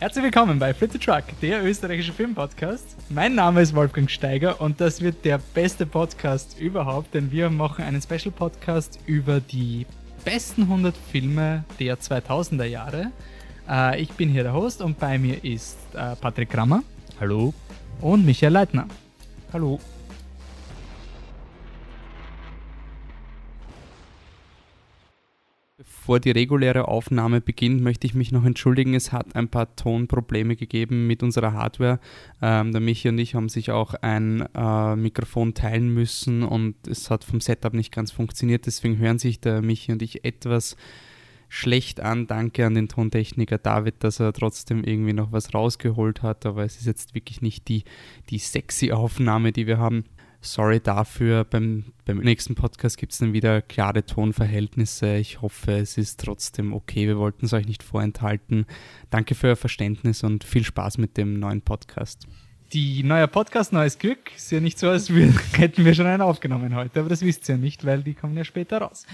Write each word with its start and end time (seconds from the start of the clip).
Herzlich 0.00 0.22
willkommen 0.22 0.60
bei 0.60 0.72
Flip 0.72 0.92
the 0.92 0.98
Truck, 0.98 1.24
der 1.42 1.64
österreichische 1.64 2.12
Filmpodcast. 2.12 2.96
Mein 3.10 3.34
Name 3.34 3.62
ist 3.62 3.74
Wolfgang 3.74 4.08
Steiger 4.08 4.60
und 4.60 4.80
das 4.80 5.00
wird 5.00 5.24
der 5.24 5.38
beste 5.54 5.86
Podcast 5.86 6.56
überhaupt, 6.60 7.14
denn 7.14 7.32
wir 7.32 7.50
machen 7.50 7.84
einen 7.84 8.00
Special 8.00 8.30
Podcast 8.30 9.00
über 9.06 9.40
die 9.40 9.86
besten 10.24 10.62
100 10.62 10.96
Filme 10.96 11.64
der 11.80 11.98
2000er 11.98 12.66
Jahre. 12.66 13.10
Äh, 13.68 14.00
ich 14.00 14.12
bin 14.12 14.28
hier 14.28 14.44
der 14.44 14.52
Host 14.52 14.82
und 14.82 15.00
bei 15.00 15.18
mir 15.18 15.42
ist 15.42 15.78
äh, 15.94 16.14
Patrick 16.14 16.50
Krammer. 16.50 16.84
Hallo. 17.18 17.52
Und 18.00 18.24
Michael 18.24 18.52
Leitner. 18.52 18.86
Hallo. 19.52 19.80
Bevor 26.08 26.20
die 26.20 26.30
reguläre 26.30 26.88
Aufnahme 26.88 27.42
beginnt, 27.42 27.82
möchte 27.82 28.06
ich 28.06 28.14
mich 28.14 28.32
noch 28.32 28.46
entschuldigen. 28.46 28.94
Es 28.94 29.12
hat 29.12 29.36
ein 29.36 29.48
paar 29.48 29.76
Tonprobleme 29.76 30.56
gegeben 30.56 31.06
mit 31.06 31.22
unserer 31.22 31.52
Hardware. 31.52 32.00
Ähm, 32.40 32.72
der 32.72 32.80
Michi 32.80 33.10
und 33.10 33.18
ich 33.18 33.34
haben 33.34 33.50
sich 33.50 33.72
auch 33.72 33.92
ein 33.92 34.48
äh, 34.54 34.96
Mikrofon 34.96 35.52
teilen 35.52 35.92
müssen 35.92 36.44
und 36.44 36.76
es 36.88 37.10
hat 37.10 37.24
vom 37.24 37.42
Setup 37.42 37.74
nicht 37.74 37.92
ganz 37.92 38.10
funktioniert. 38.10 38.64
Deswegen 38.64 38.96
hören 38.96 39.18
sich 39.18 39.40
der 39.40 39.60
Michi 39.60 39.92
und 39.92 40.00
ich 40.00 40.24
etwas 40.24 40.78
schlecht 41.50 42.00
an. 42.00 42.26
Danke 42.26 42.64
an 42.64 42.72
den 42.72 42.88
Tontechniker 42.88 43.58
David, 43.58 43.96
dass 44.02 44.18
er 44.18 44.32
trotzdem 44.32 44.84
irgendwie 44.84 45.12
noch 45.12 45.30
was 45.30 45.52
rausgeholt 45.52 46.22
hat. 46.22 46.46
Aber 46.46 46.64
es 46.64 46.78
ist 46.78 46.86
jetzt 46.86 47.14
wirklich 47.14 47.42
nicht 47.42 47.68
die, 47.68 47.84
die 48.30 48.38
sexy 48.38 48.92
Aufnahme, 48.92 49.52
die 49.52 49.66
wir 49.66 49.76
haben. 49.76 50.04
Sorry 50.40 50.78
dafür. 50.80 51.44
Beim, 51.44 51.86
beim 52.04 52.18
nächsten 52.18 52.54
Podcast 52.54 52.96
gibt 52.96 53.12
es 53.12 53.18
dann 53.18 53.32
wieder 53.32 53.60
klare 53.60 54.06
Tonverhältnisse. 54.06 55.16
Ich 55.16 55.42
hoffe, 55.42 55.72
es 55.72 55.98
ist 55.98 56.20
trotzdem 56.20 56.72
okay. 56.72 57.08
Wir 57.08 57.18
wollten 57.18 57.46
es 57.46 57.52
euch 57.52 57.66
nicht 57.66 57.82
vorenthalten. 57.82 58.64
Danke 59.10 59.34
für 59.34 59.48
euer 59.48 59.56
Verständnis 59.56 60.22
und 60.22 60.44
viel 60.44 60.64
Spaß 60.64 60.98
mit 60.98 61.16
dem 61.16 61.40
neuen 61.40 61.60
Podcast. 61.60 62.28
Die 62.72 63.02
neue 63.02 63.26
Podcast, 63.26 63.72
neues 63.72 63.98
Glück. 63.98 64.30
Ist 64.36 64.52
ja 64.52 64.60
nicht 64.60 64.78
so, 64.78 64.88
als 64.88 65.12
wir, 65.12 65.26
hätten 65.54 65.84
wir 65.84 65.94
schon 65.94 66.06
einen 66.06 66.22
aufgenommen 66.22 66.74
heute, 66.76 67.00
aber 67.00 67.08
das 67.08 67.22
wisst 67.22 67.48
ihr 67.48 67.56
ja 67.56 67.60
nicht, 67.60 67.84
weil 67.84 68.02
die 68.02 68.14
kommen 68.14 68.36
ja 68.36 68.44
später 68.44 68.78
raus. 68.78 69.06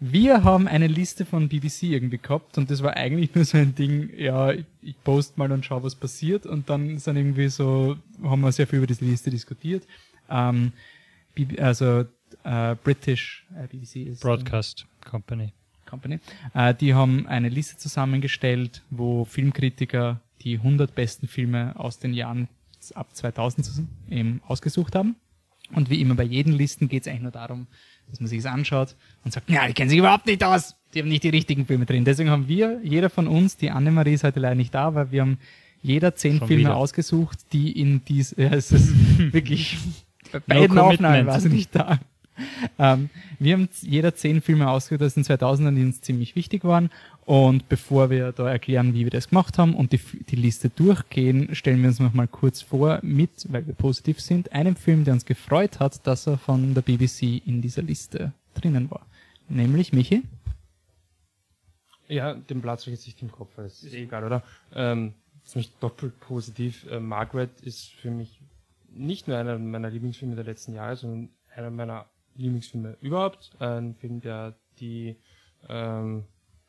Wir 0.00 0.42
haben 0.42 0.66
eine 0.66 0.88
Liste 0.88 1.24
von 1.24 1.48
BBC 1.48 1.84
irgendwie 1.84 2.18
gehabt 2.18 2.58
und 2.58 2.68
das 2.68 2.82
war 2.82 2.96
eigentlich 2.96 3.34
nur 3.34 3.44
so 3.44 3.58
ein 3.58 3.76
Ding, 3.76 4.10
ja, 4.18 4.52
ich 4.52 4.96
post 5.04 5.38
mal 5.38 5.52
und 5.52 5.64
schau, 5.64 5.82
was 5.84 5.94
passiert 5.94 6.46
und 6.46 6.68
dann 6.68 6.98
sind 6.98 7.16
irgendwie 7.16 7.48
so, 7.48 7.96
haben 8.22 8.40
wir 8.40 8.50
sehr 8.50 8.66
viel 8.66 8.78
über 8.78 8.88
diese 8.88 9.04
Liste 9.04 9.30
diskutiert 9.30 9.84
ähm, 10.30 10.72
also 11.58 12.04
äh, 12.44 12.76
British 12.82 13.46
äh, 13.56 13.66
BBC 13.66 14.08
ist 14.08 14.22
Broadcast 14.22 14.86
Company. 15.04 15.52
Company. 15.86 16.18
Äh, 16.54 16.74
die 16.74 16.94
haben 16.94 17.26
eine 17.26 17.48
Liste 17.48 17.76
zusammengestellt, 17.76 18.82
wo 18.90 19.24
Filmkritiker 19.24 20.20
die 20.42 20.56
100 20.56 20.94
besten 20.94 21.28
Filme 21.28 21.72
aus 21.76 21.98
den 21.98 22.14
Jahren 22.14 22.48
ab 22.94 23.14
2000 23.14 23.70
eben 24.10 24.42
ausgesucht 24.46 24.94
haben. 24.94 25.16
Und 25.72 25.88
wie 25.88 26.00
immer 26.00 26.14
bei 26.14 26.24
jeden 26.24 26.52
Listen 26.52 26.88
geht 26.88 27.02
es 27.02 27.08
eigentlich 27.08 27.22
nur 27.22 27.32
darum, 27.32 27.66
dass 28.10 28.20
man 28.20 28.28
sich 28.28 28.40
es 28.40 28.46
anschaut 28.46 28.96
und 29.24 29.32
sagt, 29.32 29.48
ja, 29.48 29.66
die 29.66 29.72
kennen 29.72 29.88
sich 29.88 29.98
überhaupt 29.98 30.26
nicht 30.26 30.44
aus, 30.44 30.76
die 30.92 31.00
haben 31.00 31.08
nicht 31.08 31.24
die 31.24 31.30
richtigen 31.30 31.66
Filme 31.66 31.86
drin. 31.86 32.04
Deswegen 32.04 32.28
haben 32.30 32.48
wir, 32.48 32.80
jeder 32.82 33.08
von 33.08 33.26
uns, 33.26 33.56
die 33.56 33.70
Annemarie 33.70 34.12
ist 34.12 34.24
heute 34.24 34.40
leider 34.40 34.56
nicht 34.56 34.74
da, 34.74 34.94
weil 34.94 35.10
wir 35.10 35.22
haben 35.22 35.38
jeder 35.82 36.14
zehn 36.14 36.38
Schon 36.38 36.48
Filme 36.48 36.64
wieder. 36.64 36.76
ausgesucht, 36.76 37.38
die 37.52 37.78
in 37.80 38.04
dies, 38.04 38.34
ja, 38.36 38.50
es 38.52 38.72
ist 38.72 38.92
wirklich 39.32 39.78
bei 40.40 40.60
beiden 40.60 40.76
no 40.76 40.82
Aufnahmen 40.82 41.26
war 41.26 41.40
sie 41.40 41.48
nicht 41.48 41.74
da. 41.74 41.98
Ähm, 42.78 43.10
wir 43.38 43.54
haben 43.54 43.68
jeder 43.82 44.14
zehn 44.14 44.40
Filme 44.40 44.68
ausgesucht 44.68 45.04
aus 45.04 45.14
den 45.14 45.24
2000ern, 45.24 45.74
die 45.74 45.82
uns 45.82 46.00
ziemlich 46.00 46.34
wichtig 46.34 46.64
waren. 46.64 46.90
Und 47.24 47.68
bevor 47.68 48.10
wir 48.10 48.32
da 48.32 48.50
erklären, 48.50 48.92
wie 48.92 49.04
wir 49.04 49.10
das 49.10 49.28
gemacht 49.28 49.56
haben 49.56 49.74
und 49.74 49.92
die, 49.92 50.00
die 50.28 50.36
Liste 50.36 50.68
durchgehen, 50.68 51.54
stellen 51.54 51.80
wir 51.80 51.88
uns 51.88 52.00
noch 52.00 52.12
mal 52.12 52.28
kurz 52.28 52.60
vor 52.60 52.98
mit, 53.02 53.30
weil 53.50 53.66
wir 53.66 53.74
positiv 53.74 54.20
sind, 54.20 54.52
einem 54.52 54.76
Film, 54.76 55.04
der 55.04 55.14
uns 55.14 55.24
gefreut 55.24 55.80
hat, 55.80 56.06
dass 56.06 56.26
er 56.26 56.36
von 56.36 56.74
der 56.74 56.82
BBC 56.82 57.46
in 57.46 57.62
dieser 57.62 57.82
Liste 57.82 58.32
drinnen 58.54 58.90
war. 58.90 59.06
Nämlich 59.48 59.92
Michi. 59.92 60.22
Ja, 62.08 62.34
den 62.34 62.60
Platz 62.60 62.82
habe 62.82 62.90
ich 62.90 62.98
jetzt 62.98 63.06
nicht 63.06 63.22
im 63.22 63.32
Kopf, 63.32 63.50
das 63.56 63.82
ist 63.82 63.94
eh 63.94 64.02
egal, 64.02 64.24
oder? 64.24 64.42
Ähm, 64.74 65.14
ist 65.44 65.56
mich 65.56 65.70
doppelt 65.80 66.18
positiv. 66.20 66.86
Äh, 66.90 67.00
Margaret 67.00 67.60
ist 67.62 67.92
für 67.94 68.10
mich 68.10 68.40
nicht 68.94 69.28
nur 69.28 69.36
einer 69.36 69.58
meiner 69.58 69.90
Lieblingsfilme 69.90 70.34
der 70.36 70.44
letzten 70.44 70.74
Jahre, 70.74 70.96
sondern 70.96 71.30
einer 71.54 71.70
meiner 71.70 72.06
Lieblingsfilme 72.36 72.96
überhaupt. 73.00 73.50
Ein 73.58 73.94
Film, 73.94 74.20
der 74.20 74.54
die 74.80 75.16
ähm, 75.68 76.24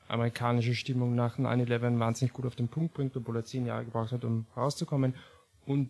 amerikanische 0.07 0.75
Stimmung 0.75 1.15
nach 1.15 1.37
9-11 1.37 1.99
wahnsinnig 1.99 2.33
gut 2.33 2.45
auf 2.45 2.55
den 2.55 2.67
Punkt 2.67 2.93
bringt, 2.93 3.15
obwohl 3.15 3.37
er 3.37 3.45
zehn 3.45 3.65
Jahre 3.65 3.85
gebraucht 3.85 4.11
hat, 4.11 4.23
um 4.23 4.45
rauszukommen. 4.55 5.15
Und 5.65 5.89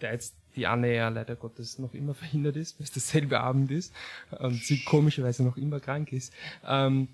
der 0.00 0.12
jetzt 0.12 0.36
die 0.56 0.66
Anne 0.66 0.94
ja 0.94 1.08
leider 1.08 1.36
Gottes 1.36 1.78
noch 1.78 1.94
immer 1.94 2.14
verhindert 2.14 2.56
ist, 2.56 2.78
weil 2.78 2.84
es 2.84 2.92
dasselbe 2.92 3.40
Abend 3.40 3.70
ist 3.70 3.94
und 4.30 4.62
sie 4.62 4.82
komischerweise 4.84 5.44
noch 5.44 5.56
immer 5.56 5.80
krank 5.80 6.12
ist. 6.12 6.32
Ähm, 6.66 7.08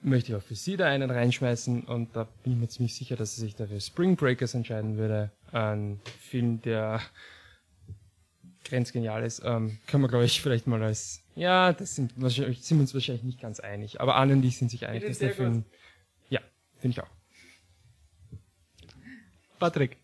möchte 0.00 0.32
ich 0.32 0.36
auch 0.36 0.42
für 0.42 0.56
sie 0.56 0.76
da 0.76 0.86
einen 0.86 1.10
reinschmeißen 1.10 1.84
und 1.84 2.16
da 2.16 2.24
bin 2.42 2.54
ich 2.54 2.58
mir 2.58 2.68
ziemlich 2.68 2.94
sicher, 2.94 3.14
dass 3.14 3.36
sie 3.36 3.42
sich 3.42 3.54
dafür 3.54 3.80
Spring 3.80 4.16
Breakers 4.16 4.54
entscheiden 4.54 4.96
würde. 4.96 5.30
Ein 5.52 6.00
Film, 6.20 6.60
der 6.62 7.00
grenzgenial 8.72 9.22
ist, 9.22 9.42
ähm, 9.44 9.78
können 9.86 10.02
wir, 10.02 10.08
glaube 10.08 10.24
ich, 10.24 10.40
vielleicht 10.40 10.66
mal 10.66 10.82
als, 10.82 11.22
ja, 11.34 11.74
das 11.74 11.94
sind, 11.94 12.12
wahrscheinlich, 12.16 12.62
sind 12.62 12.78
wir 12.78 12.82
uns 12.82 12.94
wahrscheinlich 12.94 13.22
nicht 13.22 13.40
ganz 13.40 13.60
einig, 13.60 14.00
aber 14.00 14.16
Anne 14.16 14.32
und 14.32 14.44
ich 14.44 14.56
sind 14.56 14.70
sich 14.70 14.86
einig, 14.86 15.06
dass 15.06 15.18
der 15.18 15.34
Film, 15.34 15.64
ja, 16.30 16.40
finde 16.78 16.96
ich 16.96 17.02
auch. 17.02 17.10
Patrick. 19.58 19.98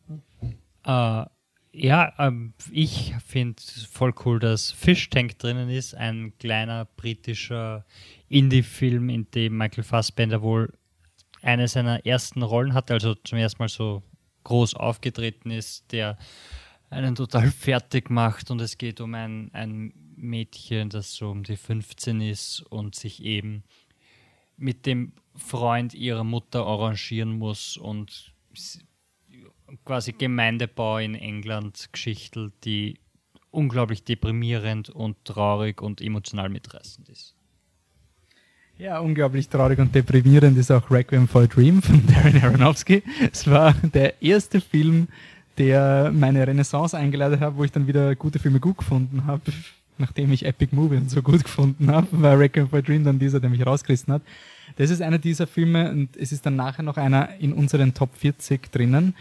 Uh, 0.87 1.25
ja, 1.73 2.12
ähm, 2.19 2.53
ich 2.71 3.15
finde 3.27 3.56
es 3.59 3.84
voll 3.84 4.12
cool, 4.25 4.39
dass 4.39 4.71
Fish 4.71 5.09
Tank 5.09 5.39
drinnen 5.39 5.71
ist, 5.71 5.95
ein 5.95 6.35
kleiner 6.39 6.85
britischer 6.85 7.87
Indie-Film, 8.29 9.09
in 9.09 9.31
dem 9.31 9.56
Michael 9.56 9.85
Fassbender 9.85 10.43
wohl 10.43 10.75
eine 11.41 11.69
seiner 11.69 12.05
ersten 12.05 12.43
Rollen 12.43 12.75
hatte, 12.75 12.93
also 12.93 13.15
zum 13.15 13.39
ersten 13.39 13.62
Mal 13.62 13.69
so 13.69 14.03
groß 14.45 14.75
aufgetreten 14.75 15.50
ist, 15.50 15.91
der 15.91 16.19
einen 16.91 17.15
total 17.15 17.50
fertig 17.50 18.10
macht 18.10 18.50
und 18.50 18.60
es 18.60 18.78
geht 18.78 19.00
um 19.00 19.15
ein, 19.15 19.50
ein 19.53 19.93
Mädchen, 20.16 20.88
das 20.88 21.15
so 21.15 21.31
um 21.31 21.43
die 21.44 21.56
15 21.56 22.21
ist 22.21 22.60
und 22.71 22.94
sich 22.94 23.22
eben 23.22 23.62
mit 24.56 24.87
dem 24.87 25.12
Freund 25.37 25.94
ihrer 25.94 26.25
Mutter 26.25 26.66
arrangieren 26.66 27.38
muss 27.38 27.76
und 27.76 28.32
quasi 29.84 30.12
Gemeindebau 30.12 30.99
in 30.99 31.15
England 31.15 31.91
Geschichte, 31.93 32.53
die 32.65 32.99
unglaublich 33.50 34.05
deprimierend 34.05 34.91
und 34.91 35.25
traurig 35.25 35.81
und 35.81 36.00
emotional 36.00 36.49
mitreißend 36.49 37.09
ist. 37.09 37.34
Ja, 38.78 39.00
unglaublich 39.00 39.49
traurig 39.49 39.81
und 39.81 39.93
deprimierend 39.94 40.56
ist 40.56 40.70
auch 40.70 40.88
Requiem 40.91 41.26
for 41.26 41.43
a 41.43 41.47
Dream 41.47 41.82
von 41.82 42.06
Darren 42.15 42.41
Aronofsky. 42.41 43.03
Es 43.32 43.49
war 43.49 43.75
der 43.75 44.22
erste 44.22 44.60
Film, 44.60 45.09
der 45.59 46.13
meine 46.15 46.47
Renaissance 46.47 46.97
eingeleitet 46.97 47.41
hat, 47.41 47.57
wo 47.57 47.65
ich 47.65 47.73
dann 47.73 47.87
wieder 47.87 48.15
gute 48.15 48.39
Filme 48.39 48.61
gut 48.61 48.79
gefunden 48.79 49.25
habe, 49.27 49.53
nachdem 49.99 50.33
ich 50.33 50.45
Epic 50.45 50.75
Movie 50.75 50.97
und 50.97 51.11
so 51.11 51.23
gut 51.23 51.43
gefunden 51.43 51.91
habe, 51.91 52.07
war 52.13 52.39
Requiem 52.39 52.69
for 52.69 52.79
a 52.79 52.83
Dream 52.83 53.05
dann 53.05 53.19
dieser, 53.19 53.41
der 53.41 53.51
mich 53.51 53.65
rausgerissen 53.67 54.15
hat. 54.15 54.23
Das 54.77 54.91
ist 54.91 55.03
einer 55.03 55.19
dieser 55.19 55.47
Filme 55.47 55.91
und 55.91 56.17
es 56.17 56.33
ist 56.33 56.47
dann 56.47 56.57
nachher 56.57 56.83
noch 56.83 56.97
einer 56.97 57.31
in 57.41 57.53
unseren 57.53 57.95
Top 57.95 58.11
40 58.17 58.71
drinnen. 58.71 59.15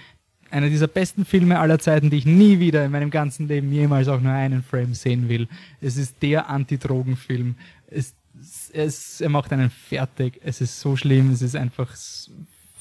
Einer 0.50 0.70
dieser 0.70 0.88
besten 0.88 1.26
Filme 1.26 1.60
aller 1.60 1.80
Zeiten, 1.80 2.10
die 2.10 2.18
ich 2.18 2.26
nie 2.26 2.60
wieder 2.60 2.86
in 2.86 2.92
meinem 2.92 3.10
ganzen 3.10 3.48
Leben 3.48 3.72
jemals 3.72 4.08
auch 4.08 4.22
nur 4.22 4.32
einen 4.32 4.64
Frame 4.64 4.94
sehen 4.94 5.28
will. 5.28 5.48
Es 5.82 5.98
ist 5.98 6.22
der 6.22 6.50
Anti-Drogen-Film. 6.50 7.56
Es, 7.90 8.14
es, 8.72 9.20
er 9.20 9.30
macht 9.30 9.52
einen 9.52 9.70
fertig. 9.70 10.40
Es 10.44 10.62
ist 10.62 10.80
so 10.80 10.96
schlimm. 10.96 11.32
Es 11.32 11.42
ist 11.42 11.56
einfach 11.56 11.94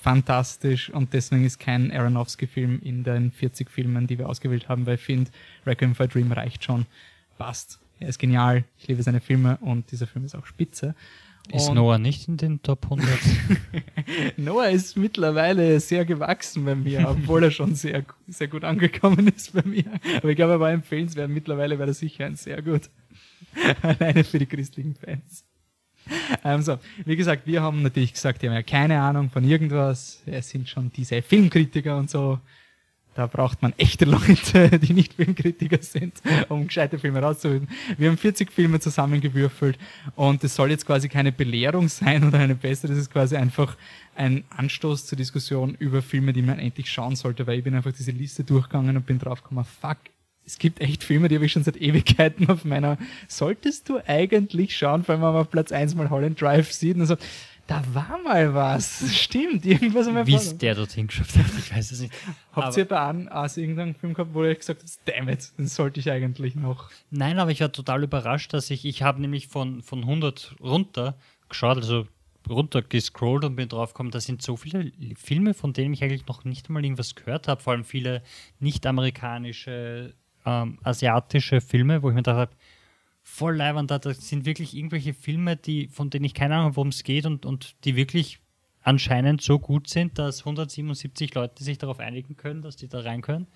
fantastisch 0.07 0.89
und 0.91 1.13
deswegen 1.15 1.45
ist 1.45 1.59
kein 1.59 1.91
Aronofsky-Film 1.91 2.79
in 2.85 3.03
den 3.03 3.33
40 3.33 3.69
Filmen, 3.69 4.07
die 4.07 4.21
wir 4.21 4.29
ausgewählt 4.29 4.69
haben, 4.69 4.87
weil 4.87 4.95
ich 4.95 5.01
finde, 5.01 5.33
Requiem 5.67 5.97
for 5.97 6.05
a 6.05 6.07
Dream 6.07 6.31
reicht 6.31 6.63
schon. 6.63 6.87
Passt. 7.39 7.81
Er 7.99 8.11
ist 8.11 8.21
genial. 8.21 8.63
Ich 8.79 8.87
liebe 8.87 9.03
seine 9.03 9.21
Filme 9.21 9.59
und 9.61 9.91
dieser 9.91 10.07
Film 10.07 10.25
ist 10.25 10.37
auch 10.37 10.47
spitze. 10.47 10.95
Ist 11.53 11.69
und 11.69 11.75
Noah 11.75 11.99
nicht 11.99 12.29
in 12.29 12.37
den 12.37 12.63
Top 12.63 12.85
100? 12.85 13.09
Noah 14.37 14.69
ist 14.69 14.97
mittlerweile 14.97 15.81
sehr 15.81 16.05
gewachsen 16.05 16.65
bei 16.65 16.77
mir, 16.77 17.09
obwohl 17.09 17.43
er 17.43 17.51
schon 17.51 17.75
sehr, 17.75 18.05
sehr 18.29 18.47
gut 18.47 18.63
angekommen 18.63 19.27
ist 19.27 19.55
bei 19.55 19.63
mir. 19.63 19.87
Aber 20.19 20.29
ich 20.29 20.37
glaube, 20.37 20.53
er 20.53 20.61
war 20.61 20.71
empfehlenswert. 20.71 21.31
Mittlerweile 21.31 21.81
wäre 21.81 21.91
er 21.91 21.95
sicher 21.95 22.27
ein 22.27 22.37
sehr 22.37 22.63
gut. 22.63 22.91
Alleine 23.83 24.23
für 24.23 24.39
die 24.39 24.47
christlichen 24.47 24.95
Fans. 24.95 25.45
Ähm, 26.45 26.63
so, 26.63 26.79
wie 27.05 27.17
gesagt, 27.17 27.47
wir 27.47 27.63
haben 27.63 27.83
natürlich 27.83 28.13
gesagt, 28.13 28.43
die 28.43 28.49
haben 28.49 28.55
ja 28.55 28.63
keine 28.63 29.01
Ahnung 29.01 29.31
von 29.31 29.45
irgendwas. 29.45 30.23
Es 30.27 30.51
sind 30.51 30.69
schon 30.69 30.91
diese 30.93 31.23
Filmkritiker 31.23 31.97
und 31.97 32.11
so. 32.11 32.39
Da 33.17 33.27
braucht 33.27 33.63
man 33.63 33.73
echte 33.79 34.05
Leute, 34.05 34.79
die 34.79 34.93
nicht 34.93 35.15
Filmkritiker 35.15 35.83
sind, 35.83 36.21
um 36.51 36.67
gescheite 36.67 36.99
Filme 36.99 37.21
rauszuholen. 37.23 37.67
Wir 37.97 38.11
haben 38.11 38.19
40 38.19 38.53
Filme 38.53 38.79
zusammengewürfelt 38.79 39.79
und 40.17 40.45
es 40.45 40.55
soll 40.55 40.71
jetzt 40.71 40.85
quasi 40.85 41.09
keine 41.09 41.33
Belehrung 41.33 41.89
sein 41.89 42.25
oder 42.25 42.39
eine 42.41 42.55
bessere, 42.55 42.89
das 42.89 42.99
ist 42.99 43.11
quasi 43.11 43.37
einfach 43.37 43.75
ein 44.17 44.45
Anstoß 44.51 45.07
zur 45.07 45.17
Diskussion 45.17 45.75
über 45.79 46.03
Filme, 46.03 46.35
die 46.35 46.43
man 46.43 46.59
endlich 46.59 46.93
schauen 46.93 47.17
sollte, 47.17 47.47
weil 47.47 47.57
ich 47.59 47.65
bin 47.65 47.75
einfach 47.75 47.93
diese 47.93 48.11
Liste 48.11 48.45
durchgegangen 48.45 48.99
und 48.99 49.07
bin 49.07 49.19
draufgekommen, 49.19 49.65
fuck, 49.65 49.97
es 50.47 50.59
gibt 50.59 50.81
echt 50.81 51.03
Filme, 51.03 51.29
die 51.29 51.35
habe 51.35 51.45
ich 51.45 51.53
schon 51.53 51.65
seit 51.65 51.77
Ewigkeiten 51.77 52.49
auf 52.49 52.65
meiner, 52.65 52.99
solltest 53.29 53.89
du 53.89 53.99
eigentlich 54.07 54.77
schauen, 54.77 55.03
vor 55.05 55.15
allem 55.15 55.23
wenn 55.23 55.33
man 55.33 55.43
auf 55.43 55.51
Platz 55.51 55.73
1 55.73 55.95
mal 55.97 56.09
Holland 56.09 56.41
Drive 56.41 56.73
sieht 56.73 56.97
und 56.97 57.07
so, 57.07 57.17
da 57.67 57.83
war 57.93 58.19
mal 58.23 58.55
was. 58.55 59.13
Stimmt, 59.13 59.67
irgendwas 59.67 60.07
am 60.07 60.25
Wie 60.25 60.35
es 60.35 60.57
der 60.57 60.77
dorthin 60.77 61.09
geschafft 61.09 61.37
hat, 61.37 61.47
ich 61.59 61.75
weiß 61.75 61.91
es 61.91 62.01
nicht. 62.01 62.15
Habt 62.53 62.77
ihr 62.77 62.85
bei 62.85 62.99
An 62.99 63.29
As 63.29 63.57
irgendeinen 63.57 63.97
Film 63.97 64.15
gehabt, 64.15 64.35
wo 64.35 64.45
ihr 64.45 64.55
gesagt 64.55 64.83
habt, 64.83 64.99
damn 65.05 65.29
it, 65.29 65.51
den 65.59 65.67
sollte 65.67 65.99
ich 65.99 66.11
eigentlich 66.11 66.55
noch? 66.55 66.91
Nein, 67.11 67.41
aber 67.41 67.51
ich 67.51 67.61
war 67.61 67.73
total 67.73 68.05
überrascht, 68.05 68.53
dass 68.55 68.71
ich, 68.71 68.85
ich 68.85 69.03
habe 69.03 69.21
nämlich 69.21 69.49
von, 69.49 69.83
von 69.83 70.01
100 70.01 70.55
runter 70.61 71.17
geschaut, 71.49 71.79
also 71.79 72.07
runter 72.49 72.83
gescrollt 72.83 73.45
und 73.45 73.57
bin 73.57 73.69
draufgekommen, 73.69 74.13
da 74.13 74.21
sind 74.21 74.43
so 74.43 74.57
viele 74.57 74.93
Filme, 75.17 75.53
von 75.53 75.73
denen 75.73 75.93
ich 75.95 76.05
eigentlich 76.05 76.27
noch 76.29 76.45
nicht 76.45 76.71
mal 76.71 76.85
irgendwas 76.85 77.17
gehört 77.17 77.49
habe, 77.49 77.61
vor 77.61 77.73
allem 77.73 77.85
viele 77.85 78.23
nicht-amerikanische 78.61 80.15
ähm, 80.47 80.79
asiatische 80.83 81.61
Filme, 81.61 82.03
wo 82.03 82.09
ich 82.09 82.15
mir 82.15 82.23
gedacht 82.23 82.39
habe, 82.39 82.57
voll 83.23 83.57
leibend, 83.57 83.91
da 83.91 84.01
sind 84.15 84.47
wirklich 84.47 84.75
irgendwelche 84.75 85.13
Filme, 85.13 85.57
die, 85.57 85.89
von 85.89 86.11
denen 86.11 86.25
ich 86.25 86.33
keine 86.33 86.57
Ahnung, 86.57 86.77
worum 86.77 86.89
es 86.89 87.03
geht 87.03 87.27
und, 87.27 87.45
und 87.45 87.85
die 87.85 87.97
wirklich 87.97 88.39
anscheinend 88.83 89.43
so 89.43 89.59
gut 89.59 89.89
sind, 89.89 90.19
dass 90.19 90.41
177 90.41 91.35
Leute 91.35 91.65
sich 91.65 91.77
darauf 91.77 91.99
einigen 91.99 92.37
können, 92.37 92.63
dass 92.63 92.77
die 92.77 92.89
da 92.89 93.01
rein 93.01 93.21
können 93.21 93.49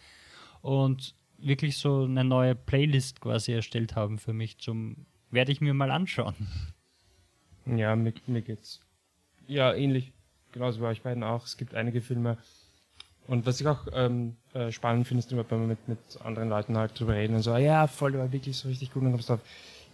und 0.61 1.15
wirklich 1.39 1.79
so 1.79 2.03
eine 2.03 2.25
neue 2.25 2.55
Playlist 2.57 3.21
quasi 3.21 3.53
erstellt 3.53 3.95
haben 3.95 4.19
für 4.19 4.33
mich 4.33 4.59
zum, 4.59 5.07
werde 5.31 5.53
ich 5.53 5.61
mir 5.61 5.73
mal 5.73 5.91
anschauen. 5.91 6.35
Ja, 7.65 7.95
mir, 7.95 8.13
mir 8.27 8.43
geht's 8.43 8.81
ja 9.47 9.73
ähnlich. 9.73 10.13
Genauso 10.53 10.81
war 10.81 10.93
ich 10.93 11.03
beiden 11.03 11.23
auch. 11.23 11.45
Es 11.45 11.57
gibt 11.57 11.75
einige 11.75 12.01
Filme, 12.01 12.39
und 13.27 13.47
was 13.47 13.61
ich 13.61 13.67
auch 13.67 13.87
ähm, 13.93 14.37
äh, 14.55 14.73
spannend 14.73 15.07
finde, 15.07 15.21
ist 15.21 15.33
immer, 15.33 15.45
wenn 15.49 15.61
man 15.61 15.69
mit, 15.69 15.89
mit 15.89 15.99
anderen 16.25 16.49
Leuten 16.49 16.77
halt 16.77 16.99
drüber 16.99 17.15
reden 17.15 17.37
und 17.37 17.43
so, 17.43 17.57
ja, 17.57 17.87
voll, 17.87 18.13
der 18.13 18.21
war 18.21 18.33
wirklich 18.33 18.57
so 18.57 18.69
richtig 18.69 18.93
gut 18.93 19.03
und 19.03 19.13
kommst 19.13 19.29
du 19.29 19.35
auf, 19.35 19.41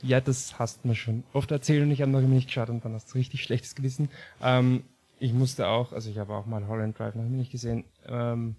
ja, 0.02 0.20
das 0.20 0.58
hast 0.58 0.84
du 0.84 0.88
mir 0.88 0.94
schon 0.94 1.24
oft 1.32 1.50
erzählt 1.50 1.82
und 1.82 1.90
ich 1.90 2.00
habe 2.00 2.10
noch 2.10 2.20
immer 2.20 2.28
nicht 2.34 2.48
geschaut 2.48 2.70
und 2.70 2.84
dann 2.84 2.94
hast 2.94 3.12
du 3.12 3.18
richtig 3.18 3.42
schlechtes 3.44 3.74
Gewissen. 3.74 4.08
Ähm, 4.42 4.84
ich 5.18 5.32
musste 5.32 5.68
auch, 5.68 5.92
also 5.92 6.10
ich 6.10 6.18
habe 6.18 6.34
auch 6.34 6.46
mal 6.46 6.66
Holland 6.66 6.98
Drive 6.98 7.14
noch 7.14 7.24
nicht 7.24 7.52
gesehen, 7.52 7.84
ähm, 8.06 8.56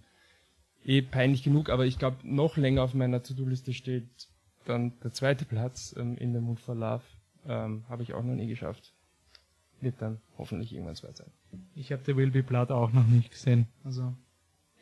eh 0.83 1.01
peinlich 1.01 1.43
genug, 1.43 1.69
aber 1.69 1.85
ich 1.85 1.99
glaube, 1.99 2.17
noch 2.23 2.57
länger 2.57 2.83
auf 2.83 2.93
meiner 2.93 3.21
To-Do-Liste 3.21 3.73
steht 3.73 4.07
dann 4.65 4.93
der 5.03 5.11
zweite 5.11 5.45
Platz 5.45 5.95
ähm, 5.97 6.17
in 6.17 6.33
der 6.33 6.41
Mood 6.41 6.59
for 6.59 6.75
Love. 6.75 7.03
Ähm, 7.47 7.83
habe 7.89 8.03
ich 8.03 8.13
auch 8.13 8.23
noch 8.23 8.35
nie 8.35 8.47
geschafft. 8.47 8.93
Wird 9.79 10.01
dann 10.01 10.19
hoffentlich 10.37 10.73
irgendwann 10.73 10.95
zweit 10.95 11.17
sein. 11.17 11.31
Ich 11.75 11.91
habe 11.91 12.01
The 12.05 12.15
Will 12.15 12.31
Be 12.31 12.43
Blood 12.43 12.71
auch 12.71 12.91
noch 12.91 13.05
nicht 13.05 13.31
gesehen. 13.31 13.67
Also 13.83 14.13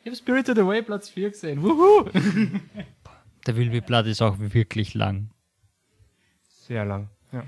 ich 0.06 0.10
habe 0.10 0.16
Spirited 0.18 0.56
Away 0.60 0.82
Platz 0.82 1.08
4 1.08 1.30
gesehen. 1.30 1.62
Wuhu! 1.64 2.08
Der 3.46 3.56
Will 3.56 3.70
Be 3.70 3.82
Blood 3.82 4.06
ist 4.06 4.22
auch 4.22 4.36
wirklich 4.38 4.94
lang. 4.94 5.30
Sehr 6.48 6.84
lang. 6.84 7.08
Ja. 7.32 7.42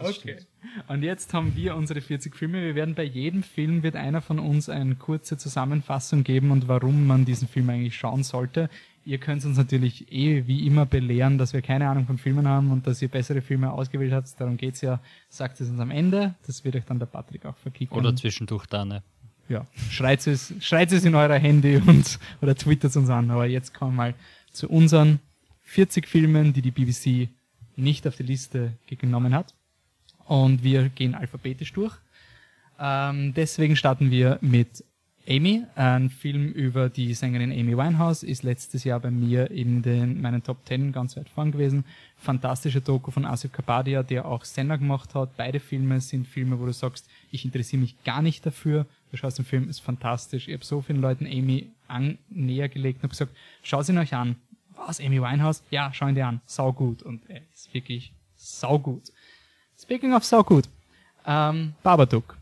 Okay. 0.00 0.38
Und 0.88 1.04
jetzt 1.04 1.32
haben 1.32 1.54
wir 1.54 1.76
unsere 1.76 2.00
40 2.00 2.34
Filme. 2.34 2.60
Wir 2.60 2.74
werden 2.74 2.96
bei 2.96 3.04
jedem 3.04 3.44
Film 3.44 3.84
wird 3.84 3.94
einer 3.94 4.20
von 4.20 4.40
uns 4.40 4.68
eine 4.68 4.96
kurze 4.96 5.38
Zusammenfassung 5.38 6.24
geben 6.24 6.50
und 6.50 6.66
warum 6.66 7.06
man 7.06 7.24
diesen 7.24 7.46
Film 7.46 7.70
eigentlich 7.70 7.96
schauen 7.96 8.24
sollte. 8.24 8.68
Ihr 9.04 9.18
könnt 9.18 9.44
uns 9.44 9.56
natürlich 9.56 10.10
eh 10.10 10.48
wie 10.48 10.66
immer 10.66 10.86
belehren, 10.86 11.38
dass 11.38 11.52
wir 11.52 11.62
keine 11.62 11.88
Ahnung 11.88 12.06
von 12.06 12.18
Filmen 12.18 12.48
haben 12.48 12.72
und 12.72 12.88
dass 12.88 13.00
ihr 13.00 13.08
bessere 13.08 13.42
Filme 13.42 13.70
ausgewählt 13.70 14.12
habt. 14.12 14.28
Darum 14.40 14.56
geht's 14.56 14.80
ja. 14.80 15.00
Sagt 15.28 15.60
es 15.60 15.70
uns 15.70 15.78
am 15.78 15.92
Ende. 15.92 16.34
Das 16.48 16.64
wird 16.64 16.74
euch 16.74 16.84
dann 16.84 16.98
der 16.98 17.06
Patrick 17.06 17.46
auch 17.46 17.56
verkicken. 17.56 17.96
Oder 17.96 18.16
zwischendurch 18.16 18.66
da, 18.66 18.84
ne? 18.84 19.04
Ja, 19.48 19.66
schreit 19.90 20.26
es, 20.26 20.52
schreit 20.60 20.92
es 20.92 21.04
in 21.04 21.14
eurer 21.14 21.38
Handy 21.38 21.76
und, 21.86 22.18
oder 22.40 22.54
twittert 22.54 22.90
es 22.90 22.96
uns 22.96 23.10
an. 23.10 23.30
Aber 23.30 23.46
jetzt 23.46 23.74
kommen 23.74 23.92
wir 23.92 23.96
mal 23.96 24.14
zu 24.52 24.68
unseren 24.68 25.20
40 25.62 26.06
Filmen, 26.06 26.52
die 26.52 26.62
die 26.62 26.70
BBC 26.70 27.28
nicht 27.76 28.06
auf 28.06 28.16
die 28.16 28.22
Liste 28.22 28.72
genommen 28.88 29.34
hat. 29.34 29.54
Und 30.26 30.62
wir 30.62 30.88
gehen 30.88 31.14
alphabetisch 31.14 31.72
durch. 31.72 31.94
Ähm, 32.78 33.32
deswegen 33.34 33.76
starten 33.76 34.10
wir 34.10 34.38
mit 34.40 34.84
Amy, 35.28 35.64
ein 35.74 36.08
Film 36.08 36.52
über 36.52 36.88
die 36.88 37.12
Sängerin 37.12 37.50
Amy 37.50 37.76
Winehouse, 37.76 38.22
ist 38.22 38.44
letztes 38.44 38.84
Jahr 38.84 39.00
bei 39.00 39.10
mir 39.10 39.50
in 39.50 39.82
den, 39.82 40.20
meinen 40.20 40.42
Top 40.42 40.58
10 40.66 40.92
ganz 40.92 41.16
weit 41.16 41.28
vorn 41.28 41.50
gewesen. 41.50 41.84
Fantastische 42.16 42.80
Doku 42.80 43.10
von 43.10 43.24
Asif 43.24 43.50
Kapadia, 43.50 44.04
der 44.04 44.26
auch 44.26 44.44
Senna 44.44 44.76
gemacht 44.76 45.16
hat. 45.16 45.36
Beide 45.36 45.58
Filme 45.58 46.00
sind 46.00 46.28
Filme, 46.28 46.60
wo 46.60 46.66
du 46.66 46.72
sagst, 46.72 47.08
ich 47.32 47.44
interessiere 47.44 47.80
mich 47.80 48.02
gar 48.04 48.22
nicht 48.22 48.46
dafür. 48.46 48.86
Du 49.10 49.16
schaust 49.16 49.38
den 49.38 49.44
Film, 49.44 49.68
ist 49.68 49.80
fantastisch. 49.80 50.48
Ich 50.48 50.54
habe 50.54 50.64
so 50.64 50.80
vielen 50.80 51.00
Leuten 51.00 51.26
Amy 51.26 51.70
an, 51.88 52.18
näher 52.28 52.68
gelegt 52.68 52.98
und 52.98 53.04
habe 53.04 53.10
gesagt, 53.10 53.36
schaut 53.62 53.88
ihn 53.88 53.98
euch 53.98 54.14
an. 54.14 54.36
Was, 54.74 55.00
Amy 55.00 55.20
Winehouse? 55.20 55.62
Ja, 55.70 55.92
schau 55.92 56.08
ihn 56.08 56.14
dir 56.14 56.26
an. 56.26 56.40
Sau 56.46 56.72
gut. 56.72 57.02
Und 57.02 57.28
er 57.30 57.40
ist 57.54 57.72
wirklich 57.72 58.12
sau 58.36 58.78
gut. 58.78 59.12
Speaking 59.78 60.12
of 60.12 60.24
sau 60.24 60.42
gut. 60.42 60.68
Ähm, 61.26 61.74
Babadook 61.82 62.36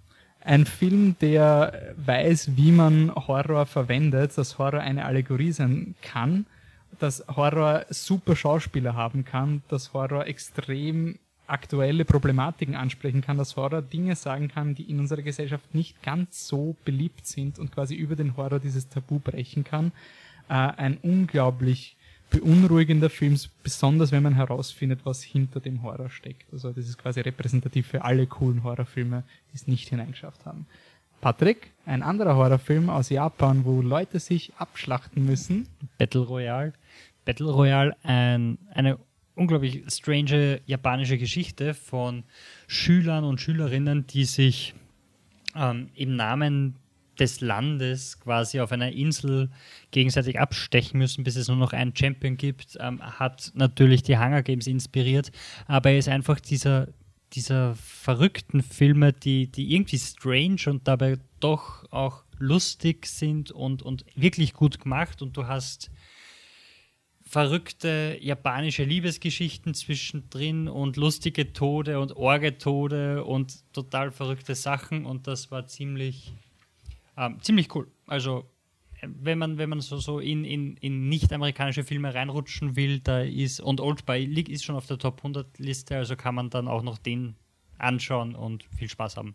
ein 0.44 0.66
Film, 0.66 1.16
der 1.20 1.94
weiß, 1.96 2.56
wie 2.56 2.70
man 2.70 3.12
Horror 3.14 3.66
verwendet, 3.66 4.36
dass 4.36 4.58
Horror 4.58 4.80
eine 4.80 5.06
Allegorie 5.06 5.52
sein 5.52 5.94
kann, 6.02 6.46
dass 6.98 7.24
Horror 7.34 7.86
super 7.88 8.36
Schauspieler 8.36 8.94
haben 8.94 9.24
kann, 9.24 9.62
dass 9.68 9.94
Horror 9.94 10.26
extrem 10.26 11.18
aktuelle 11.46 12.04
Problematiken 12.04 12.74
ansprechen 12.74 13.20
kann, 13.20 13.38
dass 13.38 13.56
Horror 13.56 13.82
Dinge 13.82 14.16
sagen 14.16 14.48
kann, 14.48 14.74
die 14.74 14.90
in 14.90 14.98
unserer 14.98 15.22
Gesellschaft 15.22 15.74
nicht 15.74 16.02
ganz 16.02 16.48
so 16.48 16.76
beliebt 16.84 17.26
sind 17.26 17.58
und 17.58 17.72
quasi 17.72 17.94
über 17.94 18.16
den 18.16 18.36
Horror 18.36 18.60
dieses 18.60 18.88
Tabu 18.88 19.18
brechen 19.18 19.64
kann. 19.64 19.92
Äh, 20.48 20.54
ein 20.54 20.98
unglaublich 21.02 21.96
beunruhigender 22.30 23.10
Film, 23.10 23.38
besonders 23.62 24.10
wenn 24.10 24.22
man 24.22 24.34
herausfindet, 24.34 25.00
was 25.04 25.22
hinter 25.22 25.60
dem 25.60 25.82
Horror 25.82 26.10
steckt. 26.10 26.52
Also 26.52 26.72
das 26.72 26.88
ist 26.88 26.98
quasi 26.98 27.20
repräsentativ 27.20 27.86
für 27.86 28.04
alle 28.04 28.26
coolen 28.26 28.64
Horrorfilme, 28.64 29.22
die 29.52 29.56
es 29.56 29.66
nicht 29.66 29.88
hineingeschafft 29.88 30.44
haben. 30.46 30.66
Patrick, 31.20 31.70
ein 31.86 32.02
anderer 32.02 32.36
Horrorfilm 32.36 32.90
aus 32.90 33.08
Japan, 33.08 33.64
wo 33.64 33.80
Leute 33.80 34.18
sich 34.18 34.52
abschlachten 34.58 35.24
müssen. 35.24 35.68
Battle 35.98 36.22
Royale. 36.22 36.72
Battle 37.24 37.50
Royale, 37.50 37.96
ein, 38.02 38.58
eine 38.74 38.98
unglaublich 39.34 39.82
strange 39.88 40.60
japanische 40.66 41.18
Geschichte 41.18 41.74
von 41.74 42.24
Schülern 42.66 43.24
und 43.24 43.40
Schülerinnen, 43.40 44.06
die 44.06 44.24
sich 44.24 44.74
ähm, 45.56 45.90
im 45.94 46.16
Namen 46.16 46.76
des 47.18 47.40
Landes 47.40 48.18
quasi 48.20 48.60
auf 48.60 48.72
einer 48.72 48.92
Insel 48.92 49.50
gegenseitig 49.92 50.40
abstechen 50.40 50.98
müssen, 50.98 51.24
bis 51.24 51.36
es 51.36 51.48
nur 51.48 51.56
noch 51.56 51.72
einen 51.72 51.94
Champion 51.94 52.36
gibt, 52.36 52.76
ähm, 52.80 53.00
hat 53.00 53.52
natürlich 53.54 54.02
die 54.02 54.18
Hunger 54.18 54.42
Games 54.42 54.66
inspiriert, 54.66 55.30
aber 55.66 55.90
er 55.90 55.98
ist 55.98 56.08
einfach 56.08 56.40
dieser, 56.40 56.88
dieser 57.32 57.74
verrückten 57.76 58.62
Filme, 58.62 59.12
die, 59.12 59.50
die 59.50 59.74
irgendwie 59.74 59.98
strange 59.98 60.62
und 60.66 60.88
dabei 60.88 61.18
doch 61.40 61.84
auch 61.92 62.24
lustig 62.38 63.06
sind 63.06 63.50
und, 63.50 63.82
und 63.82 64.04
wirklich 64.14 64.54
gut 64.54 64.80
gemacht. 64.80 65.22
Und 65.22 65.36
du 65.36 65.46
hast 65.46 65.90
verrückte 67.34 68.16
japanische 68.20 68.84
Liebesgeschichten 68.84 69.74
zwischendrin 69.74 70.68
und 70.68 70.96
lustige 70.96 71.52
Tode 71.52 71.98
und 71.98 72.14
Orgetode 72.14 73.24
und 73.24 73.64
total 73.72 74.12
verrückte 74.12 74.54
Sachen 74.54 75.04
und 75.04 75.26
das 75.26 75.50
war 75.50 75.66
ziemlich 75.66 76.32
ähm, 77.16 77.40
ziemlich 77.40 77.74
cool. 77.74 77.90
Also 78.06 78.48
wenn 79.02 79.38
man, 79.38 79.58
wenn 79.58 79.68
man 79.68 79.80
so, 79.80 79.96
so 79.96 80.20
in, 80.20 80.44
in, 80.44 80.76
in 80.76 81.08
nicht-amerikanische 81.08 81.82
Filme 81.82 82.14
reinrutschen 82.14 82.76
will, 82.76 83.00
da 83.00 83.22
ist, 83.22 83.58
und 83.58 83.80
Old 83.80 84.06
By 84.06 84.24
League 84.24 84.48
ist 84.48 84.62
schon 84.62 84.76
auf 84.76 84.86
der 84.86 84.98
Top 84.98 85.16
100 85.18 85.58
Liste, 85.58 85.96
also 85.96 86.14
kann 86.14 86.36
man 86.36 86.50
dann 86.50 86.68
auch 86.68 86.84
noch 86.84 86.98
den 86.98 87.34
anschauen 87.78 88.36
und 88.36 88.62
viel 88.78 88.88
Spaß 88.88 89.16
haben. 89.16 89.34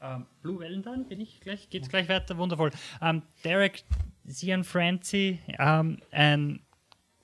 Ähm, 0.00 0.24
Blue 0.40 0.58
Valentine, 0.60 1.04
bin 1.04 1.20
ich 1.20 1.40
gleich, 1.40 1.68
geht's 1.68 1.90
gleich 1.90 2.08
weiter, 2.08 2.38
wundervoll. 2.38 2.70
Ähm, 3.02 3.20
Derek 3.44 3.84
Cian 4.28 4.64
Francie, 4.64 5.38
ähm, 5.58 5.98
ein 6.10 6.60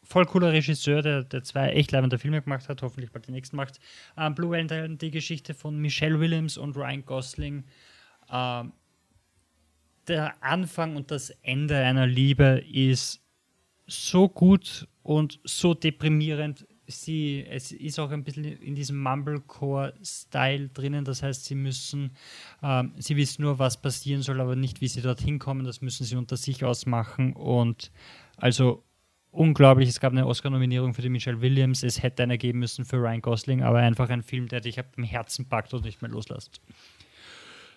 voll 0.02 0.26
cooler 0.26 0.52
Regisseur, 0.52 1.02
der, 1.02 1.22
der 1.22 1.42
zwei 1.44 1.70
echt 1.70 1.92
leibende 1.92 2.18
Filme 2.18 2.42
gemacht 2.42 2.68
hat, 2.68 2.82
hoffentlich 2.82 3.12
bald 3.12 3.28
die 3.28 3.32
nächsten 3.32 3.56
macht. 3.56 3.78
Ähm, 4.16 4.34
Blue 4.34 4.50
Valentine, 4.50 4.96
die 4.96 5.10
Geschichte 5.10 5.54
von 5.54 5.78
Michelle 5.78 6.18
Williams 6.18 6.58
und 6.58 6.76
Ryan 6.76 7.04
Gosling. 7.04 7.64
Ähm, 8.30 8.72
der 10.08 10.42
Anfang 10.42 10.96
und 10.96 11.10
das 11.10 11.30
Ende 11.42 11.76
einer 11.76 12.06
Liebe 12.06 12.64
ist 12.70 13.22
so 13.86 14.28
gut 14.28 14.88
und 15.02 15.40
so 15.44 15.74
deprimierend, 15.74 16.66
sie, 16.90 17.44
es 17.48 17.72
ist 17.72 17.98
auch 17.98 18.10
ein 18.10 18.24
bisschen 18.24 18.44
in 18.44 18.74
diesem 18.74 19.00
Mumblecore-Style 19.02 20.68
drinnen. 20.68 21.04
Das 21.04 21.22
heißt, 21.22 21.44
sie 21.44 21.54
müssen, 21.54 22.10
ähm, 22.62 22.92
sie 22.98 23.16
wissen 23.16 23.42
nur, 23.42 23.58
was 23.58 23.80
passieren 23.80 24.22
soll, 24.22 24.40
aber 24.40 24.56
nicht, 24.56 24.80
wie 24.80 24.88
sie 24.88 25.02
dorthin 25.02 25.38
kommen. 25.38 25.64
Das 25.64 25.80
müssen 25.80 26.04
sie 26.04 26.16
unter 26.16 26.36
sich 26.36 26.64
ausmachen. 26.64 27.32
Und 27.32 27.90
also 28.36 28.84
unglaublich. 29.30 29.88
Es 29.88 30.00
gab 30.00 30.12
eine 30.12 30.26
Oscar-Nominierung 30.26 30.94
für 30.94 31.02
die 31.02 31.08
Michelle 31.08 31.40
Williams. 31.40 31.82
Es 31.82 32.02
hätte 32.02 32.22
eine 32.22 32.38
geben 32.38 32.58
müssen 32.58 32.84
für 32.84 32.96
Ryan 32.96 33.22
Gosling, 33.22 33.62
aber 33.62 33.78
einfach 33.78 34.10
ein 34.10 34.22
Film, 34.22 34.48
der 34.48 34.60
dich 34.60 34.78
am 34.78 35.04
Herzen 35.04 35.48
packt 35.48 35.72
und 35.74 35.84
nicht 35.84 36.02
mehr 36.02 36.10
loslässt. 36.10 36.60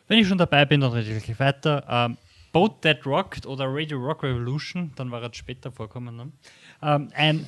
Wenn 0.08 0.20
ich 0.20 0.28
schon 0.28 0.38
dabei 0.38 0.66
bin, 0.66 0.82
dann 0.82 0.92
rede 0.92 1.16
ich 1.16 1.40
weiter. 1.40 1.86
Ähm, 1.88 2.18
Boat 2.52 2.82
That 2.84 3.06
Rocked 3.06 3.46
oder 3.48 3.66
Radio 3.68 3.98
Rock 3.98 4.24
Revolution, 4.24 4.92
dann 4.96 5.10
war 5.12 5.22
er 5.24 5.34
später 5.34 5.72
vorkommen. 5.72 6.16
Ne? 6.16 6.32
Ähm, 6.82 7.10
ein, 7.16 7.48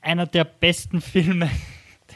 einer 0.00 0.26
der 0.26 0.44
besten 0.44 1.00
Filme 1.02 1.50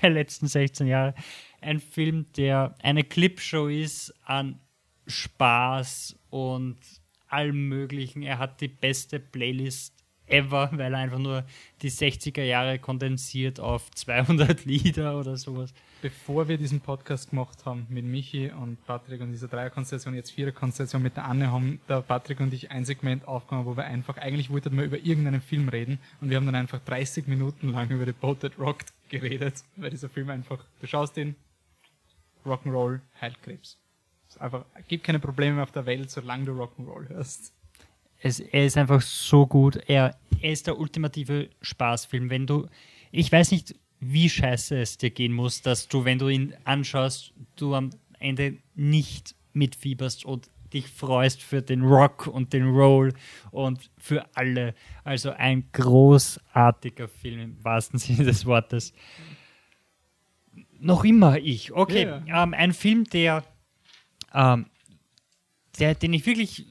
der 0.01 0.11
letzten 0.11 0.47
16 0.47 0.87
Jahre. 0.87 1.15
Ein 1.61 1.81
Film, 1.81 2.27
der 2.37 2.75
eine 2.83 3.05
Clipshow 3.05 3.69
ist 3.69 4.15
an 4.25 4.59
Spaß 5.07 6.17
und 6.31 6.79
allem 7.29 7.69
Möglichen. 7.69 8.23
Er 8.23 8.39
hat 8.39 8.61
die 8.61 8.69
beste 8.69 9.21
Playlist 9.21 9.95
ever, 10.27 10.71
weil 10.73 10.93
er 10.95 11.01
einfach 11.01 11.19
nur 11.19 11.45
die 11.83 11.91
60er 11.91 12.43
Jahre 12.43 12.79
kondensiert 12.79 13.61
auf 13.61 13.91
200 13.91 14.65
Lieder 14.65 15.19
oder 15.19 15.37
sowas. 15.37 15.73
Bevor 16.03 16.49
wir 16.49 16.59
diesen 16.59 16.81
Podcast 16.81 17.31
gemacht 17.31 17.65
haben 17.65 17.87
mit 17.89 18.05
Michi 18.05 18.51
und 18.51 18.85
Patrick 18.87 19.21
und 19.21 19.31
dieser 19.31 19.47
Dreierkonstellation, 19.47 20.17
jetzt 20.17 20.33
Viererkonstellation 20.33 21.01
mit 21.01 21.17
der 21.17 21.27
Anne, 21.27 21.53
haben 21.53 21.81
der 21.89 22.03
Patrick 22.03 22.41
und 22.41 22.53
ich 22.53 22.73
ein 22.73 22.85
Segment 22.85 23.29
aufgenommen, 23.29 23.67
wo 23.67 23.77
wir 23.77 23.85
einfach, 23.85 24.17
eigentlich 24.17 24.51
wollten 24.51 24.77
wir 24.77 24.83
über 24.83 24.99
irgendeinen 24.99 25.41
Film 25.41 25.69
reden 25.69 26.01
und 26.21 26.29
wir 26.29 26.39
haben 26.39 26.47
dann 26.47 26.57
einfach 26.57 26.81
30 26.81 27.29
Minuten 27.29 27.69
lang 27.69 27.89
über 27.89 28.05
The 28.05 28.11
Boat 28.11 28.41
That 28.41 28.59
Rocked 28.59 28.93
geredet, 29.11 29.63
weil 29.77 29.91
dieser 29.91 30.09
Film 30.09 30.29
einfach, 30.31 30.65
du 30.81 30.89
schaust 30.89 31.17
ihn, 31.19 31.37
Rock'n'Roll, 32.45 32.99
heilt 33.21 33.41
Krebs. 33.41 33.79
Es 34.29 34.37
einfach, 34.39 34.65
gibt 34.89 35.05
keine 35.05 35.21
Probleme 35.21 35.63
auf 35.63 35.71
der 35.71 35.87
Welt, 35.87 36.11
solange 36.11 36.47
du 36.47 36.53
Rock'n'Roll 36.61 37.11
hörst. 37.11 37.55
Es, 38.19 38.41
er 38.41 38.67
ist 38.67 38.77
einfach 38.77 39.03
so 39.03 39.47
gut. 39.47 39.77
Er, 39.87 40.17
er 40.41 40.51
ist 40.51 40.67
der 40.67 40.81
ultimative 40.81 41.49
Spaßfilm. 41.61 42.29
Wenn 42.29 42.49
du, 42.49 42.67
ich 43.13 43.31
weiß 43.31 43.53
nicht, 43.53 43.77
wie 44.05 44.29
scheiße 44.29 44.81
es 44.81 44.99
dir 44.99 45.11
gehen 45.11 45.33
muss, 45.33 45.63
dass 45.63 45.87
du, 45.87 46.05
wenn 46.05 46.19
du 46.19 46.29
ihn 46.29 46.55
anschaust, 46.65 47.33
du 47.55 47.75
am 47.75 47.91
Ende 48.19 48.59
nicht 48.75 49.37
mitfieberst 49.53 50.25
und 50.25 50.51
dich 50.73 50.89
freust 50.89 51.41
für 51.43 51.63
den 51.63 51.83
Rock 51.83 52.27
und 52.27 52.53
den 52.53 52.69
Roll 52.71 53.13
und 53.53 53.91
für 53.99 54.25
alle. 54.35 54.75
Also 55.05 55.31
ein 55.31 55.71
großartiger 55.73 57.07
Film 57.09 57.41
im 57.41 57.65
wahrsten 57.65 57.99
Sinne 58.01 58.25
des 58.25 58.45
Wortes. 58.45 58.93
Noch 60.81 61.05
immer 61.05 61.39
ich. 61.39 61.73
Okay, 61.73 62.05
Ja. 62.27 62.43
ähm, 62.43 62.55
ein 62.55 62.73
Film, 62.73 63.05
der, 63.05 63.45
ähm, 64.35 64.67
der, 65.79 65.95
den 65.95 66.13
ich 66.13 66.27
wirklich 66.27 66.67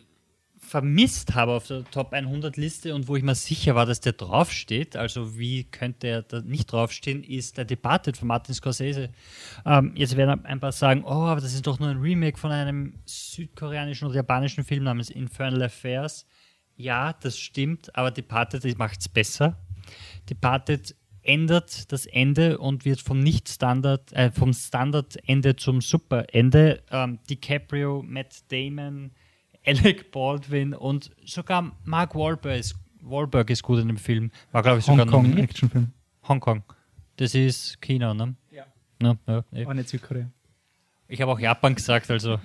vermisst 0.71 1.35
habe 1.35 1.51
auf 1.51 1.67
der 1.67 1.83
Top 1.91 2.13
100 2.13 2.55
Liste 2.55 2.95
und 2.95 3.09
wo 3.09 3.17
ich 3.17 3.23
mir 3.23 3.35
sicher 3.35 3.75
war, 3.75 3.85
dass 3.85 3.99
der 3.99 4.13
draufsteht, 4.13 4.95
also 4.95 5.37
wie 5.37 5.65
könnte 5.65 6.07
er 6.07 6.21
da 6.21 6.39
nicht 6.39 6.71
draufstehen, 6.71 7.25
ist 7.25 7.57
der 7.57 7.65
Departed 7.65 8.15
von 8.15 8.29
Martin 8.29 8.55
Scorsese. 8.55 9.09
Ähm, 9.65 9.91
jetzt 9.95 10.15
werden 10.15 10.45
ein 10.45 10.61
paar 10.61 10.71
sagen, 10.71 11.03
oh, 11.03 11.25
aber 11.25 11.41
das 11.41 11.53
ist 11.53 11.67
doch 11.67 11.79
nur 11.79 11.89
ein 11.89 11.97
Remake 11.97 12.37
von 12.37 12.51
einem 12.51 12.93
südkoreanischen 13.03 14.07
oder 14.07 14.15
japanischen 14.15 14.63
Film 14.63 14.85
namens 14.85 15.09
Infernal 15.09 15.63
Affairs. 15.63 16.25
Ja, 16.77 17.11
das 17.11 17.37
stimmt, 17.37 17.93
aber 17.93 18.09
Departed 18.09 18.77
macht 18.77 19.01
es 19.01 19.09
besser. 19.09 19.57
Departed 20.29 20.95
ändert 21.21 21.91
das 21.91 22.05
Ende 22.05 22.59
und 22.59 22.85
wird 22.85 23.01
vom 23.01 23.19
Nicht-Standard, 23.19 24.13
äh, 24.13 24.31
vom 24.31 24.53
Standard-Ende 24.53 25.57
zum 25.57 25.81
Super-Ende. 25.81 26.81
Ähm, 26.89 27.19
DiCaprio, 27.29 28.03
Matt 28.07 28.49
Damon, 28.49 29.11
Alec 29.65 30.11
Baldwin 30.11 30.73
und 30.73 31.11
sogar 31.25 31.71
Mark 31.83 32.15
Wahlberg 32.15 32.59
ist, 32.59 32.75
Wahlberg 33.01 33.49
ist 33.49 33.63
gut 33.63 33.79
in 33.79 33.87
dem 33.87 33.97
Film. 33.97 34.31
War, 34.51 34.63
glaube 34.63 34.79
ich, 34.79 34.85
sogar 34.85 35.05
Hongkong 35.05 35.23
nominiert. 35.23 35.49
Actionfilm. 35.51 35.91
Hongkong. 36.27 36.63
Das 37.17 37.35
ist 37.35 37.79
China, 37.81 38.13
ne? 38.13 38.35
Ja. 38.51 38.65
Ja, 39.01 39.15
ja, 39.27 39.43
eh. 39.53 39.63
Aber 39.65 39.73
nicht 39.73 39.89
Südkorea. 39.89 40.29
Ich 41.07 41.21
habe 41.21 41.31
auch 41.31 41.39
Japan 41.39 41.75
gesagt, 41.75 42.09
also. 42.09 42.39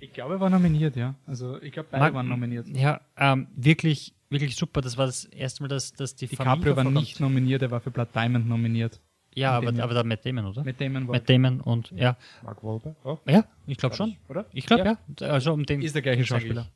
Ich 0.00 0.12
glaube, 0.12 0.34
er 0.34 0.40
war 0.40 0.50
nominiert, 0.50 0.96
ja. 0.96 1.14
Also 1.26 1.60
ich 1.62 1.72
glaube, 1.72 1.88
beide 1.92 2.02
Mark- 2.04 2.14
waren 2.14 2.28
nominiert. 2.28 2.66
Ja, 2.68 3.00
ähm, 3.16 3.46
wirklich, 3.54 4.14
wirklich 4.30 4.56
super. 4.56 4.80
Das 4.80 4.96
war 4.96 5.06
das 5.06 5.24
erste 5.26 5.62
Mal, 5.62 5.68
dass, 5.68 5.92
dass 5.92 6.16
die 6.16 6.26
DiCaprio 6.26 6.74
war 6.76 6.84
von- 6.84 6.94
nicht 6.94 7.20
nominiert, 7.20 7.62
er 7.62 7.70
war 7.70 7.80
für 7.80 7.90
Blood 7.90 8.08
Diamond 8.14 8.48
nominiert. 8.48 9.00
Ja, 9.34 9.52
aber, 9.52 9.68
aber 9.82 9.94
da 9.94 10.04
Matt 10.04 10.26
Damon, 10.26 10.46
oder? 10.46 10.62
Mit 10.62 10.80
Damon 10.80 11.06
Matt 11.06 11.28
Damon 11.28 11.60
und, 11.60 11.90
ja. 11.92 12.16
Mark 12.42 12.62
Wahlberg 12.62 12.96
auch. 13.04 13.20
Ja, 13.26 13.44
ich 13.66 13.78
glaube 13.78 13.96
schon. 13.96 14.16
Oder? 14.28 14.46
Ich 14.52 14.66
glaube, 14.66 14.84
ja. 14.84 15.26
Also 15.26 15.52
um 15.52 15.64
den 15.64 15.80
ist 15.82 15.94
der 15.94 16.02
gleiche. 16.02 16.24
Schauspieler. 16.24 16.68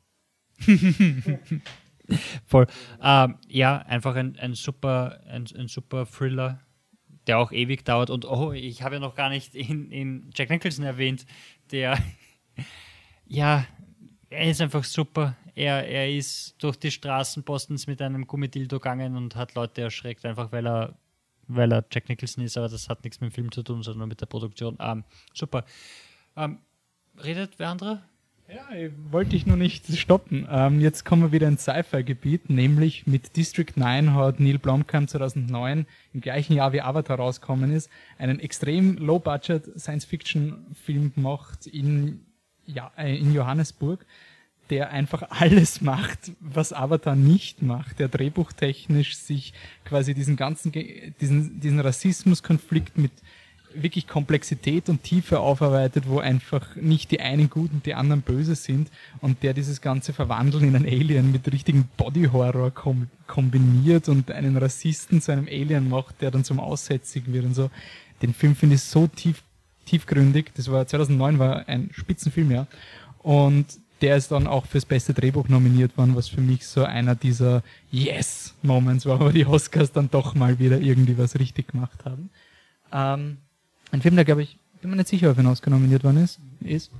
Voll. 2.45 2.67
Ähm, 3.01 3.35
ja, 3.47 3.77
einfach 3.79 4.15
ein, 4.15 4.37
ein 4.39 4.53
super, 4.53 5.19
ein, 5.27 5.45
ein 5.57 5.67
super 5.67 6.05
Thriller, 6.05 6.61
der 7.27 7.37
auch 7.39 7.51
ewig 7.51 7.83
dauert. 7.85 8.09
Und 8.09 8.25
oh, 8.25 8.53
ich 8.53 8.81
habe 8.81 8.95
ja 8.95 9.01
noch 9.01 9.15
gar 9.15 9.29
nicht 9.29 9.55
in, 9.55 9.91
in 9.91 10.31
Jack 10.33 10.49
Nicholson 10.49 10.85
erwähnt, 10.85 11.25
der 11.71 11.97
ja, 13.27 13.65
er 14.29 14.49
ist 14.49 14.61
einfach 14.61 14.83
super. 14.83 15.35
Er, 15.55 15.87
er 15.87 16.09
ist 16.11 16.55
durch 16.59 16.77
die 16.77 16.91
Straßen 16.91 17.43
Bostons 17.43 17.87
mit 17.87 18.01
einem 18.01 18.27
Gummidildo 18.27 18.79
gegangen 18.79 19.15
und 19.15 19.35
hat 19.35 19.55
Leute 19.55 19.81
erschreckt, 19.81 20.25
einfach 20.25 20.51
weil 20.51 20.67
er, 20.67 20.97
weil 21.47 21.71
er 21.71 21.85
Jack 21.91 22.09
Nicholson 22.09 22.43
ist, 22.43 22.57
aber 22.57 22.69
das 22.69 22.89
hat 22.89 23.03
nichts 23.03 23.21
mit 23.21 23.31
dem 23.31 23.33
Film 23.33 23.51
zu 23.51 23.63
tun, 23.63 23.83
sondern 23.83 23.99
nur 23.99 24.07
mit 24.07 24.21
der 24.21 24.25
Produktion. 24.25 24.77
Ähm, 24.79 25.03
super. 25.33 25.63
Ähm, 26.35 26.59
redet 27.23 27.57
wer 27.57 27.69
andere? 27.69 28.01
Ja, 28.49 28.73
ich 28.73 28.93
wollte 29.11 29.35
ich 29.35 29.45
nur 29.45 29.57
nicht 29.57 29.87
stoppen. 29.97 30.47
Ähm, 30.49 30.79
jetzt 30.79 31.03
kommen 31.03 31.21
wir 31.21 31.31
wieder 31.33 31.49
ins 31.49 31.63
Sci-Fi-Gebiet, 31.63 32.49
nämlich 32.49 33.05
mit 33.05 33.35
District 33.35 33.73
9 33.75 34.13
hat 34.13 34.39
Neil 34.39 34.57
Blomkamp 34.57 35.09
2009, 35.09 35.85
im 36.13 36.21
gleichen 36.21 36.53
Jahr 36.53 36.71
wie 36.71 36.81
Avatar 36.81 37.17
rausgekommen 37.17 37.73
ist, 37.73 37.89
einen 38.17 38.39
extrem 38.39 38.97
low-budget 38.97 39.77
Science-Fiction-Film 39.77 41.13
gemacht 41.13 41.67
in, 41.67 42.25
ja, 42.65 42.89
äh, 42.97 43.17
in 43.17 43.33
Johannesburg, 43.33 44.05
der 44.69 44.91
einfach 44.91 45.23
alles 45.29 45.81
macht, 45.81 46.31
was 46.39 46.73
Avatar 46.73 47.15
nicht 47.15 47.61
macht, 47.61 47.99
der 47.99 48.07
drehbuchtechnisch 48.07 49.15
sich 49.17 49.53
quasi 49.85 50.13
diesen 50.13 50.35
ganzen, 50.35 50.71
diesen, 50.71 51.59
diesen 51.59 51.79
Rassismuskonflikt 51.79 52.97
mit 52.97 53.11
wirklich 53.73 54.07
Komplexität 54.07 54.89
und 54.89 55.03
Tiefe 55.03 55.39
aufarbeitet, 55.39 56.07
wo 56.07 56.19
einfach 56.19 56.75
nicht 56.75 57.11
die 57.11 57.19
einen 57.19 57.49
gut 57.49 57.71
und 57.71 57.85
die 57.85 57.93
anderen 57.93 58.21
böse 58.21 58.55
sind 58.55 58.89
und 59.21 59.43
der 59.43 59.53
dieses 59.53 59.81
ganze 59.81 60.13
Verwandeln 60.13 60.63
in 60.63 60.75
einen 60.75 60.85
Alien 60.85 61.31
mit 61.31 61.51
richtigen 61.51 61.87
Body-Horror 61.97 62.71
kom 62.71 63.07
kombiniert 63.27 64.07
und 64.07 64.31
einen 64.31 64.55
Rassisten 64.55 65.21
zu 65.21 65.33
einem 65.33 65.47
Alien 65.47 65.89
macht, 65.89 66.21
der 66.21 66.31
dann 66.31 66.45
zum 66.45 66.59
Aussätzigen 66.59 67.33
wird 67.33 67.45
und 67.45 67.53
so. 67.55 67.69
Den 68.21 68.33
Film 68.33 68.55
finde 68.55 68.75
ich 68.75 68.81
so 68.81 69.07
tief, 69.07 69.43
tiefgründig. 69.85 70.51
Das 70.55 70.71
war 70.71 70.87
2009 70.87 71.37
war 71.37 71.67
ein 71.67 71.89
Spitzenfilm, 71.91 72.51
ja. 72.51 72.67
Und 73.19 73.65
der 74.01 74.17
ist 74.17 74.31
dann 74.31 74.47
auch 74.47 74.65
fürs 74.65 74.85
beste 74.85 75.13
Drehbuch 75.13 75.47
nominiert 75.49 75.97
worden, 75.97 76.15
was 76.15 76.27
für 76.27 76.41
mich 76.41 76.67
so 76.67 76.83
einer 76.83 77.15
dieser 77.15 77.63
Yes-Moments 77.91 79.05
war, 79.05 79.19
wo 79.19 79.29
die 79.29 79.45
Oscars 79.45 79.91
dann 79.91 80.09
doch 80.09 80.35
mal 80.35 80.59
wieder 80.59 80.79
irgendwie 80.79 81.17
was 81.17 81.39
richtig 81.39 81.69
gemacht 81.69 82.05
haben. 82.05 82.29
Ähm, 82.91 83.37
ein 83.91 84.01
Film, 84.01 84.15
der 84.15 84.25
glaube 84.25 84.43
ich, 84.43 84.57
bin 84.81 84.91
mir 84.91 84.97
nicht 84.97 85.09
sicher, 85.09 85.31
ob 85.31 85.37
er 85.37 85.49
Oscar 85.49 85.71
nominiert 85.71 86.03
worden 86.03 86.23
ist. 86.23 86.39
ist. 86.61 86.91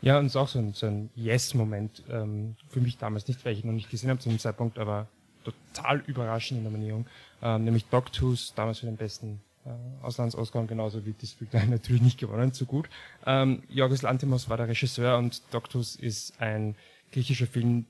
Ja, 0.00 0.18
und 0.18 0.26
es 0.26 0.32
ist 0.32 0.36
auch 0.36 0.48
so 0.48 0.58
ein, 0.58 0.72
so 0.74 0.86
ein 0.86 1.10
Yes-Moment 1.14 2.02
ähm, 2.10 2.56
für 2.68 2.80
mich 2.80 2.98
damals 2.98 3.26
nicht, 3.26 3.44
weil 3.44 3.52
ich 3.52 3.64
ihn 3.64 3.68
noch 3.68 3.74
nicht 3.74 3.90
gesehen 3.90 4.10
habe 4.10 4.20
zu 4.20 4.28
dem 4.28 4.38
Zeitpunkt, 4.38 4.78
aber 4.78 5.08
total 5.44 6.02
überraschende 6.06 6.62
Nominierung. 6.62 7.06
Ähm, 7.42 7.64
nämlich 7.64 7.86
Dogtooth, 7.86 8.52
damals 8.56 8.80
für 8.80 8.86
den 8.86 8.96
besten 8.96 9.40
äh, 9.64 10.04
Auslands-Oscar 10.04 10.60
und 10.60 10.68
genauso 10.68 11.04
wie 11.04 11.12
District 11.12 11.48
9 11.52 11.70
natürlich 11.70 12.02
nicht 12.02 12.18
gewonnen, 12.18 12.52
so 12.52 12.64
gut. 12.64 12.88
Ähm, 13.26 13.62
Yorgos 13.68 14.02
Lantimos 14.02 14.48
war 14.48 14.56
der 14.56 14.68
Regisseur 14.68 15.18
und 15.18 15.42
Dogtooth 15.52 15.96
ist 15.96 16.40
ein 16.40 16.74
griechischer 17.12 17.46
Film, 17.46 17.86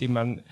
den 0.00 0.12
man, 0.12 0.42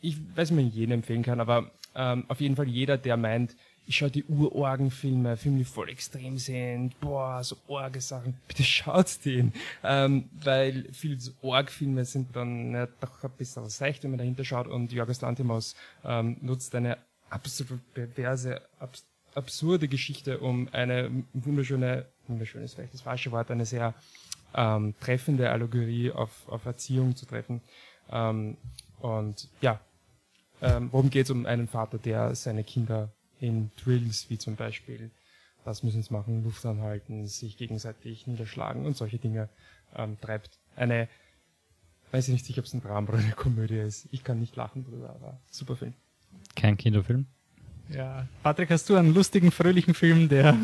ich 0.00 0.16
weiß 0.36 0.50
nicht, 0.50 0.64
man 0.64 0.72
jeden 0.72 0.92
empfehlen 0.92 1.22
kann, 1.22 1.40
aber 1.40 1.70
ähm, 1.94 2.24
auf 2.28 2.40
jeden 2.40 2.56
Fall 2.56 2.68
jeder, 2.68 2.98
der 2.98 3.16
meint, 3.16 3.56
ich 3.86 3.96
schaue 3.96 4.10
die 4.10 4.24
Urorgenfilme, 4.24 5.36
Filme, 5.36 5.58
die 5.58 5.64
voll 5.64 5.88
extrem 5.88 6.38
sind, 6.38 6.98
boah, 7.00 7.42
so 7.42 7.56
orge 7.68 8.00
Sachen, 8.00 8.36
bitte 8.48 8.64
schaut 8.64 9.24
den. 9.24 9.52
Ähm, 9.82 10.28
weil 10.42 10.88
viele 10.92 11.18
so 11.20 11.32
Org-Filme 11.40 12.04
sind 12.04 12.34
dann 12.34 12.72
ja, 12.72 12.86
doch 13.00 13.22
ein 13.22 13.30
bisschen 13.38 13.62
was 13.62 13.80
leicht, 13.80 14.02
wenn 14.02 14.10
man 14.10 14.18
dahinter 14.18 14.44
schaut 14.44 14.66
und 14.66 14.92
Jorgos 14.92 15.20
Lantimos 15.20 15.76
ähm, 16.04 16.36
nutzt 16.40 16.74
eine 16.74 16.98
absolut 17.30 17.80
perverse, 17.94 18.60
abs 18.78 19.04
absurde 19.36 19.86
Geschichte, 19.86 20.38
um 20.38 20.68
eine 20.72 21.10
wunderschöne, 21.34 22.06
wunderschön 22.26 22.62
ist 22.62 22.74
vielleicht 22.74 22.94
das 22.94 23.02
falsche 23.02 23.30
Wort, 23.32 23.50
eine 23.50 23.66
sehr 23.66 23.94
ähm, 24.54 24.94
treffende 25.00 25.50
Allegorie 25.50 26.10
auf, 26.10 26.48
auf 26.48 26.64
Erziehung 26.64 27.14
zu 27.14 27.26
treffen. 27.26 27.60
Ähm, 28.10 28.56
und 29.00 29.48
ja, 29.60 29.80
ähm, 30.62 30.88
worum 30.90 31.10
geht 31.10 31.26
es 31.26 31.30
um 31.30 31.44
einen 31.44 31.68
Vater, 31.68 31.98
der 31.98 32.34
seine 32.34 32.64
Kinder 32.64 33.12
in 33.38 33.70
Drills, 33.76 34.30
wie 34.30 34.38
zum 34.38 34.56
Beispiel, 34.56 35.10
das 35.64 35.82
müssen 35.82 36.02
sie 36.02 36.12
machen, 36.12 36.42
Luft 36.42 36.64
anhalten, 36.64 37.26
sich 37.26 37.58
gegenseitig 37.58 38.26
niederschlagen 38.26 38.86
und 38.86 38.96
solche 38.96 39.18
Dinge 39.18 39.50
ähm, 39.94 40.18
treibt. 40.20 40.58
Eine, 40.76 41.08
weiß 42.12 42.28
ich 42.28 42.48
nicht 42.48 42.58
ob 42.58 42.64
es 42.64 42.72
ein 42.72 42.80
Drama 42.80 43.10
oder 43.10 43.18
eine 43.18 43.32
Komödie 43.32 43.78
ist. 43.78 44.08
Ich 44.12 44.24
kann 44.24 44.40
nicht 44.40 44.56
lachen 44.56 44.84
drüber, 44.84 45.10
aber 45.10 45.38
super 45.50 45.76
Film. 45.76 45.92
Kein 46.54 46.78
Kinderfilm? 46.78 47.26
Ja. 47.88 48.26
Patrick, 48.42 48.70
hast 48.70 48.88
du 48.88 48.96
einen 48.96 49.14
lustigen, 49.14 49.50
fröhlichen 49.50 49.94
Film, 49.94 50.28
der 50.28 50.56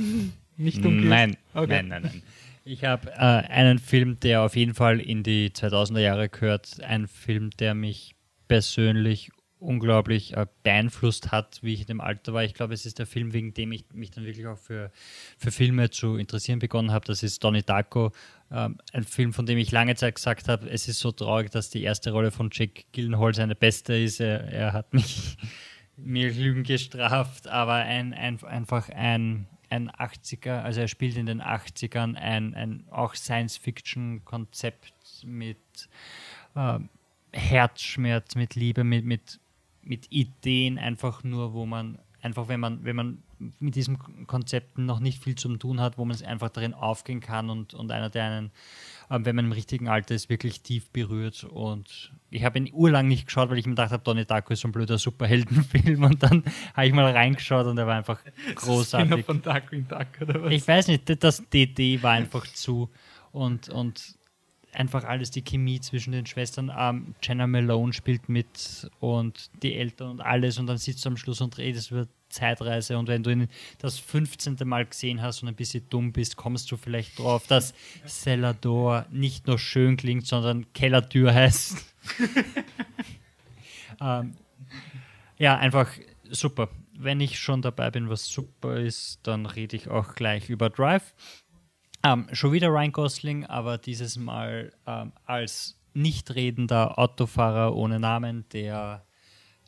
nicht 0.56 0.84
dunkel 0.84 1.08
Nein, 1.08 1.30
ist? 1.30 1.38
Okay. 1.54 1.66
nein, 1.68 1.88
nein, 1.88 2.02
nein. 2.02 2.22
Ich 2.64 2.84
habe 2.84 3.10
äh, 3.10 3.16
einen 3.16 3.78
Film, 3.78 4.20
der 4.20 4.42
auf 4.42 4.54
jeden 4.54 4.74
Fall 4.74 5.00
in 5.00 5.22
die 5.22 5.50
2000er 5.50 5.98
Jahre 5.98 6.28
gehört. 6.28 6.80
Ein 6.82 7.08
Film, 7.08 7.50
der 7.50 7.74
mich 7.74 8.14
persönlich 8.46 9.30
unglaublich 9.58 10.36
äh, 10.36 10.46
beeinflusst 10.62 11.32
hat, 11.32 11.60
wie 11.62 11.74
ich 11.74 11.82
in 11.82 11.86
dem 11.86 12.00
Alter 12.00 12.34
war. 12.34 12.44
Ich 12.44 12.54
glaube, 12.54 12.74
es 12.74 12.84
ist 12.84 12.98
der 12.98 13.06
Film, 13.06 13.32
wegen 13.32 13.54
dem 13.54 13.72
ich 13.72 13.84
mich 13.92 14.10
dann 14.10 14.24
wirklich 14.24 14.46
auch 14.46 14.58
für, 14.58 14.90
für 15.38 15.50
Filme 15.50 15.90
zu 15.90 16.16
interessieren 16.16 16.58
begonnen 16.58 16.90
habe. 16.90 17.04
Das 17.06 17.22
ist 17.22 17.42
Donnie 17.42 17.62
Darko, 17.62 18.12
ähm, 18.50 18.78
ein 18.92 19.04
Film, 19.04 19.32
von 19.32 19.46
dem 19.46 19.58
ich 19.58 19.70
lange 19.70 19.94
Zeit 19.94 20.16
gesagt 20.16 20.48
habe, 20.48 20.68
es 20.68 20.88
ist 20.88 20.98
so 20.98 21.12
traurig, 21.12 21.50
dass 21.50 21.70
die 21.70 21.82
erste 21.82 22.10
Rolle 22.10 22.30
von 22.30 22.50
Jake 22.52 22.84
Gyllenhaal 22.92 23.34
seine 23.34 23.54
beste 23.54 23.94
ist. 23.94 24.20
Er, 24.20 24.40
er 24.52 24.72
hat 24.72 24.92
mich 24.92 25.36
mir 26.04 26.32
Lügen 26.32 26.64
gestraft, 26.64 27.49
aber 27.49 27.75
ein, 27.75 28.12
ein, 28.12 28.42
einfach 28.44 28.88
ein, 28.88 29.47
ein 29.71 29.90
80er, 29.90 30.62
also 30.62 30.80
er 30.80 30.88
spielt 30.88 31.16
in 31.16 31.26
den 31.26 31.42
80ern 31.42 32.16
ein, 32.16 32.54
ein 32.54 32.85
auch 32.90 33.14
Science-Fiction-Konzept 33.14 35.25
mit 35.25 35.59
äh, 36.54 36.78
Herzschmerz, 37.32 38.35
mit 38.35 38.54
Liebe, 38.54 38.85
mit, 38.85 39.04
mit 39.04 39.40
mit 39.82 40.11
Ideen 40.11 40.78
einfach 40.78 41.25
nur, 41.25 41.52
wo 41.52 41.66
man 41.66 41.99
einfach, 42.21 42.49
wenn 42.49 42.61
man, 42.61 42.85
wenn 42.85 42.97
man 42.97 43.23
mit 43.59 43.75
diesen 43.75 43.99
Konzepten 44.26 44.87
noch 44.87 45.00
nicht 45.00 45.23
viel 45.23 45.35
zu 45.35 45.54
tun 45.56 45.80
hat, 45.80 45.99
wo 45.99 46.04
man 46.04 46.14
es 46.14 46.23
einfach 46.23 46.50
darin 46.50 46.75
aufgehen 46.75 47.21
kann 47.21 47.50
und, 47.50 47.75
und 47.75 47.90
einer, 47.90 48.09
der 48.09 48.25
einen, 48.25 48.50
wenn 49.21 49.37
man 49.37 49.47
im 49.47 49.52
richtigen 49.52 49.88
Alter 49.88 50.14
ist, 50.14 50.28
wirklich 50.28 50.62
tief 50.62 50.90
berührt. 50.90 51.45
Und 51.45 52.12
ich 52.31 52.45
habe 52.45 52.59
ihn 52.59 52.71
urlang 52.73 53.09
nicht 53.09 53.26
geschaut, 53.26 53.50
weil 53.50 53.59
ich 53.59 53.66
mir 53.66 53.73
gedacht 53.73 53.92
habe, 53.92 54.02
Donnie 54.02 54.25
Darko 54.25 54.52
ist 54.52 54.61
so 54.61 54.69
ein 54.69 54.73
blöder 54.73 54.99
Superheldenfilm 54.99 56.02
und 56.02 56.23
dann 56.23 56.42
habe 56.75 56.87
ich 56.87 56.92
mal 56.92 57.11
reingeschaut 57.11 57.66
und 57.66 57.78
er 57.78 57.87
war 57.87 57.97
einfach 57.97 58.21
großartig. 58.54 59.25
von 59.25 59.42
Darko 59.42 59.75
in 59.75 59.87
Darko 59.87 60.25
oder 60.25 60.42
was? 60.42 60.52
Ich 60.52 60.66
weiß 60.66 60.88
nicht, 60.88 61.23
das 61.23 61.42
DD 61.50 62.02
war 62.02 62.12
einfach 62.12 62.47
zu 62.47 62.90
und, 63.33 63.69
und 63.69 64.16
einfach 64.73 65.04
alles, 65.04 65.31
die 65.31 65.42
Chemie 65.42 65.81
zwischen 65.81 66.12
den 66.12 66.26
Schwestern. 66.26 66.73
Ähm, 66.76 67.14
Jenna 67.23 67.47
Malone 67.47 67.92
spielt 67.92 68.28
mit 68.28 68.90
und 69.00 69.50
die 69.62 69.75
Eltern 69.75 70.11
und 70.11 70.21
alles 70.21 70.59
und 70.59 70.66
dann 70.66 70.78
sitzt 70.78 71.04
du 71.04 71.11
am 71.11 71.16
Schluss 71.16 71.40
und 71.40 71.59
redest 71.59 71.90
über 71.90 72.07
Zeitreise 72.32 72.98
und 72.98 73.08
wenn 73.08 73.22
du 73.22 73.30
ihn 73.30 73.48
das 73.78 73.98
15. 73.98 74.56
Mal 74.64 74.86
gesehen 74.86 75.22
hast 75.22 75.42
und 75.42 75.48
ein 75.48 75.54
bisschen 75.54 75.88
dumm 75.88 76.12
bist, 76.12 76.36
kommst 76.36 76.70
du 76.70 76.76
vielleicht 76.76 77.18
drauf, 77.18 77.46
dass 77.46 77.74
Celador 78.06 79.06
nicht 79.10 79.46
nur 79.46 79.58
schön 79.58 79.96
klingt, 79.96 80.26
sondern 80.26 80.72
Kellertür 80.72 81.34
heißt. 81.34 81.76
ähm, 84.00 84.34
ja, 85.38 85.56
einfach 85.56 85.88
super. 86.30 86.68
Wenn 86.94 87.20
ich 87.20 87.38
schon 87.38 87.62
dabei 87.62 87.90
bin, 87.90 88.08
was 88.08 88.26
super 88.26 88.76
ist, 88.76 89.20
dann 89.22 89.46
rede 89.46 89.76
ich 89.76 89.88
auch 89.88 90.14
gleich 90.14 90.48
über 90.50 90.70
Drive. 90.70 91.14
Ähm, 92.04 92.28
schon 92.32 92.52
wieder 92.52 92.68
Ryan 92.68 92.92
Gosling, 92.92 93.46
aber 93.46 93.78
dieses 93.78 94.16
Mal 94.16 94.72
ähm, 94.86 95.12
als 95.24 95.78
nicht 95.94 96.34
redender 96.34 96.98
Autofahrer 96.98 97.74
ohne 97.76 98.00
Namen, 98.00 98.44
der 98.52 99.04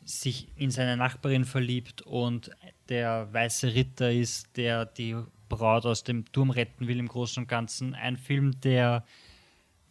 sich 0.05 0.47
in 0.55 0.71
seine 0.71 0.95
Nachbarin 0.95 1.45
verliebt 1.45 2.03
und 2.03 2.51
der 2.89 3.27
weiße 3.33 3.73
Ritter 3.73 4.11
ist, 4.11 4.55
der 4.55 4.85
die 4.85 5.15
Braut 5.49 5.85
aus 5.85 6.03
dem 6.03 6.25
Turm 6.31 6.51
retten 6.51 6.87
will 6.87 6.99
im 6.99 7.07
Großen 7.07 7.43
und 7.43 7.49
Ganzen. 7.49 7.95
Ein 7.95 8.17
Film, 8.17 8.59
der, 8.61 9.03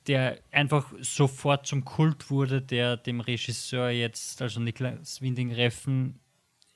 der 0.06 0.38
einfach 0.52 0.92
sofort 1.00 1.66
zum 1.66 1.84
Kult 1.84 2.30
wurde, 2.30 2.62
der 2.62 2.96
dem 2.96 3.20
Regisseur 3.20 3.90
jetzt, 3.90 4.40
also 4.40 4.60
Niklas 4.60 5.20
Winding 5.20 5.52
Reffen, 5.52 6.20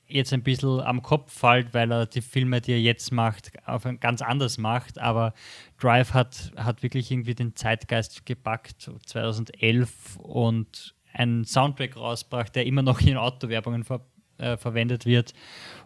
jetzt 0.09 0.33
ein 0.33 0.43
bisschen 0.43 0.81
am 0.81 1.01
Kopf 1.01 1.31
fällt, 1.31 1.73
weil 1.73 1.91
er 1.91 2.05
die 2.07 2.21
Filme, 2.21 2.61
die 2.61 2.71
er 2.71 2.81
jetzt 2.81 3.11
macht, 3.11 3.51
auf 3.65 3.85
ein 3.85 3.99
ganz 3.99 4.21
anders 4.21 4.57
macht. 4.57 4.97
Aber 4.97 5.33
Drive 5.79 6.13
hat, 6.13 6.51
hat 6.57 6.83
wirklich 6.83 7.11
irgendwie 7.11 7.35
den 7.35 7.55
Zeitgeist 7.55 8.25
gepackt, 8.25 8.91
2011 9.05 10.17
und 10.17 10.95
einen 11.13 11.45
Soundtrack 11.45 11.97
rausbracht, 11.97 12.55
der 12.55 12.65
immer 12.65 12.81
noch 12.81 13.01
in 13.01 13.17
Autowerbungen 13.17 13.83
ver, 13.83 14.01
äh, 14.37 14.57
verwendet 14.57 15.05
wird 15.05 15.33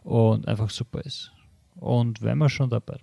und 0.03 0.47
einfach 0.47 0.69
super 0.69 1.01
ist. 1.01 1.31
Und 1.75 2.21
wenn 2.21 2.37
wir 2.37 2.49
schon 2.49 2.69
dabei 2.69 2.99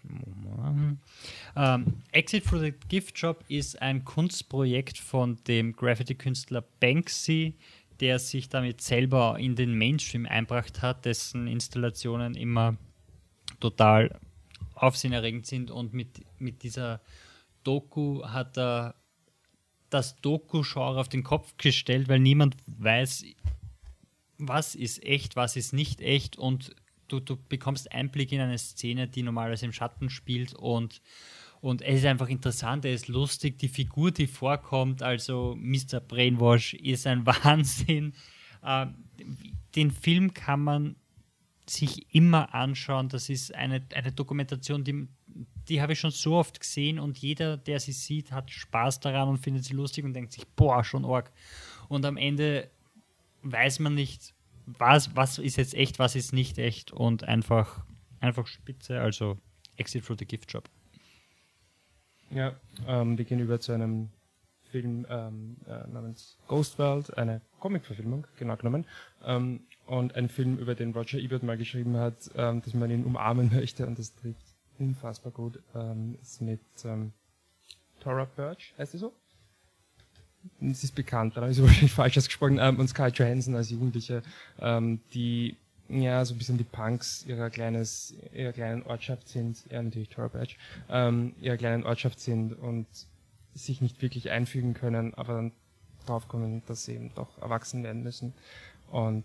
ähm, 1.57 2.03
Exit 2.13 2.45
for 2.45 2.61
the 2.61 2.73
Gift 2.89 3.19
Shop 3.19 3.45
ist 3.49 3.81
ein 3.83 4.05
Kunstprojekt 4.05 4.99
von 4.99 5.37
dem 5.49 5.73
Graffiti-Künstler 5.73 6.63
Banksy, 6.79 7.57
der 7.99 8.19
sich 8.19 8.49
damit 8.49 8.81
selber 8.81 9.37
in 9.39 9.57
den 9.57 9.77
Mainstream 9.77 10.27
einbracht 10.27 10.83
hat, 10.83 11.05
dessen 11.05 11.47
Installationen 11.49 12.35
immer 12.35 12.77
total 13.59 14.19
aufsehenerregend 14.75 15.47
sind 15.47 15.71
und 15.71 15.93
mit, 15.93 16.25
mit 16.39 16.63
dieser 16.63 17.01
Doku 17.65 18.25
hat 18.25 18.57
er 18.57 18.95
das 19.91 20.21
Doku-Genre 20.21 21.01
auf 21.01 21.09
den 21.09 21.23
Kopf 21.23 21.57
gestellt, 21.57 22.09
weil 22.09 22.21
niemand 22.21 22.57
weiß, 22.67 23.25
was 24.39 24.75
ist 24.75 25.05
echt, 25.05 25.37
was 25.37 25.57
ist 25.57 25.73
nicht 25.73 26.01
echt 26.01 26.39
und 26.39 26.75
du, 27.09 27.21
du 27.21 27.37
bekommst 27.37 27.93
Einblick 27.93 28.33
in 28.33 28.41
eine 28.41 28.59
Szene, 28.59 29.09
die 29.09 29.23
normalerweise 29.23 29.67
im 29.67 29.73
Schatten 29.73 30.11
spielt 30.11 30.55
und 30.55 31.01
und 31.61 31.83
es 31.83 31.99
ist 31.99 32.07
einfach 32.07 32.29
interessant, 32.29 32.87
er 32.87 32.95
ist 32.95 33.09
lustig, 33.09 33.59
die 33.59 33.69
Figur, 33.69 34.13
die 34.13 34.27
vorkommt, 34.27 35.03
also 35.03 35.55
Mr. 35.59 36.01
Brainwash, 36.01 36.73
ist 36.75 37.07
ein 37.07 37.27
Wahnsinn. 37.27 38.15
Äh, 38.63 38.87
den 39.75 39.91
Film 39.91 40.33
kann 40.33 40.61
man 40.61 40.97
sich 41.69 42.15
immer 42.15 42.55
anschauen. 42.55 43.09
Das 43.09 43.29
ist 43.29 43.55
eine, 43.55 43.83
eine 43.95 44.13
Dokumentation, 44.13 44.85
die, 44.85 45.07
die 45.71 45.81
habe 45.81 45.93
ich 45.93 46.01
schon 46.01 46.11
so 46.11 46.35
oft 46.35 46.59
gesehen 46.59 46.99
und 46.99 47.19
jeder, 47.19 47.57
der 47.57 47.79
sie 47.79 47.93
sieht, 47.93 48.33
hat 48.33 48.51
Spaß 48.51 49.01
daran 49.01 49.29
und 49.29 49.39
findet 49.39 49.65
sie 49.65 49.75
lustig 49.75 50.05
und 50.05 50.13
denkt 50.13 50.33
sich, 50.33 50.47
boah, 50.49 50.83
schon 50.83 51.05
arg. 51.05 51.31
Und 51.89 52.05
am 52.05 52.17
Ende 52.17 52.69
weiß 53.43 53.79
man 53.79 53.95
nicht, 53.95 54.35
was, 54.67 55.15
was 55.17 55.39
ist 55.39 55.57
jetzt 55.57 55.75
echt, 55.75 55.99
was 55.99 56.17
ist 56.17 56.33
nicht 56.33 56.59
echt 56.59 56.93
und 56.93 57.25
einfach, 57.25 57.85
einfach 58.19 58.47
spitze. 58.47 59.01
Also 59.01 59.39
Exit 59.77 60.05
through 60.05 60.19
the 60.19 60.27
Gift 60.27 60.51
Shop. 60.51 60.69
Ja, 62.31 62.55
ähm, 62.87 63.17
wir 63.17 63.25
gehen 63.25 63.41
über 63.41 63.61
zu 63.61 63.73
einem 63.73 64.11
Film 64.71 65.07
ähm, 65.09 65.57
äh, 65.67 65.87
namens 65.89 66.37
Ghost 66.47 66.79
World, 66.79 67.17
eine 67.17 67.41
Comic-Verfilmung, 67.59 68.27
genau 68.39 68.57
genommen, 68.57 68.87
ähm, 69.25 69.61
und 69.87 70.15
ein 70.15 70.29
Film, 70.29 70.59
über 70.59 70.77
den 70.77 70.93
Roger 70.93 71.19
Ebert 71.19 71.43
mal 71.43 71.57
geschrieben 71.57 71.97
hat, 71.97 72.31
ähm, 72.37 72.63
dass 72.63 72.75
man 72.75 72.91
ihn 72.91 73.05
umarmen 73.05 73.51
möchte 73.53 73.87
und 73.87 73.99
das 73.99 74.15
trifft 74.15 74.50
unfassbar 74.81 75.33
gut, 75.33 75.61
ähm, 75.75 76.17
ist 76.21 76.41
mit 76.41 76.61
ähm, 76.85 77.13
Tora 78.01 78.25
Birch, 78.25 78.75
heißt 78.79 78.93
sie 78.93 78.99
so? 78.99 79.13
Sie 80.61 80.71
ist 80.71 80.95
bekannt, 80.95 81.37
aber 81.37 81.49
ist 81.49 81.61
wahrscheinlich 81.63 81.93
falsch 81.93 82.19
ausgesprochen, 82.19 82.59
ähm, 82.61 82.79
und 82.79 82.89
Sky 82.89 83.09
Johansson 83.09 83.55
als 83.55 83.71
Jugendliche, 83.71 84.23
ähm, 84.59 85.01
die 85.13 85.57
ja, 85.91 86.25
so 86.25 86.35
ein 86.35 86.39
bisschen 86.39 86.57
die 86.57 86.65
Punks 86.65 87.25
ihrer 87.27 87.51
kleines, 87.51 88.15
ihrer 88.33 88.53
kleinen 88.53 88.85
Ortschaft 88.85 89.29
sind, 89.29 89.65
ja 89.71 89.83
natürlich 89.83 90.09
Torbadge, 90.09 90.55
ähm, 90.89 91.35
ihrer 91.41 91.57
kleinen 91.57 91.85
Ortschaft 91.85 92.21
sind 92.21 92.53
und 92.53 92.87
sich 93.55 93.81
nicht 93.81 94.01
wirklich 94.01 94.31
einfügen 94.31 94.75
können, 94.75 95.15
aber 95.15 95.35
dann 95.35 95.53
draufkommen, 96.07 96.63
dass 96.67 96.85
sie 96.85 96.95
eben 96.95 97.13
doch 97.15 97.39
erwachsen 97.43 97.83
werden 97.83 98.03
müssen. 98.03 98.33
Und 98.91 99.25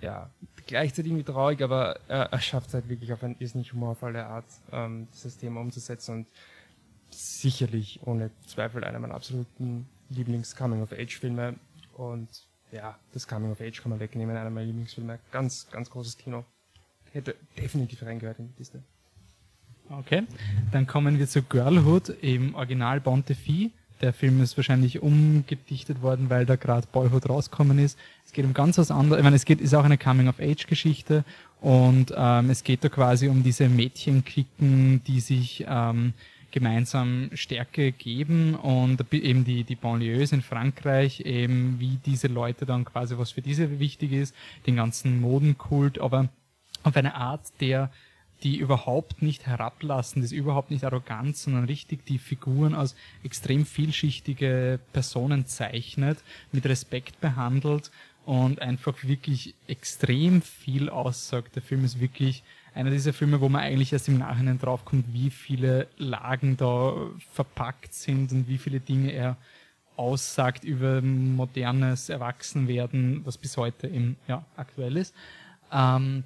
ja, 0.00 0.30
gleichzeitig 0.66 1.10
irgendwie 1.12 1.30
traurig, 1.30 1.62
aber 1.62 1.98
er, 2.08 2.32
er 2.32 2.40
schafft 2.40 2.68
es 2.68 2.74
halt 2.74 2.88
wirklich 2.88 3.12
auf 3.12 3.22
eine 3.22 3.36
irrsinnig 3.38 3.72
humorvolle 3.72 4.26
Art, 4.26 4.46
ähm, 4.72 5.08
dieses 5.12 5.38
Thema 5.38 5.60
umzusetzen 5.60 6.14
und 6.14 6.26
sicherlich 7.10 8.00
ohne 8.04 8.30
Zweifel 8.46 8.84
einer 8.84 8.98
meiner 8.98 9.14
absoluten 9.14 9.88
Lieblings-Coming-of-Age-Filme 10.10 11.56
und 11.94 12.28
ja, 12.72 12.98
das 13.12 13.26
Coming 13.26 13.52
of 13.52 13.60
Age 13.60 13.80
kann 13.80 13.90
man 13.90 14.00
wegnehmen, 14.00 14.36
einer 14.36 14.50
meiner 14.50 14.66
Lieblingsfilme. 14.66 15.18
Ganz, 15.30 15.68
ganz 15.70 15.90
großes 15.90 16.18
Kino. 16.18 16.44
Hätte 17.12 17.34
definitiv 17.56 18.02
reingehört 18.02 18.38
in 18.38 18.48
die 18.52 18.58
Liste. 18.58 18.82
Okay, 19.88 20.24
dann 20.72 20.86
kommen 20.86 21.18
wir 21.18 21.28
zu 21.28 21.42
Girlhood 21.42 22.08
im 22.20 22.54
Original 22.54 23.00
Bontefi. 23.00 23.72
Der 24.00 24.12
Film 24.12 24.42
ist 24.42 24.56
wahrscheinlich 24.56 25.00
umgedichtet 25.00 26.02
worden, 26.02 26.28
weil 26.28 26.44
da 26.44 26.56
gerade 26.56 26.86
Boyhood 26.92 27.28
rausgekommen 27.28 27.78
ist. 27.78 27.98
Es 28.26 28.32
geht 28.32 28.44
um 28.44 28.52
ganz 28.52 28.76
was 28.76 28.90
anderes. 28.90 29.20
Ich 29.20 29.24
meine, 29.24 29.36
es 29.36 29.44
geht, 29.44 29.60
ist 29.60 29.74
auch 29.74 29.84
eine 29.84 29.96
Coming-of-Age-Geschichte 29.96 31.24
und 31.60 32.12
ähm, 32.14 32.50
es 32.50 32.62
geht 32.62 32.84
da 32.84 32.88
quasi 32.88 33.28
um 33.28 33.42
diese 33.42 33.68
Mädchenklicken, 33.68 35.02
die 35.04 35.20
sich 35.20 35.64
ähm, 35.66 36.12
gemeinsam 36.50 37.30
Stärke 37.34 37.92
geben 37.92 38.54
und 38.54 39.12
eben 39.12 39.44
die, 39.44 39.64
die 39.64 39.74
Banlieues 39.74 40.32
in 40.32 40.42
Frankreich, 40.42 41.20
eben 41.20 41.76
wie 41.78 41.98
diese 42.04 42.28
Leute 42.28 42.66
dann 42.66 42.84
quasi, 42.84 43.18
was 43.18 43.32
für 43.32 43.42
diese 43.42 43.78
wichtig 43.78 44.12
ist, 44.12 44.34
den 44.66 44.76
ganzen 44.76 45.20
Modenkult, 45.20 45.98
aber 46.00 46.28
auf 46.82 46.96
eine 46.96 47.14
Art, 47.14 47.42
der 47.60 47.90
die 48.42 48.58
überhaupt 48.58 49.22
nicht 49.22 49.46
herablassen, 49.46 50.22
das 50.22 50.32
überhaupt 50.32 50.70
nicht 50.70 50.84
arrogant, 50.84 51.36
sondern 51.36 51.64
richtig 51.64 52.04
die 52.06 52.18
Figuren 52.18 52.74
als 52.74 52.94
extrem 53.22 53.64
vielschichtige 53.64 54.78
Personen 54.92 55.46
zeichnet, 55.46 56.18
mit 56.52 56.66
Respekt 56.66 57.20
behandelt 57.20 57.90
und 58.26 58.60
einfach 58.60 59.04
wirklich 59.04 59.54
extrem 59.68 60.42
viel 60.42 60.90
aussagt. 60.90 61.54
Der 61.54 61.62
Film 61.62 61.84
ist 61.84 62.00
wirklich 62.00 62.42
einer 62.74 62.90
dieser 62.90 63.14
Filme, 63.14 63.40
wo 63.40 63.48
man 63.48 63.62
eigentlich 63.62 63.92
erst 63.92 64.08
im 64.08 64.18
Nachhinein 64.18 64.58
draufkommt, 64.58 65.06
wie 65.12 65.30
viele 65.30 65.88
Lagen 65.96 66.56
da 66.58 66.94
verpackt 67.32 67.94
sind 67.94 68.32
und 68.32 68.48
wie 68.48 68.58
viele 68.58 68.80
Dinge 68.80 69.12
er 69.12 69.36
aussagt 69.96 70.64
über 70.64 71.00
modernes 71.00 72.10
Erwachsenwerden, 72.10 73.24
was 73.24 73.38
bis 73.38 73.56
heute 73.56 73.88
eben 73.88 74.16
ja, 74.28 74.44
aktuell 74.56 74.98
ist. 74.98 75.14
Ähm, 75.72 76.24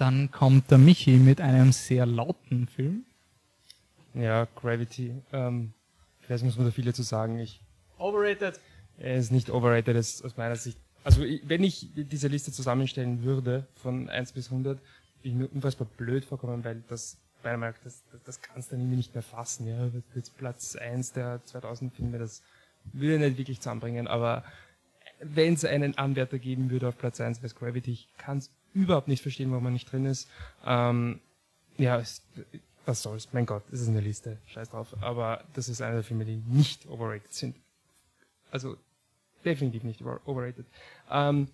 dann 0.00 0.30
kommt 0.30 0.70
der 0.70 0.78
Michi 0.78 1.16
mit 1.16 1.40
einem 1.40 1.72
sehr 1.72 2.06
lauten 2.06 2.66
Film. 2.68 3.04
Ja, 4.14 4.46
Gravity. 4.56 5.14
Ähm, 5.32 5.72
ich 6.22 6.30
weiß, 6.30 6.42
muss 6.42 6.56
man 6.56 6.66
da 6.66 6.72
viele 6.72 6.92
zu 6.92 7.02
sagen. 7.02 7.38
Ich, 7.38 7.60
overrated. 7.98 8.60
Er 8.98 9.16
ist 9.16 9.30
nicht 9.30 9.50
overrated, 9.50 9.96
ist 9.96 10.24
aus 10.24 10.36
meiner 10.36 10.56
Sicht. 10.56 10.78
Also, 11.04 11.22
wenn 11.44 11.62
ich 11.62 11.90
diese 11.94 12.28
Liste 12.28 12.52
zusammenstellen 12.52 13.22
würde, 13.22 13.66
von 13.76 14.08
1 14.08 14.32
bis 14.32 14.50
100, 14.50 14.80
ich 15.22 15.34
mir 15.34 15.48
unfassbar 15.48 15.86
blöd 15.96 16.24
vorkommen, 16.24 16.64
weil 16.64 16.82
das, 16.88 17.18
bei 17.42 17.56
meiner 17.56 17.74
das, 17.84 18.02
das, 18.12 18.22
das 18.24 18.42
kannst 18.42 18.70
du 18.70 18.72
dann 18.72 18.80
irgendwie 18.80 18.96
nicht 18.96 19.14
mehr 19.14 19.22
fassen, 19.22 19.66
ja. 19.66 19.90
Jetzt 20.14 20.36
Platz 20.36 20.76
1 20.76 21.12
der 21.12 21.44
2000 21.44 21.94
Filme, 21.94 22.18
das 22.18 22.42
würde 22.92 23.18
nicht 23.18 23.38
wirklich 23.38 23.60
zusammenbringen, 23.60 24.06
aber 24.06 24.44
wenn 25.20 25.54
es 25.54 25.64
einen 25.64 25.96
Anwärter 25.98 26.38
geben 26.38 26.70
würde 26.70 26.88
auf 26.88 26.98
Platz 26.98 27.20
1 27.20 27.42
wäre 27.42 27.54
Gravity, 27.54 27.92
ich 27.92 28.08
kann 28.18 28.38
es 28.38 28.50
überhaupt 28.78 29.08
nicht 29.08 29.22
verstehen, 29.22 29.50
warum 29.50 29.64
man 29.64 29.72
nicht 29.72 29.90
drin 29.90 30.04
ist. 30.06 30.28
Ähm, 30.64 31.20
ja, 31.76 31.98
es, 31.98 32.22
was 32.86 33.02
soll's, 33.02 33.28
mein 33.32 33.46
Gott, 33.46 33.62
es 33.72 33.80
ist 33.80 33.88
eine 33.88 34.00
Liste, 34.00 34.38
scheiß 34.46 34.70
drauf. 34.70 34.94
Aber 35.00 35.44
das 35.54 35.68
ist 35.68 35.82
einer 35.82 35.94
der 35.94 36.04
Filme, 36.04 36.24
die 36.24 36.36
nicht 36.36 36.88
overrated 36.88 37.32
sind. 37.32 37.56
Also 38.50 38.76
definitiv 39.44 39.84
nicht 39.84 40.02
overrated. 40.02 40.66
Ähm, 41.10 41.48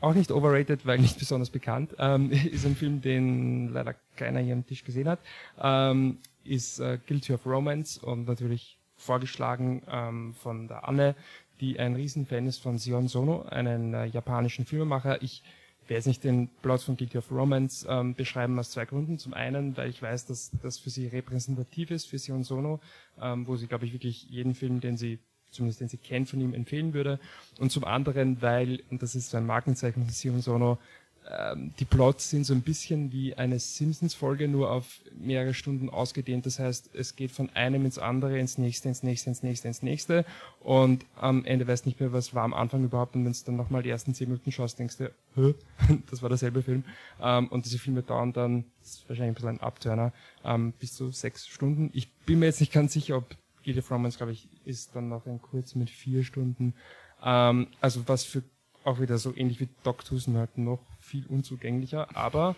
auch 0.00 0.14
nicht 0.14 0.30
overrated, 0.30 0.86
weil 0.86 0.98
nicht 0.98 1.18
besonders 1.18 1.50
bekannt, 1.50 1.94
ähm, 1.98 2.30
ist 2.52 2.66
ein 2.66 2.76
Film, 2.76 3.00
den 3.00 3.72
leider 3.72 3.94
keiner 4.16 4.40
hier 4.40 4.54
am 4.54 4.66
Tisch 4.66 4.84
gesehen 4.84 5.08
hat. 5.08 5.20
Ähm, 5.60 6.18
ist 6.44 6.78
äh, 6.78 6.98
Guilty 7.06 7.34
of 7.34 7.46
Romance 7.46 7.98
und 7.98 8.28
natürlich 8.28 8.78
vorgeschlagen 8.96 9.82
ähm, 9.90 10.34
von 10.34 10.68
der 10.68 10.88
Anne, 10.88 11.14
die 11.60 11.78
ein 11.78 11.94
Riesenfan 11.94 12.46
ist 12.46 12.58
von 12.58 12.78
Sion 12.78 13.08
Sono, 13.08 13.42
einen 13.42 13.94
äh, 13.94 14.04
japanischen 14.06 14.64
Filmemacher. 14.66 15.22
Ich 15.22 15.42
werde 15.88 15.98
jetzt 15.98 16.06
nicht 16.06 16.24
den 16.24 16.48
Plot 16.62 16.82
von 16.82 16.96
Guilty 16.96 17.18
of 17.18 17.30
Romance 17.30 17.86
ähm, 17.88 18.14
beschreiben 18.14 18.58
aus 18.58 18.70
zwei 18.70 18.84
Gründen. 18.84 19.18
Zum 19.18 19.34
einen, 19.34 19.76
weil 19.76 19.90
ich 19.90 20.02
weiß, 20.02 20.26
dass 20.26 20.50
das 20.62 20.78
für 20.78 20.90
sie 20.90 21.06
repräsentativ 21.06 21.90
ist, 21.90 22.06
für 22.06 22.18
Sion 22.18 22.44
Sono, 22.44 22.80
ähm, 23.20 23.46
wo 23.46 23.56
sie, 23.56 23.66
glaube 23.66 23.86
ich, 23.86 23.92
wirklich 23.92 24.24
jeden 24.28 24.54
Film, 24.54 24.80
den 24.80 24.96
sie 24.96 25.18
zumindest 25.50 25.80
den 25.80 25.88
sie 25.88 25.96
kennt, 25.96 26.28
von 26.28 26.40
ihm 26.40 26.54
empfehlen 26.54 26.92
würde. 26.92 27.18
Und 27.58 27.72
zum 27.72 27.84
anderen, 27.84 28.42
weil, 28.42 28.82
und 28.90 29.02
das 29.02 29.14
ist 29.14 29.30
so 29.30 29.36
ein 29.36 29.46
Markenzeichen 29.46 30.04
von 30.04 30.12
Sion 30.12 30.42
Sono, 30.42 30.78
ähm, 31.28 31.72
die 31.80 31.84
Plots 31.84 32.30
sind 32.30 32.44
so 32.44 32.54
ein 32.54 32.62
bisschen 32.62 33.10
wie 33.12 33.34
eine 33.34 33.58
Simpsons-Folge, 33.58 34.46
nur 34.46 34.70
auf 34.70 35.00
mehrere 35.18 35.54
Stunden 35.54 35.90
ausgedehnt. 35.90 36.46
Das 36.46 36.58
heißt, 36.58 36.90
es 36.94 37.16
geht 37.16 37.32
von 37.32 37.50
einem 37.50 37.84
ins 37.84 37.98
andere, 37.98 38.38
ins 38.38 38.58
nächste, 38.58 38.88
ins 38.88 39.02
nächste, 39.02 39.30
ins 39.30 39.42
nächste, 39.42 39.68
ins 39.68 39.82
nächste. 39.82 40.24
Und 40.60 41.04
am 41.16 41.44
Ende 41.44 41.66
weißt 41.66 41.86
nicht 41.86 41.98
mehr, 41.98 42.12
was 42.12 42.34
war 42.34 42.44
am 42.44 42.54
Anfang 42.54 42.84
überhaupt. 42.84 43.16
Und 43.16 43.24
wenn 43.24 43.32
du 43.32 43.38
dann 43.44 43.56
nochmal 43.56 43.82
die 43.82 43.90
ersten 43.90 44.14
zehn 44.14 44.28
Minuten 44.28 44.52
schaust, 44.52 44.78
denkst 44.78 44.98
du, 44.98 45.10
Hö? 45.34 45.54
das 46.10 46.22
war 46.22 46.28
derselbe 46.28 46.62
Film. 46.62 46.84
Ähm, 47.20 47.48
und 47.48 47.64
diese 47.64 47.78
Filme 47.78 48.02
dauern 48.02 48.32
dann, 48.32 48.64
das 48.80 48.90
ist 48.90 49.08
wahrscheinlich 49.08 49.32
ein 49.32 49.34
bisschen 49.34 49.48
ein 49.48 49.60
Abturner, 49.60 50.12
ähm, 50.44 50.72
bis 50.78 50.94
zu 50.94 51.10
sechs 51.10 51.48
Stunden. 51.48 51.90
Ich 51.92 52.12
bin 52.24 52.38
mir 52.38 52.46
jetzt 52.46 52.60
nicht 52.60 52.72
ganz 52.72 52.92
sicher, 52.92 53.16
ob 53.16 53.36
Guild 53.64 53.78
of 53.78 53.90
Romance, 53.90 54.16
glaube 54.16 54.32
ich, 54.32 54.48
ist 54.64 54.94
dann 54.94 55.08
noch 55.08 55.26
ein 55.26 55.42
kurz 55.42 55.74
mit 55.74 55.90
vier 55.90 56.22
Stunden. 56.22 56.74
Ähm, 57.22 57.66
also 57.80 58.06
was 58.06 58.22
für 58.22 58.44
auch 58.84 59.00
wieder 59.00 59.18
so 59.18 59.34
ähnlich 59.36 59.58
wie 59.58 59.68
Doc 59.82 60.04
Tusen 60.04 60.36
halt 60.36 60.56
noch 60.58 60.78
viel 61.06 61.26
unzugänglicher, 61.26 62.08
aber 62.14 62.56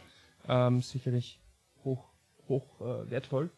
ähm, 0.48 0.80
sicherlich 0.80 1.38
hoch, 1.84 2.04
hoch 2.48 2.80
äh, 2.80 3.10
wertvoll. 3.10 3.50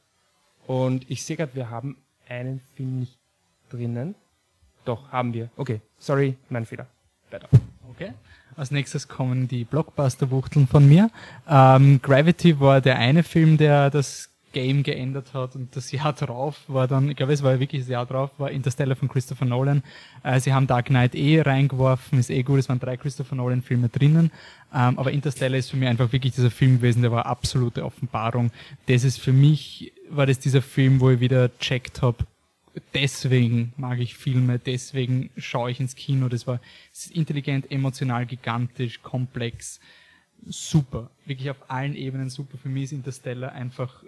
Und 0.67 1.09
ich 1.11 1.25
sehe 1.25 1.37
gerade, 1.37 1.55
wir 1.55 1.71
haben 1.71 1.97
einen 2.29 2.61
Film 2.75 2.99
nicht 2.99 3.19
drinnen. 3.71 4.15
Doch, 4.85 5.11
haben 5.13 5.33
wir. 5.33 5.51
Okay, 5.57 5.81
sorry, 5.99 6.37
mein 6.49 6.67
Fehler. 6.67 6.87
Weiter. 7.31 7.49
Okay. 7.91 8.13
Als 8.57 8.71
nächstes 8.71 9.09
kommen 9.09 9.47
die 9.47 9.65
Blockbuster-Wuchteln 9.65 10.67
von 10.67 10.89
mir. 10.89 11.11
Ähm, 11.49 12.01
Gravity 12.03 12.59
war 12.61 12.81
der 12.81 12.99
eine 12.99 13.23
Film, 13.23 13.57
der 13.57 13.91
das 13.91 14.31
Game 14.53 14.83
geändert 14.83 15.35
hat 15.35 15.55
und 15.55 15.75
das 15.77 15.93
Jahr 15.93 16.13
drauf 16.13 16.57
war 16.69 16.89
dann, 16.89 17.11
ich 17.11 17.17
glaube, 17.17 17.33
es 17.33 17.43
war 17.43 17.61
wirklich 17.61 17.83
das 17.83 17.89
Jahr 17.89 18.07
drauf, 18.07 18.31
war 18.39 18.51
Interstellar 18.51 18.97
von 18.97 19.09
Christopher 19.09 19.45
Nolan. 19.45 19.83
Äh, 20.23 20.41
sie 20.41 20.53
haben 20.53 20.67
Dark 20.67 20.87
Knight 20.87 21.15
eh 21.15 21.41
reingeworfen, 21.41 22.19
ist 22.19 22.31
eh 22.31 22.43
gut, 22.43 22.59
es 22.59 22.69
waren 22.69 22.81
drei 22.81 22.97
Christopher 22.97 23.37
Nolan 23.37 23.63
Filme 23.63 23.89
drinnen, 23.89 24.31
ähm, 24.75 24.99
aber 24.99 25.13
Interstellar 25.13 25.59
ist 25.59 25.71
für 25.71 25.77
mich 25.77 25.89
einfach 25.89 26.13
wirklich 26.13 26.35
dieser 26.35 26.51
Film 26.51 26.77
gewesen, 26.79 27.03
der 27.03 27.13
war 27.13 27.27
absolute 27.27 27.85
Offenbarung. 27.85 28.51
Das 28.87 29.05
ist 29.05 29.21
für 29.21 29.33
mich, 29.33 29.93
war 30.09 30.27
das 30.27 30.39
dieser 30.39 30.63
Film, 30.63 31.01
wo 31.01 31.11
ich 31.11 31.21
wieder 31.21 31.57
checkt 31.59 32.03
habe, 32.03 32.25
deswegen 32.95 33.73
mag 33.77 33.99
ich 34.01 34.15
Filme, 34.15 34.59
deswegen 34.59 35.31
schaue 35.37 35.71
ich 35.71 35.81
ins 35.81 35.95
Kino, 35.95 36.29
das 36.29 36.47
war 36.47 36.61
intelligent, 37.13 37.71
emotional, 37.71 38.27
gigantisch, 38.27 39.03
komplex, 39.03 39.81
super, 40.47 41.11
wirklich 41.27 41.51
auf 41.51 41.71
allen 41.71 41.95
Ebenen 41.95 42.31
super. 42.31 42.59
Für 42.59 42.69
mich 42.69 42.85
ist 42.85 42.93
Interstellar 42.93 43.53
einfach 43.53 44.03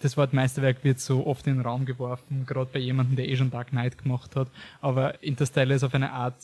das 0.00 0.16
Wort 0.16 0.32
Meisterwerk 0.32 0.82
wird 0.84 1.00
so 1.00 1.26
oft 1.26 1.46
in 1.46 1.54
den 1.56 1.62
Raum 1.62 1.84
geworfen, 1.84 2.44
gerade 2.46 2.70
bei 2.72 2.80
jemandem, 2.80 3.16
der 3.16 3.28
eh 3.28 3.36
schon 3.36 3.50
Dark 3.50 3.68
Knight 3.68 4.02
gemacht 4.02 4.34
hat. 4.36 4.48
Aber 4.80 5.22
Interstellar 5.22 5.76
ist 5.76 5.84
auf 5.84 5.94
eine 5.94 6.12
Art, 6.12 6.34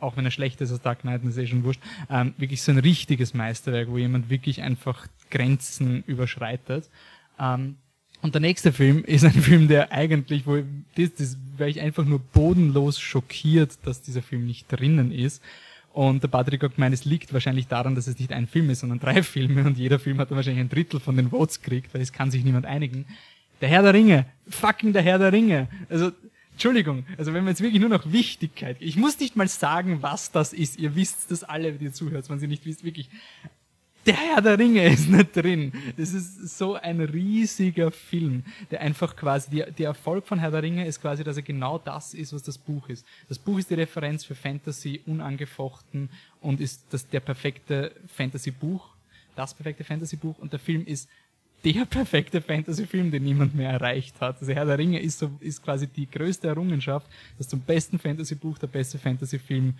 auch 0.00 0.16
wenn 0.16 0.24
er 0.24 0.30
schlechter 0.30 0.64
ist 0.64 0.72
als 0.72 0.82
Dark 0.82 1.00
Knight, 1.00 1.22
das 1.22 1.32
ist 1.32 1.38
eh 1.38 1.46
schon 1.46 1.64
wurscht, 1.64 1.80
ähm, 2.08 2.34
wirklich 2.38 2.62
so 2.62 2.72
ein 2.72 2.78
richtiges 2.78 3.34
Meisterwerk, 3.34 3.88
wo 3.90 3.98
jemand 3.98 4.30
wirklich 4.30 4.62
einfach 4.62 5.06
Grenzen 5.30 6.02
überschreitet. 6.06 6.90
Ähm, 7.38 7.76
und 8.22 8.34
der 8.34 8.40
nächste 8.40 8.72
Film 8.72 9.04
ist 9.06 9.24
ein 9.24 9.32
Film, 9.32 9.68
der 9.68 9.92
eigentlich, 9.92 10.46
wo 10.46 10.62
das, 10.96 11.14
das 11.14 11.38
wäre 11.56 11.70
ich 11.70 11.80
einfach 11.80 12.04
nur 12.04 12.18
bodenlos 12.18 12.98
schockiert, 12.98 13.78
dass 13.84 14.02
dieser 14.02 14.22
Film 14.22 14.46
nicht 14.46 14.66
drinnen 14.70 15.12
ist. 15.12 15.42
Und 15.92 16.22
der 16.22 16.28
Patrick 16.28 16.62
hat 16.62 16.76
gemeint, 16.76 16.94
es 16.94 17.04
liegt 17.04 17.32
wahrscheinlich 17.32 17.66
daran, 17.66 17.94
dass 17.94 18.06
es 18.06 18.18
nicht 18.18 18.32
ein 18.32 18.46
Film 18.46 18.70
ist, 18.70 18.80
sondern 18.80 19.00
drei 19.00 19.22
Filme 19.24 19.64
und 19.64 19.76
jeder 19.76 19.98
Film 19.98 20.18
hat 20.18 20.30
dann 20.30 20.36
wahrscheinlich 20.36 20.60
ein 20.60 20.68
Drittel 20.68 21.00
von 21.00 21.16
den 21.16 21.30
Votes 21.30 21.60
gekriegt, 21.60 21.92
weil 21.92 22.00
es 22.00 22.12
kann 22.12 22.30
sich 22.30 22.44
niemand 22.44 22.66
einigen. 22.66 23.06
Der 23.60 23.68
Herr 23.68 23.82
der 23.82 23.92
Ringe, 23.92 24.26
fucking 24.48 24.92
der 24.92 25.02
Herr 25.02 25.18
der 25.18 25.32
Ringe. 25.32 25.68
Also, 25.88 26.12
Entschuldigung, 26.52 27.06
also 27.16 27.32
wenn 27.32 27.44
man 27.44 27.52
jetzt 27.52 27.62
wirklich 27.62 27.80
nur 27.80 27.90
noch 27.90 28.12
Wichtigkeit, 28.12 28.76
ich 28.80 28.96
muss 28.96 29.18
nicht 29.18 29.34
mal 29.34 29.48
sagen, 29.48 30.02
was 30.02 30.30
das 30.30 30.52
ist, 30.52 30.78
ihr 30.78 30.94
wisst 30.94 31.30
das 31.30 31.42
alle, 31.42 31.72
die 31.72 31.86
ihr 31.86 31.92
zuhört, 31.92 32.28
wenn 32.28 32.38
sie 32.38 32.48
nicht 32.48 32.66
wisst, 32.66 32.84
wirklich 32.84 33.08
der 34.06 34.14
Herr 34.14 34.40
der 34.40 34.58
Ringe 34.58 34.86
ist 34.86 35.08
nicht 35.08 35.36
drin. 35.36 35.72
Das 35.96 36.12
ist 36.12 36.58
so 36.58 36.74
ein 36.74 37.00
riesiger 37.00 37.90
Film, 37.90 38.44
der 38.70 38.80
einfach 38.80 39.14
quasi, 39.14 39.50
die, 39.50 39.72
der 39.72 39.88
Erfolg 39.88 40.26
von 40.26 40.38
Herr 40.38 40.50
der 40.50 40.62
Ringe 40.62 40.86
ist 40.86 41.00
quasi, 41.00 41.22
dass 41.22 41.36
er 41.36 41.42
genau 41.42 41.78
das 41.78 42.14
ist, 42.14 42.32
was 42.32 42.42
das 42.42 42.56
Buch 42.56 42.88
ist. 42.88 43.04
Das 43.28 43.38
Buch 43.38 43.58
ist 43.58 43.70
die 43.70 43.74
Referenz 43.74 44.24
für 44.24 44.34
Fantasy 44.34 45.00
unangefochten 45.06 46.08
und 46.40 46.60
ist 46.60 46.84
das, 46.90 47.08
der 47.08 47.20
perfekte 47.20 47.92
Fantasy-Buch, 48.16 48.88
das 49.36 49.54
perfekte 49.54 49.84
Fantasy-Buch 49.84 50.38
und 50.38 50.52
der 50.52 50.60
Film 50.60 50.84
ist 50.86 51.08
der 51.64 51.84
perfekte 51.90 52.40
Fantasy-Film, 52.40 53.10
den 53.10 53.24
niemand 53.24 53.54
mehr 53.54 53.70
erreicht 53.70 54.18
hat. 54.20 54.40
Also 54.40 54.52
Herr 54.52 54.64
der 54.64 54.78
Ringe 54.78 55.00
ist, 55.00 55.18
so, 55.18 55.30
ist 55.40 55.62
quasi 55.62 55.86
die 55.86 56.10
größte 56.10 56.48
Errungenschaft, 56.48 57.06
dass 57.36 57.48
zum 57.48 57.60
besten 57.60 57.98
Fantasy-Buch 57.98 58.58
der 58.58 58.68
beste 58.68 58.98
Fantasy-Film 58.98 59.74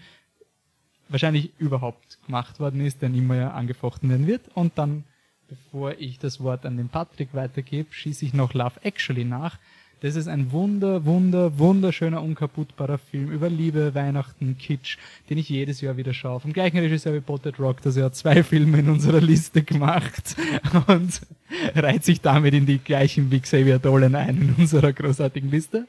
wahrscheinlich 1.10 1.52
überhaupt 1.58 2.18
gemacht 2.24 2.60
worden 2.60 2.80
ist, 2.80 3.02
der 3.02 3.08
nie 3.08 3.20
mehr 3.20 3.54
angefochten 3.54 4.08
werden 4.08 4.26
wird. 4.26 4.42
Und 4.54 4.78
dann, 4.78 5.04
bevor 5.48 5.92
ich 5.98 6.18
das 6.18 6.40
Wort 6.40 6.64
an 6.64 6.76
den 6.76 6.88
Patrick 6.88 7.34
weitergebe, 7.34 7.92
schieße 7.92 8.24
ich 8.24 8.32
noch 8.32 8.54
Love 8.54 8.82
Actually 8.82 9.24
nach. 9.24 9.58
Das 10.02 10.16
ist 10.16 10.28
ein 10.28 10.50
wunder, 10.50 11.04
wunder, 11.04 11.58
wunderschöner, 11.58 12.22
unkaputtbarer 12.22 12.96
Film 12.96 13.30
über 13.30 13.50
Liebe, 13.50 13.94
Weihnachten, 13.94 14.56
Kitsch, 14.56 14.96
den 15.28 15.36
ich 15.36 15.50
jedes 15.50 15.82
Jahr 15.82 15.98
wieder 15.98 16.14
schaue. 16.14 16.40
Vom 16.40 16.54
gleichen 16.54 16.78
Regisseur 16.78 17.12
wie 17.12 17.20
Potted 17.20 17.58
Rock, 17.58 17.82
das 17.82 17.98
hat 17.98 18.16
zwei 18.16 18.42
Filme 18.42 18.78
in 18.78 18.88
unserer 18.88 19.20
Liste 19.20 19.62
gemacht 19.62 20.36
und 20.86 21.20
reiht 21.74 22.04
sich 22.04 22.22
damit 22.22 22.54
in 22.54 22.64
die 22.64 22.78
gleichen 22.78 23.30
wie 23.30 23.40
Xavier 23.40 23.78
Dolan 23.78 24.14
ein 24.14 24.40
in 24.40 24.54
unserer 24.54 24.94
großartigen 24.94 25.50
Liste. 25.50 25.86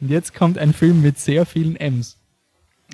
Und 0.00 0.10
jetzt 0.10 0.34
kommt 0.34 0.56
ein 0.56 0.72
Film 0.72 1.02
mit 1.02 1.18
sehr 1.18 1.44
vielen 1.44 1.74
M's. 1.74 2.17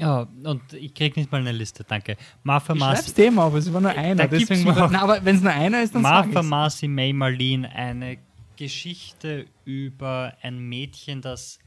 Ja, 0.00 0.26
und 0.42 0.72
ich 0.72 0.92
krieg 0.92 1.16
nicht 1.16 1.30
mal 1.30 1.40
eine 1.40 1.52
Liste, 1.52 1.84
danke. 1.84 2.16
Martha 2.42 2.74
Marcy. 2.74 3.08
Ich 3.08 3.14
Thema, 3.14 3.44
aber 3.44 3.58
es 3.58 3.72
war 3.72 3.80
nur 3.80 3.92
einer. 3.92 4.26
Deswegen 4.26 4.66
war, 4.66 4.90
na, 4.90 5.02
aber 5.02 5.24
wenn 5.24 5.36
es 5.36 5.42
nur 5.42 5.52
einer 5.52 5.82
ist, 5.82 5.94
dann 5.94 6.02
Martha 6.02 6.42
Marcy 6.42 6.88
May 6.88 7.12
Marlene, 7.12 7.70
eine 7.70 8.18
Geschichte 8.56 9.46
über 9.64 10.36
ein 10.42 10.58
Mädchen, 10.58 11.22
das 11.22 11.60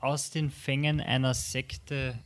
aus 0.00 0.30
den 0.30 0.50
Fängen 0.50 1.00
einer 1.00 1.34
Sekte 1.34 2.18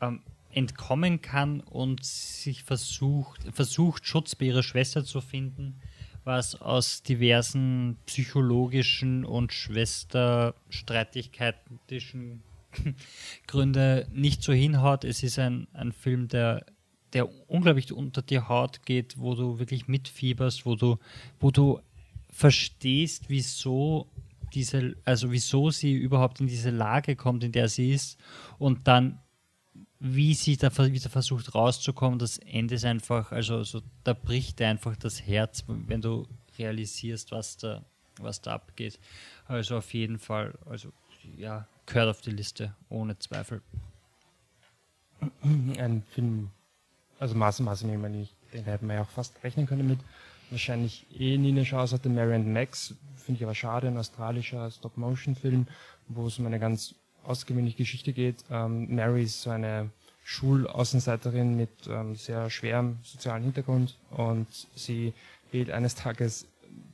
ähm, 0.00 0.20
entkommen 0.52 1.20
kann 1.22 1.60
und 1.60 2.04
sich 2.04 2.62
versucht, 2.62 3.40
versucht, 3.52 4.06
Schutz 4.06 4.36
bei 4.36 4.46
ihrer 4.46 4.62
Schwester 4.62 5.04
zu 5.04 5.20
finden, 5.20 5.80
was 6.24 6.60
aus 6.60 7.02
diversen 7.02 7.96
psychologischen 8.06 9.24
und 9.24 9.52
Schwesterstreitigkeiten 9.52 11.80
Gründe 13.46 14.06
nicht 14.12 14.42
so 14.42 14.52
hinhaut. 14.52 15.04
Es 15.04 15.22
ist 15.22 15.38
ein, 15.38 15.66
ein 15.72 15.92
Film, 15.92 16.28
der, 16.28 16.66
der 17.12 17.28
unglaublich 17.48 17.92
unter 17.92 18.22
die 18.22 18.40
Haut 18.40 18.84
geht, 18.84 19.18
wo 19.18 19.34
du 19.34 19.58
wirklich 19.58 19.88
mitfieberst, 19.88 20.66
wo 20.66 20.74
du, 20.74 20.98
wo 21.40 21.50
du 21.50 21.80
verstehst, 22.30 23.24
wieso 23.28 24.08
diese, 24.54 24.96
also 25.04 25.30
wieso 25.30 25.70
sie 25.70 25.94
überhaupt 25.94 26.40
in 26.40 26.46
diese 26.46 26.70
Lage 26.70 27.16
kommt, 27.16 27.44
in 27.44 27.52
der 27.52 27.68
sie 27.68 27.92
ist 27.92 28.18
und 28.58 28.86
dann 28.86 29.18
wie 30.04 30.34
sie 30.34 30.56
da 30.56 30.76
wieder 30.76 31.10
versucht 31.10 31.54
rauszukommen, 31.54 32.18
das 32.18 32.38
Ende 32.38 32.74
ist 32.74 32.84
einfach, 32.84 33.30
also, 33.30 33.58
also 33.58 33.82
da 34.02 34.14
bricht 34.14 34.60
einfach 34.60 34.96
das 34.96 35.24
Herz, 35.24 35.62
wenn 35.68 36.00
du 36.00 36.26
realisierst, 36.58 37.30
was 37.30 37.56
da, 37.56 37.84
was 38.20 38.40
da 38.40 38.54
abgeht. 38.54 38.98
Also 39.46 39.76
auf 39.76 39.94
jeden 39.94 40.18
Fall, 40.18 40.58
also 40.66 40.92
ja, 41.36 41.68
gehört 41.86 42.08
auf 42.08 42.20
die 42.20 42.30
Liste, 42.30 42.74
ohne 42.88 43.18
Zweifel. 43.18 43.62
Ein 45.78 46.02
Film, 46.10 46.50
also 47.18 47.34
Maße, 47.34 47.62
Maße, 47.62 47.86
den 47.86 48.64
hätten 48.64 48.86
wir 48.86 48.96
ja 48.96 49.02
auch 49.02 49.10
fast 49.10 49.42
rechnen 49.42 49.66
können 49.66 49.86
mit. 49.86 50.00
Wahrscheinlich 50.50 51.06
eh 51.18 51.38
nie 51.38 51.50
eine 51.50 51.62
Chance 51.62 51.94
hatte. 51.94 52.08
Mary 52.08 52.34
and 52.34 52.48
Max, 52.48 52.94
finde 53.16 53.38
ich 53.38 53.44
aber 53.44 53.54
schade, 53.54 53.86
ein 53.86 53.96
australischer 53.96 54.70
Stop-Motion-Film, 54.70 55.66
wo 56.08 56.26
es 56.26 56.38
um 56.38 56.46
eine 56.46 56.58
ganz 56.58 56.94
ausgewöhnliche 57.24 57.78
Geschichte 57.78 58.12
geht. 58.12 58.44
Ähm, 58.50 58.94
Mary 58.94 59.22
ist 59.22 59.42
so 59.42 59.50
eine 59.50 59.90
Schulaußenseiterin 60.24 61.56
mit 61.56 61.70
ähm, 61.88 62.16
sehr 62.16 62.50
schwerem 62.50 62.98
sozialen 63.02 63.44
Hintergrund 63.44 63.96
und 64.10 64.46
sie 64.74 65.14
wählt 65.50 65.70
eines 65.70 65.94
Tages 65.94 66.46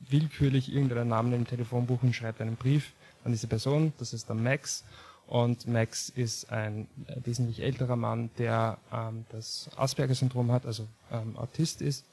willkürlich 0.09 0.73
irgendeinen 0.73 1.09
Namen 1.09 1.33
im 1.33 1.45
Telefonbuch 1.45 2.01
und 2.01 2.15
schreibt 2.15 2.41
einen 2.41 2.55
Brief 2.55 2.91
an 3.29 3.33
diese 3.33 3.47
Person. 3.47 3.93
Das 3.99 4.13
ist 4.13 4.27
der 4.27 4.35
Max. 4.35 4.83
Und 5.27 5.67
Max 5.67 6.09
ist 6.09 6.51
ein 6.51 6.87
äh, 7.05 7.15
wesentlich 7.23 7.61
älterer 7.61 7.95
Mann, 7.95 8.31
der 8.39 8.79
ähm, 8.91 9.25
das 9.29 9.69
Asperger-Syndrom 9.77 10.51
hat, 10.51 10.65
also 10.65 10.87
ähm, 11.11 11.37
Autist 11.37 11.81
ist. 11.83 12.05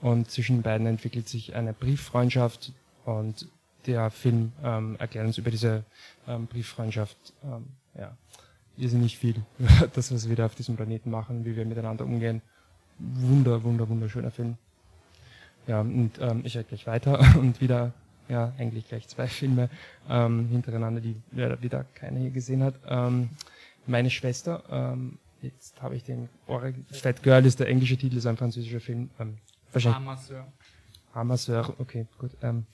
Und 0.00 0.30
zwischen 0.30 0.62
beiden 0.62 0.86
entwickelt 0.86 1.28
sich 1.28 1.54
eine 1.54 1.72
Brieffreundschaft 1.72 2.72
und 3.04 3.48
der 3.86 4.10
Film 4.10 4.52
ähm, 4.64 4.96
erklärt 4.98 5.26
uns 5.28 5.38
über 5.38 5.52
diese 5.52 5.84
ähm, 6.26 6.48
Brieffreundschaft 6.48 7.16
ähm, 7.44 7.66
ja, 7.96 8.16
irrsinnig 8.76 9.16
viel. 9.16 9.36
das, 9.94 10.12
was 10.12 10.28
wir 10.28 10.34
da 10.34 10.46
auf 10.46 10.56
diesem 10.56 10.74
Planeten 10.74 11.10
machen, 11.10 11.44
wie 11.44 11.54
wir 11.54 11.64
miteinander 11.64 12.04
umgehen. 12.04 12.42
Wunder, 12.98 13.62
wunder, 13.62 13.88
wunderschöner 13.88 14.32
Film. 14.32 14.56
Ja, 15.68 15.80
und 15.82 16.12
ähm, 16.20 16.42
ich 16.44 16.56
halt 16.56 16.68
gleich 16.68 16.86
weiter 16.88 17.20
und 17.38 17.60
wieder, 17.60 17.92
ja, 18.28 18.52
eigentlich 18.58 18.88
gleich 18.88 19.08
zwei 19.08 19.26
Filme 19.28 19.68
ähm, 20.08 20.48
hintereinander, 20.48 21.00
die 21.00 21.16
ja, 21.32 21.60
wieder 21.62 21.84
keiner 21.94 22.20
hier 22.20 22.30
gesehen 22.30 22.62
hat. 22.62 22.74
Ähm, 22.88 23.30
meine 23.86 24.10
Schwester, 24.10 24.62
ähm, 24.70 25.18
jetzt 25.42 25.80
habe 25.80 25.96
ich 25.96 26.04
den 26.04 26.28
Fat 26.90 27.22
Girl 27.22 27.44
ist 27.46 27.60
der 27.60 27.68
englische 27.68 27.96
Titel, 27.96 28.16
ist 28.16 28.26
ein 28.26 28.36
französischer 28.36 28.80
Film. 28.80 29.10
Ähm, 29.18 29.38
wahrscheinlich. 29.72 29.98
Amasseur. 29.98 30.46
Amasseur, 31.12 31.74
okay, 31.78 32.06
gut. 32.18 32.32
Ähm, 32.42 32.66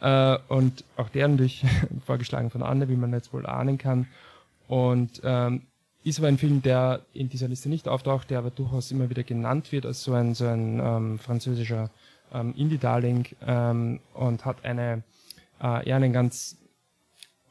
äh, 0.00 0.38
und 0.48 0.84
auch 0.96 1.08
der 1.08 1.28
natürlich 1.28 1.64
vorgeschlagen 2.04 2.50
von 2.50 2.62
Anne, 2.62 2.88
wie 2.88 2.96
man 2.96 3.12
jetzt 3.12 3.32
wohl 3.32 3.46
ahnen 3.46 3.78
kann. 3.78 4.06
Und 4.68 5.20
ähm, 5.24 5.62
ist 6.04 6.18
aber 6.18 6.28
ein 6.28 6.38
Film, 6.38 6.62
der 6.62 7.00
in 7.14 7.28
dieser 7.28 7.48
Liste 7.48 7.68
nicht 7.68 7.88
auftaucht, 7.88 8.30
der 8.30 8.38
aber 8.38 8.50
durchaus 8.50 8.90
immer 8.90 9.10
wieder 9.10 9.22
genannt 9.22 9.72
wird 9.72 9.86
als 9.86 10.04
so 10.04 10.12
ein, 10.12 10.34
so 10.34 10.46
ein 10.46 10.78
ähm, 10.78 11.18
französischer 11.18 11.90
ähm, 12.32 12.54
Indie-Darling 12.56 13.26
ähm, 13.46 14.00
und 14.14 14.44
hat 14.44 14.64
eine, 14.64 15.02
äh, 15.60 15.88
eher 15.88 15.96
einen 15.96 16.12
ganz 16.12 16.56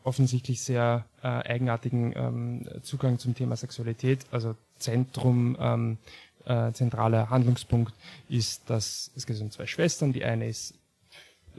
offensichtlich 0.04 0.62
sehr 0.62 1.06
äh, 1.24 1.28
eigenartigen 1.28 2.14
ähm, 2.16 2.70
Zugang 2.84 3.18
zum 3.18 3.34
Thema 3.34 3.56
Sexualität. 3.56 4.26
Also 4.32 4.56
Zentrum, 4.78 5.58
ähm, 5.60 5.98
äh, 6.46 6.72
zentraler 6.74 7.30
Handlungspunkt 7.30 7.94
ist, 8.30 8.70
dass 8.70 9.12
es 9.16 9.26
geht 9.26 9.42
um 9.42 9.52
zwei 9.52 9.66
Schwestern. 9.66 10.14
Die 10.14 10.24
eine 10.24 10.48
ist 10.48 10.76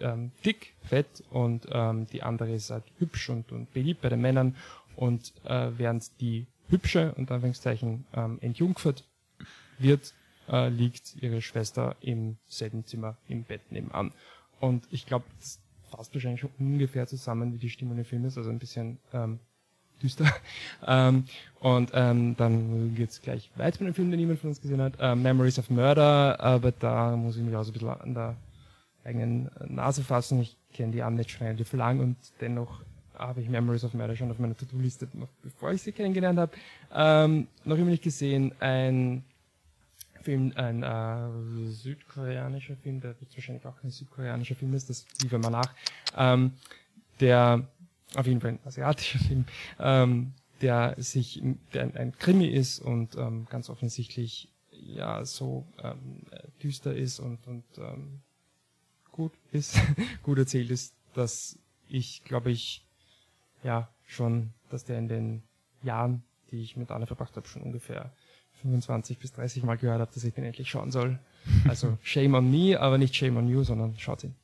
ähm, 0.00 0.30
dick, 0.44 0.74
fett 0.84 1.24
und 1.30 1.66
ähm, 1.72 2.06
die 2.06 2.22
andere 2.22 2.54
ist 2.54 2.70
halt 2.70 2.84
hübsch 2.98 3.30
und, 3.30 3.50
und 3.52 3.72
beliebt 3.72 4.00
bei 4.00 4.08
den 4.08 4.20
Männern. 4.20 4.56
Und 4.94 5.32
äh, 5.44 5.70
während 5.76 6.20
die 6.20 6.46
hübsche, 6.68 7.12
und 7.16 7.30
Anführungszeichen, 7.30 8.06
ähm, 8.14 8.38
entjungfert 8.40 9.04
wird, 9.78 10.14
äh, 10.50 10.68
liegt 10.68 11.16
ihre 11.20 11.40
Schwester 11.42 11.96
im 12.00 12.36
selben 12.46 12.84
Zimmer 12.84 13.16
im 13.28 13.44
Bett 13.44 13.60
nebenan. 13.70 14.12
Und 14.60 14.86
ich 14.90 15.06
glaube, 15.06 15.24
das 15.38 15.60
fasst 15.90 16.14
wahrscheinlich 16.14 16.40
schon 16.40 16.50
ungefähr 16.58 17.06
zusammen, 17.06 17.54
wie 17.54 17.58
die 17.58 17.70
Stimmung 17.70 17.98
im 17.98 18.04
Film 18.04 18.24
ist, 18.24 18.36
also 18.36 18.50
ein 18.50 18.58
bisschen 18.58 18.98
ähm, 19.12 19.38
düster. 20.02 20.26
ähm, 20.86 21.24
und 21.60 21.90
ähm, 21.94 22.36
dann 22.36 22.94
geht's 22.94 23.22
gleich 23.22 23.50
weiter 23.56 23.82
mit 23.82 23.92
dem 23.92 23.94
Film, 23.94 24.10
den 24.10 24.20
niemand 24.20 24.40
von 24.40 24.50
uns 24.50 24.60
gesehen 24.60 24.80
hat. 24.80 24.94
Ähm, 25.00 25.22
Memories 25.22 25.58
of 25.58 25.70
Murder, 25.70 26.40
aber 26.40 26.72
da 26.72 27.16
muss 27.16 27.36
ich 27.36 27.42
mich 27.42 27.54
auch 27.54 27.64
so 27.64 27.70
ein 27.70 27.74
bisschen 27.74 27.88
an 27.88 28.14
der 28.14 28.36
eigenen 29.04 29.50
Nase 29.68 30.02
fassen. 30.02 30.40
Ich 30.40 30.56
kenne 30.72 30.92
die 30.92 31.02
Anne 31.02 31.26
schon 31.28 31.46
relativ 31.46 31.72
lang 31.72 32.00
und 32.00 32.16
dennoch 32.40 32.82
habe 33.18 33.40
ich 33.40 33.48
Memories 33.48 33.84
of 33.84 33.94
Murder 33.94 34.14
schon 34.14 34.30
auf 34.30 34.38
meiner 34.38 34.56
To-Do-Liste, 34.56 35.08
bevor 35.42 35.72
ich 35.72 35.82
sie 35.82 35.92
kennengelernt 35.92 36.38
habe. 36.38 36.52
Ähm, 36.94 37.46
noch 37.64 37.78
immer 37.78 37.90
nicht 37.90 38.02
gesehen, 38.02 38.52
ein 38.60 39.24
Film, 40.26 40.52
ein 40.56 40.82
äh, 40.82 41.70
südkoreanischer 41.70 42.74
Film, 42.74 43.00
der 43.00 43.20
wird 43.20 43.32
wahrscheinlich 43.36 43.64
auch 43.64 43.80
kein 43.80 43.92
südkoreanischer 43.92 44.56
Film 44.56 44.74
ist, 44.74 44.90
das 44.90 45.06
liefern 45.22 45.40
wir 45.40 45.50
nach. 45.50 45.72
Ähm, 46.16 46.54
der, 47.20 47.68
auf 48.16 48.26
jeden 48.26 48.40
Fall 48.40 48.50
ein 48.50 48.58
asiatischer 48.64 49.20
Film, 49.20 49.44
ähm, 49.78 50.32
der 50.62 50.96
sich, 50.98 51.40
der 51.72 51.94
ein, 51.94 52.12
Krimi 52.18 52.48
ist 52.48 52.80
und 52.80 53.14
ähm, 53.14 53.46
ganz 53.48 53.70
offensichtlich 53.70 54.48
ja 54.72 55.24
so 55.24 55.64
ähm, 55.80 56.22
düster 56.60 56.92
ist 56.92 57.20
und, 57.20 57.46
und 57.46 57.64
ähm, 57.78 58.20
gut 59.12 59.32
ist, 59.52 59.78
gut 60.24 60.38
erzählt 60.38 60.72
ist, 60.72 60.92
dass 61.14 61.56
ich, 61.88 62.24
glaube 62.24 62.50
ich, 62.50 62.84
ja, 63.62 63.88
schon, 64.08 64.52
dass 64.70 64.84
der 64.84 64.98
in 64.98 65.06
den 65.06 65.42
Jahren, 65.84 66.24
die 66.50 66.62
ich 66.62 66.76
mit 66.76 66.90
Anne 66.90 67.06
verbracht 67.06 67.36
habe, 67.36 67.46
schon 67.46 67.62
ungefähr 67.62 68.10
25 68.62 69.18
bis 69.18 69.32
30 69.32 69.62
Mal 69.62 69.76
gehört 69.76 70.00
habe, 70.00 70.10
dass 70.12 70.24
ich 70.24 70.34
den 70.34 70.44
endlich 70.44 70.68
schauen 70.68 70.90
soll. 70.90 71.18
Also 71.68 71.98
shame 72.02 72.34
on 72.34 72.50
me, 72.50 72.78
aber 72.78 72.98
nicht 72.98 73.14
shame 73.14 73.36
on 73.36 73.48
you, 73.48 73.62
sondern 73.62 73.94
schaut 73.98 74.24
ihn. 74.24 74.34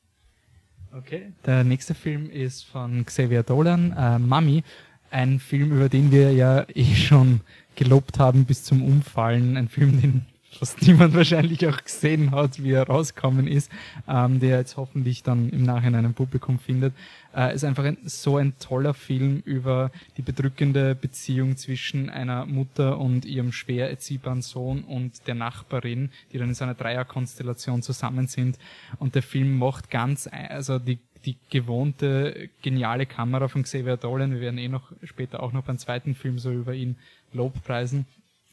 Okay, 0.94 1.32
der 1.46 1.64
nächste 1.64 1.94
Film 1.94 2.28
ist 2.28 2.64
von 2.64 3.06
Xavier 3.06 3.42
Dolan, 3.42 3.94
äh, 3.96 4.18
Mummy. 4.18 4.62
Ein 5.10 5.40
Film, 5.40 5.72
über 5.72 5.88
den 5.88 6.10
wir 6.10 6.32
ja 6.32 6.66
eh 6.74 6.94
schon 6.94 7.40
gelobt 7.74 8.18
haben 8.18 8.44
bis 8.44 8.64
zum 8.64 8.82
Umfallen. 8.82 9.56
Ein 9.56 9.68
Film, 9.68 10.00
den 10.00 10.26
was 10.60 10.80
niemand 10.80 11.14
wahrscheinlich 11.16 11.66
auch 11.66 11.82
gesehen 11.82 12.30
hat, 12.30 12.62
wie 12.62 12.72
er 12.72 12.86
rausgekommen 12.86 13.46
ist, 13.46 13.70
ähm, 14.08 14.40
der 14.40 14.58
jetzt 14.58 14.76
hoffentlich 14.76 15.22
dann 15.22 15.50
im 15.50 15.62
Nachhinein 15.62 16.04
ein 16.04 16.14
Publikum 16.14 16.58
findet, 16.58 16.94
äh, 17.34 17.54
ist 17.54 17.64
einfach 17.64 17.84
ein, 17.84 17.98
so 18.04 18.36
ein 18.36 18.54
toller 18.58 18.94
Film 18.94 19.42
über 19.44 19.90
die 20.16 20.22
bedrückende 20.22 20.94
Beziehung 20.94 21.56
zwischen 21.56 22.10
einer 22.10 22.46
Mutter 22.46 22.98
und 22.98 23.24
ihrem 23.24 23.52
schwer 23.52 23.90
erziehbaren 23.90 24.42
Sohn 24.42 24.84
und 24.84 25.26
der 25.26 25.34
Nachbarin, 25.34 26.10
die 26.32 26.38
dann 26.38 26.48
in 26.48 26.54
so 26.54 26.64
einer 26.64 26.74
Dreierkonstellation 26.74 27.82
zusammen 27.82 28.26
sind. 28.26 28.58
Und 28.98 29.14
der 29.14 29.22
Film 29.22 29.58
macht 29.58 29.90
ganz, 29.90 30.28
also 30.30 30.78
die 30.78 30.98
die 31.24 31.36
gewohnte 31.50 32.48
geniale 32.62 33.06
Kamera 33.06 33.48
von 33.48 33.62
Xavier 33.62 33.96
Dolan. 33.96 34.32
Wir 34.32 34.40
werden 34.40 34.58
eh 34.58 34.68
noch 34.68 34.90
später 35.04 35.40
auch 35.42 35.52
noch 35.52 35.62
beim 35.62 35.78
zweiten 35.78 36.14
Film 36.14 36.38
so 36.38 36.50
über 36.50 36.74
ihn 36.74 36.96
Lobpreisen. 37.32 38.06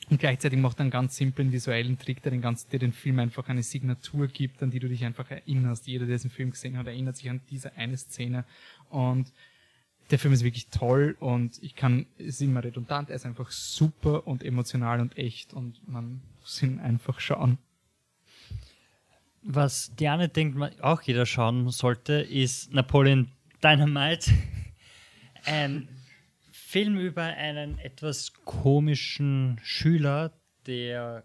Und 0.09 0.19
gleichzeitig 0.19 0.59
macht 0.59 0.79
er 0.79 0.81
einen 0.81 0.91
ganz 0.91 1.15
simplen 1.15 1.51
visuellen 1.51 1.97
Trick, 1.97 2.21
der 2.21 2.31
den 2.31 2.41
ganzen, 2.41 2.69
der 2.71 2.79
den 2.79 2.93
Film 2.93 3.19
einfach 3.19 3.47
eine 3.47 3.63
Signatur 3.63 4.27
gibt, 4.27 4.61
an 4.63 4.71
die 4.71 4.79
du 4.79 4.87
dich 4.87 5.05
einfach 5.05 5.29
erinnerst. 5.29 5.87
Jeder, 5.87 6.05
der 6.05 6.15
diesen 6.15 6.31
Film 6.31 6.51
gesehen 6.51 6.77
hat, 6.77 6.87
erinnert 6.87 7.17
sich 7.17 7.29
an 7.29 7.41
diese 7.49 7.75
eine 7.75 7.97
Szene. 7.97 8.45
Und 8.89 9.31
der 10.11 10.19
Film 10.19 10.33
ist 10.33 10.43
wirklich 10.43 10.67
toll 10.69 11.15
und 11.19 11.61
ich 11.61 11.75
kann, 11.75 12.07
ist 12.17 12.41
immer 12.41 12.63
redundant, 12.63 13.09
er 13.09 13.15
ist 13.15 13.25
einfach 13.25 13.51
super 13.51 14.25
und 14.25 14.43
emotional 14.43 15.01
und 15.01 15.17
echt 15.17 15.53
und 15.53 15.87
man 15.87 16.21
muss 16.39 16.61
ihn 16.63 16.79
einfach 16.79 17.19
schauen. 17.19 17.59
Was 19.41 19.95
Diane 19.95 20.27
denkt, 20.27 20.57
man 20.57 20.77
auch 20.81 21.01
jeder 21.03 21.25
schauen 21.25 21.69
sollte, 21.69 22.13
ist 22.13 22.73
Napoleon 22.73 23.29
Dynamite. 23.63 24.31
Ein 25.45 25.87
Film 26.69 26.99
über 26.99 27.23
einen 27.23 27.79
etwas 27.79 28.31
komischen 28.45 29.59
Schüler, 29.63 30.39
der 30.67 31.23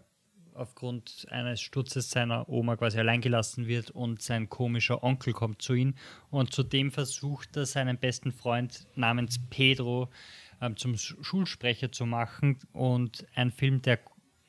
aufgrund 0.55 1.27
eines 1.29 1.61
Sturzes 1.61 2.09
seiner 2.09 2.49
Oma 2.49 2.75
quasi 2.77 2.97
alleingelassen 2.97 3.67
wird 3.67 3.91
und 3.91 4.23
sein 4.23 4.49
komischer 4.49 5.03
Onkel 5.03 5.33
kommt 5.33 5.61
zu 5.61 5.75
ihm. 5.75 5.93
Und 6.31 6.51
zudem 6.51 6.91
versucht 6.91 7.55
er 7.57 7.67
seinen 7.67 7.99
besten 7.99 8.31
Freund 8.31 8.87
namens 8.95 9.39
Pedro 9.51 10.09
ähm, 10.61 10.77
zum 10.77 10.97
Schulsprecher 10.97 11.91
zu 11.91 12.07
machen 12.07 12.57
und 12.73 13.27
ein 13.35 13.51
Film, 13.51 13.83
der 13.83 13.99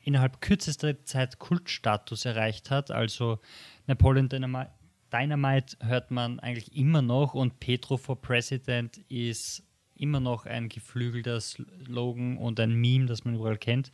innerhalb 0.01 0.41
kürzester 0.41 1.03
Zeit 1.03 1.37
Kultstatus 1.37 2.25
erreicht 2.25 2.71
hat, 2.71 2.89
also 2.89 3.39
Napoleon 3.85 4.29
Dynamite 4.29 5.77
hört 5.79 6.09
man 6.09 6.39
eigentlich 6.39 6.75
immer 6.75 7.03
noch 7.03 7.35
und 7.35 7.59
Pedro 7.59 7.97
for 7.97 8.19
President 8.19 8.97
ist 9.09 9.66
immer 9.97 10.19
noch 10.19 10.45
ein 10.45 10.69
geflügelter 10.69 11.39
Slogan 11.41 12.37
und 12.37 12.59
ein 12.59 12.73
Meme, 12.73 13.05
das 13.05 13.25
man 13.25 13.35
überall 13.35 13.57
kennt. 13.57 13.91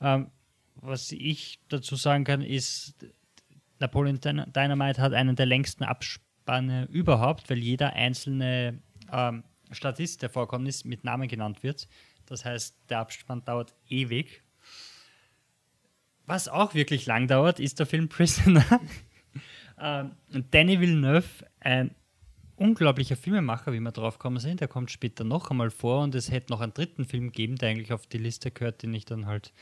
Ähm, 0.00 0.30
was 0.76 1.12
ich 1.12 1.60
dazu 1.68 1.96
sagen 1.96 2.24
kann, 2.24 2.42
ist, 2.42 3.06
Napoleon 3.78 4.20
Dynamite 4.20 5.00
hat 5.00 5.12
einen 5.12 5.36
der 5.36 5.46
längsten 5.46 5.84
Abspanne 5.84 6.86
überhaupt, 6.90 7.48
weil 7.50 7.58
jeder 7.58 7.92
einzelne 7.94 8.82
ähm, 9.12 9.44
Statist, 9.70 10.22
der 10.22 10.30
vorkommt 10.30 10.68
ist, 10.68 10.84
mit 10.84 11.04
Namen 11.04 11.28
genannt 11.28 11.62
wird. 11.62 11.88
Das 12.26 12.44
heißt, 12.44 12.76
der 12.88 13.00
Abspann 13.00 13.44
dauert 13.44 13.74
ewig. 13.88 14.42
Was 16.26 16.48
auch 16.48 16.74
wirklich 16.74 17.06
lang 17.06 17.28
dauert, 17.28 17.60
ist 17.60 17.78
der 17.78 17.86
Film 17.86 18.08
Prisoner. 18.08 18.64
ähm, 19.78 20.12
Danny 20.50 20.80
Villeneuve, 20.80 21.46
ein 21.60 21.94
unglaublicher 22.56 23.16
Filmemacher, 23.16 23.72
wie 23.72 23.80
wir 23.80 23.92
drauf 23.92 24.18
gekommen 24.18 24.38
sind. 24.38 24.60
Der 24.60 24.68
kommt 24.68 24.90
später 24.90 25.24
noch 25.24 25.50
einmal 25.50 25.70
vor 25.70 26.02
und 26.02 26.14
es 26.14 26.30
hätte 26.30 26.52
noch 26.52 26.60
einen 26.60 26.74
dritten 26.74 27.04
Film 27.04 27.26
gegeben, 27.26 27.56
der 27.56 27.70
eigentlich 27.70 27.92
auf 27.92 28.06
die 28.06 28.18
Liste 28.18 28.50
gehört, 28.50 28.82
den 28.82 28.94
ich 28.94 29.04
dann 29.04 29.26
halt 29.26 29.52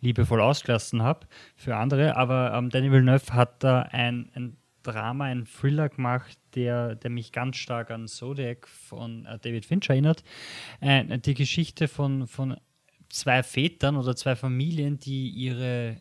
liebevoll 0.00 0.40
ausgelassen 0.40 1.02
habe 1.02 1.26
für 1.56 1.76
andere. 1.76 2.16
Aber 2.16 2.52
ähm, 2.54 2.70
Danny 2.70 2.90
Villeneuve 2.90 3.32
hat 3.32 3.62
da 3.62 3.82
ein, 3.82 4.30
ein 4.34 4.56
Drama, 4.82 5.24
ein 5.24 5.46
Thriller 5.46 5.88
gemacht, 5.88 6.38
der, 6.54 6.94
der 6.94 7.10
mich 7.10 7.32
ganz 7.32 7.56
stark 7.56 7.90
an 7.90 8.08
Zodiac 8.08 8.66
von 8.68 9.26
äh, 9.26 9.38
David 9.38 9.66
Fincher 9.66 9.94
erinnert. 9.94 10.22
Äh, 10.80 11.18
die 11.18 11.34
Geschichte 11.34 11.88
von, 11.88 12.26
von 12.26 12.56
zwei 13.08 13.42
Vätern 13.42 13.96
oder 13.96 14.16
zwei 14.16 14.36
Familien, 14.36 14.98
die 14.98 15.28
ihre 15.30 15.96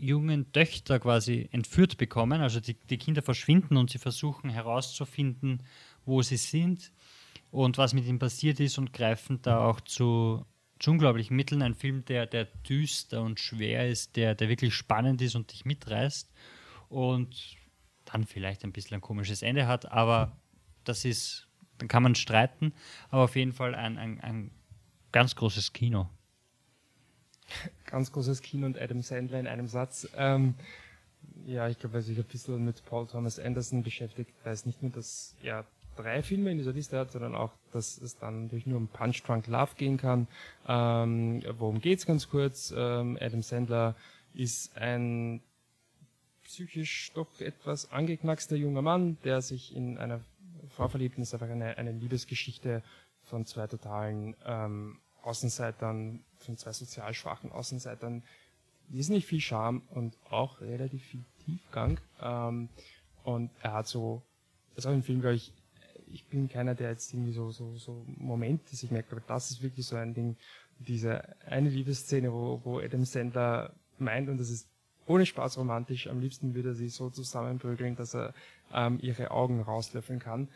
jungen 0.00 0.52
Töchter 0.52 0.98
quasi 0.98 1.48
entführt 1.52 1.96
bekommen. 1.96 2.40
Also 2.40 2.60
die, 2.60 2.74
die 2.74 2.98
Kinder 2.98 3.22
verschwinden 3.22 3.76
und 3.76 3.90
sie 3.90 3.98
versuchen 3.98 4.50
herauszufinden, 4.50 5.62
wo 6.04 6.22
sie 6.22 6.36
sind 6.36 6.92
und 7.50 7.78
was 7.78 7.94
mit 7.94 8.06
ihnen 8.06 8.18
passiert 8.18 8.60
ist 8.60 8.78
und 8.78 8.92
greifen 8.92 9.40
da 9.42 9.64
auch 9.64 9.80
zu, 9.80 10.44
zu 10.78 10.90
unglaublichen 10.90 11.36
Mitteln. 11.36 11.62
Ein 11.62 11.74
Film, 11.74 12.04
der, 12.04 12.26
der 12.26 12.44
düster 12.44 13.22
und 13.22 13.40
schwer 13.40 13.88
ist, 13.88 14.16
der, 14.16 14.34
der 14.34 14.48
wirklich 14.48 14.74
spannend 14.74 15.20
ist 15.22 15.34
und 15.34 15.52
dich 15.52 15.64
mitreißt 15.64 16.30
und 16.88 17.56
dann 18.04 18.24
vielleicht 18.24 18.64
ein 18.64 18.72
bisschen 18.72 18.96
ein 18.96 19.00
komisches 19.00 19.42
Ende 19.42 19.66
hat, 19.66 19.90
aber 19.90 20.36
das 20.84 21.04
ist, 21.04 21.48
dann 21.78 21.88
kann 21.88 22.02
man 22.02 22.14
streiten, 22.14 22.72
aber 23.08 23.24
auf 23.24 23.36
jeden 23.36 23.52
Fall 23.52 23.74
ein, 23.74 23.98
ein, 23.98 24.20
ein 24.20 24.50
ganz 25.12 25.36
großes 25.36 25.72
Kino 25.72 26.08
ganz 27.86 28.12
großes 28.12 28.42
Kino 28.42 28.66
und 28.66 28.78
Adam 28.78 29.02
Sandler 29.02 29.40
in 29.40 29.46
einem 29.46 29.66
Satz. 29.66 30.08
Ähm, 30.16 30.54
ja, 31.46 31.68
ich 31.68 31.78
glaube, 31.78 31.94
wer 31.94 32.02
sich 32.02 32.18
ein 32.18 32.24
bisschen 32.24 32.64
mit 32.64 32.84
Paul 32.84 33.06
Thomas 33.06 33.38
Anderson 33.38 33.82
beschäftigt, 33.82 34.32
weiß 34.44 34.66
nicht 34.66 34.82
nur, 34.82 34.90
dass 34.90 35.34
er 35.42 35.64
drei 35.96 36.22
Filme 36.22 36.50
in 36.50 36.58
dieser 36.58 36.72
Liste 36.72 36.98
hat, 36.98 37.12
sondern 37.12 37.34
auch, 37.34 37.52
dass 37.72 37.98
es 37.98 38.16
dann 38.18 38.48
durch 38.48 38.66
nur 38.66 38.78
um 38.78 38.88
Punch 38.88 39.22
Drunk 39.22 39.46
Love 39.46 39.74
gehen 39.76 39.96
kann. 39.96 40.28
Ähm, 40.66 41.42
worum 41.58 41.80
geht's 41.80 42.06
ganz 42.06 42.28
kurz? 42.28 42.72
Ähm, 42.76 43.18
Adam 43.20 43.42
Sandler 43.42 43.96
ist 44.34 44.76
ein 44.76 45.42
psychisch 46.44 47.12
doch 47.14 47.40
etwas 47.40 47.92
angeknackster 47.92 48.56
junger 48.56 48.82
Mann, 48.82 49.18
der 49.24 49.40
sich 49.40 49.74
in 49.74 49.98
einer 49.98 50.20
Frau 50.68 50.88
verliebt 50.88 51.16
und 51.16 51.22
ist 51.22 51.34
einfach 51.34 51.48
eine, 51.48 51.78
eine 51.78 51.92
Liebesgeschichte 51.92 52.82
von 53.22 53.46
zwei 53.46 53.66
totalen 53.66 54.34
ähm, 54.44 54.98
Außenseitern, 55.22 56.24
von 56.38 56.56
zwei 56.56 56.72
sozial 56.72 57.14
schwachen 57.14 57.52
Außenseitern, 57.52 58.22
wesentlich 58.88 59.26
viel 59.26 59.40
Charme 59.40 59.82
und 59.90 60.16
auch 60.28 60.60
relativ 60.60 61.02
viel 61.04 61.24
Tiefgang. 61.44 62.00
Ähm, 62.20 62.68
und 63.24 63.50
er 63.62 63.72
hat 63.72 63.86
so, 63.86 64.22
das 64.74 64.84
ist 64.84 64.90
auch 64.90 64.94
im 64.94 65.02
Film, 65.02 65.20
glaube 65.20 65.36
ich, 65.36 65.52
ich 66.12 66.26
bin 66.26 66.48
keiner, 66.48 66.74
der 66.74 66.90
jetzt 66.90 67.12
irgendwie 67.12 67.32
so, 67.32 67.50
so, 67.50 67.76
so 67.76 68.04
Momente 68.06 68.74
sich 68.74 68.90
merkt, 68.90 69.12
aber 69.12 69.22
das 69.26 69.50
ist 69.50 69.62
wirklich 69.62 69.86
so 69.86 69.96
ein 69.96 70.12
Ding, 70.14 70.36
diese 70.78 71.22
eine 71.46 71.68
Liebesszene, 71.68 72.32
wo, 72.32 72.60
wo 72.64 72.80
Adam 72.80 73.04
Sandler 73.04 73.74
meint, 73.98 74.28
und 74.28 74.38
das 74.38 74.50
ist 74.50 74.68
ohne 75.06 75.26
Spaß 75.26 75.58
romantisch, 75.58 76.08
am 76.08 76.20
liebsten 76.20 76.54
würde 76.54 76.70
er 76.70 76.74
sie 76.74 76.88
so 76.88 77.10
zusammenprügeln, 77.10 77.96
dass 77.96 78.14
er 78.14 78.34
ähm, 78.72 78.98
ihre 79.00 79.30
Augen 79.30 79.60
rauslöffeln 79.60 80.18
kann 80.18 80.48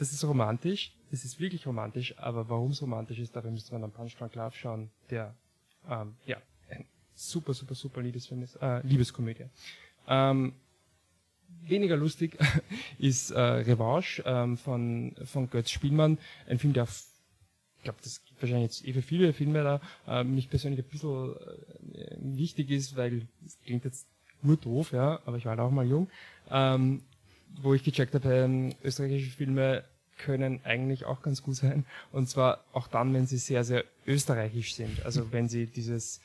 das 0.00 0.12
ist 0.12 0.24
romantisch, 0.24 0.92
das 1.10 1.26
ist 1.26 1.38
wirklich 1.38 1.66
romantisch, 1.66 2.18
aber 2.18 2.48
warum 2.48 2.70
es 2.70 2.80
romantisch 2.80 3.18
ist, 3.18 3.36
dafür 3.36 3.50
müsste 3.50 3.74
man 3.74 3.84
an 3.84 3.92
Punch 3.92 4.16
Drunk 4.16 4.34
Love 4.34 4.56
schauen, 4.56 4.90
der, 5.10 5.34
ähm, 5.88 6.14
ja, 6.24 6.38
ein 6.70 6.86
super, 7.14 7.52
super, 7.52 7.74
super 7.74 8.00
Liebesfilm 8.00 8.42
ist, 8.42 8.56
äh, 8.56 8.80
Liebeskomödie. 8.80 9.44
Ähm, 10.08 10.54
weniger 11.62 11.98
lustig 11.98 12.38
ist 12.98 13.30
äh, 13.30 13.40
Revanche 13.40 14.22
ähm, 14.24 14.56
von, 14.56 15.14
von 15.24 15.50
Götz 15.50 15.70
Spielmann, 15.70 16.16
ein 16.48 16.58
Film, 16.58 16.72
der 16.72 16.84
ich 16.84 17.84
glaube, 17.84 17.98
das 18.02 18.22
gibt 18.24 18.42
wahrscheinlich 18.42 18.72
jetzt 18.72 18.86
eh 18.86 18.92
für 18.92 19.02
viele 19.02 19.32
Filme 19.32 19.62
da, 19.62 19.80
äh, 20.06 20.24
mich 20.24 20.48
persönlich 20.48 20.80
ein 20.80 20.88
bisschen 20.88 21.34
äh, 21.94 22.16
wichtig 22.18 22.70
ist, 22.70 22.96
weil 22.96 23.26
es 23.44 23.58
klingt 23.64 23.84
jetzt 23.84 24.06
nur 24.42 24.56
doof, 24.56 24.92
ja, 24.92 25.20
aber 25.26 25.36
ich 25.36 25.44
war 25.44 25.50
halt 25.50 25.60
auch 25.60 25.70
mal 25.70 25.86
jung. 25.86 26.08
Ähm, 26.50 27.02
wo 27.62 27.74
ich 27.74 27.82
gecheckt 27.82 28.14
habe, 28.14 28.32
ähm, 28.32 28.74
österreichische 28.82 29.30
Filme 29.30 29.84
können 30.24 30.60
eigentlich 30.64 31.04
auch 31.04 31.22
ganz 31.22 31.42
gut 31.42 31.56
sein. 31.56 31.84
Und 32.12 32.28
zwar 32.28 32.64
auch 32.72 32.88
dann, 32.88 33.14
wenn 33.14 33.26
sie 33.26 33.38
sehr, 33.38 33.64
sehr 33.64 33.84
österreichisch 34.06 34.74
sind. 34.74 35.04
Also 35.04 35.32
wenn 35.32 35.48
sie 35.48 35.66
dieses, 35.66 36.20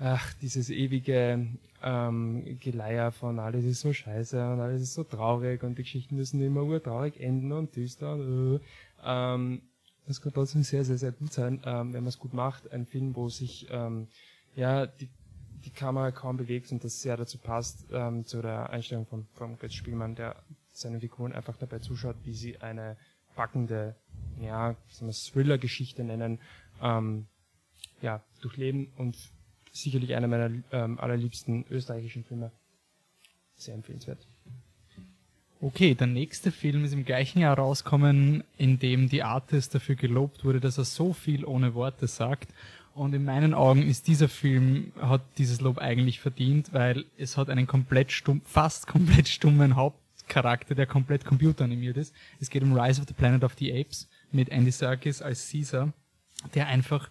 ach, 0.00 0.32
dieses 0.40 0.70
ewige 0.70 1.46
ähm, 1.82 2.58
Geleier 2.60 3.12
von 3.12 3.38
alles 3.38 3.64
ist 3.64 3.80
so 3.80 3.92
scheiße 3.92 4.36
und 4.36 4.60
alles 4.60 4.82
ist 4.82 4.94
so 4.94 5.04
traurig 5.04 5.62
und 5.62 5.78
die 5.78 5.82
Geschichten 5.82 6.16
müssen 6.16 6.42
immer 6.42 6.62
urtraurig 6.62 7.20
enden 7.20 7.52
und 7.52 7.76
düster 7.76 8.14
und 8.14 8.56
äh, 8.56 8.60
ähm, 9.04 9.62
das 10.06 10.22
kann 10.22 10.32
trotzdem 10.32 10.62
sehr, 10.62 10.84
sehr, 10.84 10.96
sehr 10.96 11.12
gut 11.12 11.32
sein, 11.32 11.60
ähm, 11.66 11.92
wenn 11.92 12.02
man 12.02 12.08
es 12.08 12.18
gut 12.18 12.32
macht. 12.32 12.72
Ein 12.72 12.86
Film, 12.86 13.14
wo 13.14 13.28
sich 13.28 13.68
ähm, 13.70 14.08
ja 14.56 14.86
die, 14.86 15.10
die 15.64 15.70
Kamera 15.70 16.10
kaum 16.12 16.38
bewegt 16.38 16.72
und 16.72 16.82
das 16.82 17.02
sehr 17.02 17.18
dazu 17.18 17.36
passt, 17.36 17.86
ähm, 17.92 18.24
zu 18.24 18.40
der 18.40 18.70
Einstellung 18.70 19.04
von, 19.04 19.26
von 19.34 19.58
Götz 19.58 19.74
Spielmann, 19.74 20.14
der 20.14 20.36
seinen 20.72 21.00
Figuren 21.00 21.32
einfach 21.32 21.56
dabei 21.56 21.80
zuschaut, 21.80 22.16
wie 22.24 22.32
sie 22.32 22.58
eine 22.58 22.96
packende, 23.38 23.94
ja, 24.40 24.74
Thriller-Geschichte 24.90 26.02
nennen, 26.02 26.40
ähm, 26.82 27.26
ja, 28.02 28.20
durchleben 28.40 28.88
und 28.96 29.16
sicherlich 29.70 30.16
einer 30.16 30.26
meiner 30.26 30.50
ähm, 30.72 30.98
allerliebsten 30.98 31.64
österreichischen 31.70 32.24
Filme. 32.24 32.50
Sehr 33.54 33.74
empfehlenswert. 33.74 34.26
Okay, 35.60 35.94
der 35.94 36.08
nächste 36.08 36.50
Film 36.50 36.84
ist 36.84 36.92
im 36.92 37.04
gleichen 37.04 37.38
Jahr 37.38 37.56
rausgekommen, 37.56 38.42
in 38.56 38.80
dem 38.80 39.08
die 39.08 39.22
Artist 39.22 39.72
dafür 39.72 39.94
gelobt 39.94 40.44
wurde, 40.44 40.58
dass 40.58 40.78
er 40.78 40.84
so 40.84 41.12
viel 41.12 41.44
ohne 41.44 41.74
Worte 41.74 42.08
sagt. 42.08 42.52
Und 42.94 43.14
in 43.14 43.24
meinen 43.24 43.54
Augen 43.54 43.82
ist 43.82 44.08
dieser 44.08 44.28
Film, 44.28 44.92
hat 45.00 45.22
dieses 45.38 45.60
Lob 45.60 45.78
eigentlich 45.78 46.18
verdient, 46.18 46.72
weil 46.72 47.04
es 47.16 47.36
hat 47.36 47.50
einen 47.50 47.68
komplett 47.68 48.10
stumm, 48.10 48.40
fast 48.44 48.88
komplett 48.88 49.28
stummen 49.28 49.76
Haupt, 49.76 50.00
Charakter, 50.28 50.74
der 50.74 50.86
komplett 50.86 51.24
computeranimiert 51.24 51.96
ist. 51.96 52.14
Es 52.40 52.50
geht 52.50 52.62
um 52.62 52.78
Rise 52.78 53.00
of 53.00 53.08
the 53.08 53.14
Planet 53.14 53.44
of 53.44 53.54
the 53.58 53.72
Apes 53.72 54.08
mit 54.30 54.48
Andy 54.50 54.70
Serkis 54.70 55.22
als 55.22 55.50
Caesar, 55.50 55.92
der 56.54 56.66
einfach 56.68 57.10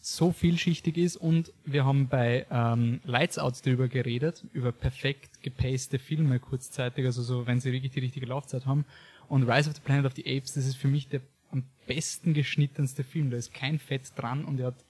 so 0.00 0.32
vielschichtig 0.32 0.96
ist 0.96 1.16
und 1.16 1.52
wir 1.64 1.84
haben 1.84 2.08
bei 2.08 2.44
ähm, 2.50 3.00
Lights 3.04 3.38
Out 3.38 3.64
darüber 3.64 3.86
geredet, 3.86 4.44
über 4.52 4.72
perfekt 4.72 5.42
gepaste 5.42 6.00
Filme 6.00 6.40
kurzzeitig, 6.40 7.06
also 7.06 7.22
so, 7.22 7.46
wenn 7.46 7.60
sie 7.60 7.72
wirklich 7.72 7.92
die 7.92 8.00
richtige 8.00 8.26
Laufzeit 8.26 8.66
haben. 8.66 8.84
Und 9.28 9.44
Rise 9.48 9.70
of 9.70 9.76
the 9.76 9.82
Planet 9.82 10.06
of 10.06 10.14
the 10.16 10.24
Apes, 10.24 10.54
das 10.54 10.66
ist 10.66 10.76
für 10.76 10.88
mich 10.88 11.08
der 11.08 11.20
am 11.52 11.64
besten 11.86 12.34
geschnittenste 12.34 13.04
Film. 13.04 13.30
Da 13.30 13.36
ist 13.36 13.54
kein 13.54 13.78
Fett 13.78 14.12
dran 14.16 14.44
und 14.44 14.58
er, 14.58 14.68
hat, 14.68 14.84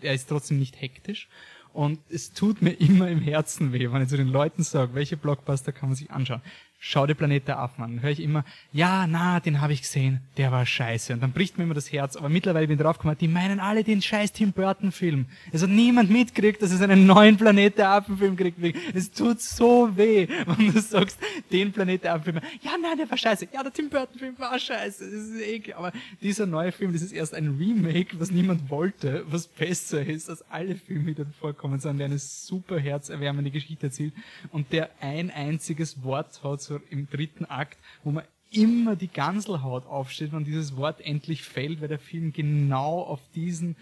er 0.00 0.14
ist 0.14 0.28
trotzdem 0.28 0.58
nicht 0.58 0.80
hektisch. 0.80 1.28
Und 1.72 2.00
es 2.08 2.32
tut 2.32 2.62
mir 2.62 2.72
immer 2.80 3.08
im 3.08 3.20
Herzen 3.20 3.72
weh, 3.72 3.92
wenn 3.92 4.02
ich 4.02 4.08
zu 4.08 4.16
den 4.16 4.28
Leuten 4.28 4.62
sage, 4.62 4.94
welche 4.94 5.16
Blockbuster 5.16 5.70
kann 5.72 5.90
man 5.90 5.96
sich 5.96 6.10
anschauen. 6.10 6.42
Schau 6.80 7.06
dir 7.06 7.14
Planet 7.14 7.48
der 7.48 7.58
Affen 7.58 7.82
an. 7.82 8.02
höre 8.02 8.10
ich 8.10 8.20
immer, 8.20 8.44
ja, 8.72 9.06
na, 9.06 9.40
den 9.40 9.60
habe 9.60 9.72
ich 9.72 9.82
gesehen, 9.82 10.20
der 10.36 10.52
war 10.52 10.64
scheiße. 10.64 11.12
Und 11.12 11.20
dann 11.20 11.32
bricht 11.32 11.58
mir 11.58 11.64
immer 11.64 11.74
das 11.74 11.92
Herz. 11.92 12.16
Aber 12.16 12.28
mittlerweile 12.28 12.68
bin 12.68 12.76
ich 12.76 12.82
draufgekommen, 12.82 13.18
die 13.18 13.26
meinen 13.26 13.58
alle 13.58 13.82
den 13.82 14.00
scheiß 14.00 14.32
Tim 14.32 14.52
Burton 14.52 14.92
Film. 14.92 15.26
Es 15.52 15.62
hat 15.62 15.70
niemand 15.70 16.10
mitgekriegt, 16.10 16.62
dass 16.62 16.70
es 16.70 16.80
einen 16.80 17.06
neuen 17.06 17.36
Planet 17.36 17.78
der 17.78 17.90
Affen 17.90 18.16
Film 18.16 18.36
kriegt. 18.36 18.58
Es 18.94 19.10
tut 19.10 19.40
so 19.40 19.96
weh, 19.96 20.28
wenn 20.46 20.72
du 20.72 20.80
sagst, 20.80 21.18
den 21.50 21.72
Planet 21.72 22.04
der 22.04 22.14
Affen 22.14 22.34
Film. 22.34 22.44
Ja, 22.62 22.72
nein, 22.80 22.96
der 22.96 23.10
war 23.10 23.18
scheiße. 23.18 23.48
Ja, 23.52 23.62
der 23.62 23.72
Tim 23.72 23.90
Burton 23.90 24.18
Film 24.18 24.38
war 24.38 24.56
scheiße. 24.58 25.04
Das 25.04 25.12
ist 25.12 25.40
eklig. 25.42 25.76
Aber 25.76 25.92
dieser 26.22 26.46
neue 26.46 26.70
Film, 26.70 26.92
das 26.92 27.02
ist 27.02 27.12
erst 27.12 27.34
ein 27.34 27.56
Remake, 27.58 28.20
was 28.20 28.30
niemand 28.30 28.70
wollte, 28.70 29.24
was 29.28 29.48
besser 29.48 30.04
ist 30.04 30.30
als 30.30 30.48
alle 30.48 30.76
Filme, 30.76 31.06
die 31.06 31.14
dort 31.16 31.34
vorkommen, 31.34 31.80
sondern 31.80 31.98
der 31.98 32.06
eine 32.06 32.18
super 32.18 32.78
herzerwärmende 32.78 33.50
Geschichte 33.50 33.86
erzählt 33.86 34.12
und 34.52 34.72
der 34.72 34.90
ein 35.00 35.30
einziges 35.30 36.02
Wort 36.04 36.40
hat, 36.44 36.67
so 36.68 36.80
im 36.90 37.08
dritten 37.08 37.44
Akt, 37.44 37.78
wo 38.04 38.10
man 38.10 38.24
immer 38.50 38.96
die 38.96 39.08
Ganselhaut 39.08 39.86
aufsteht, 39.86 40.32
wenn 40.32 40.44
dieses 40.44 40.76
Wort 40.76 41.00
endlich 41.00 41.42
fällt, 41.42 41.80
weil 41.80 41.88
der 41.88 41.98
Film 41.98 42.32
genau 42.32 43.02
auf 43.02 43.20
diesen 43.34 43.76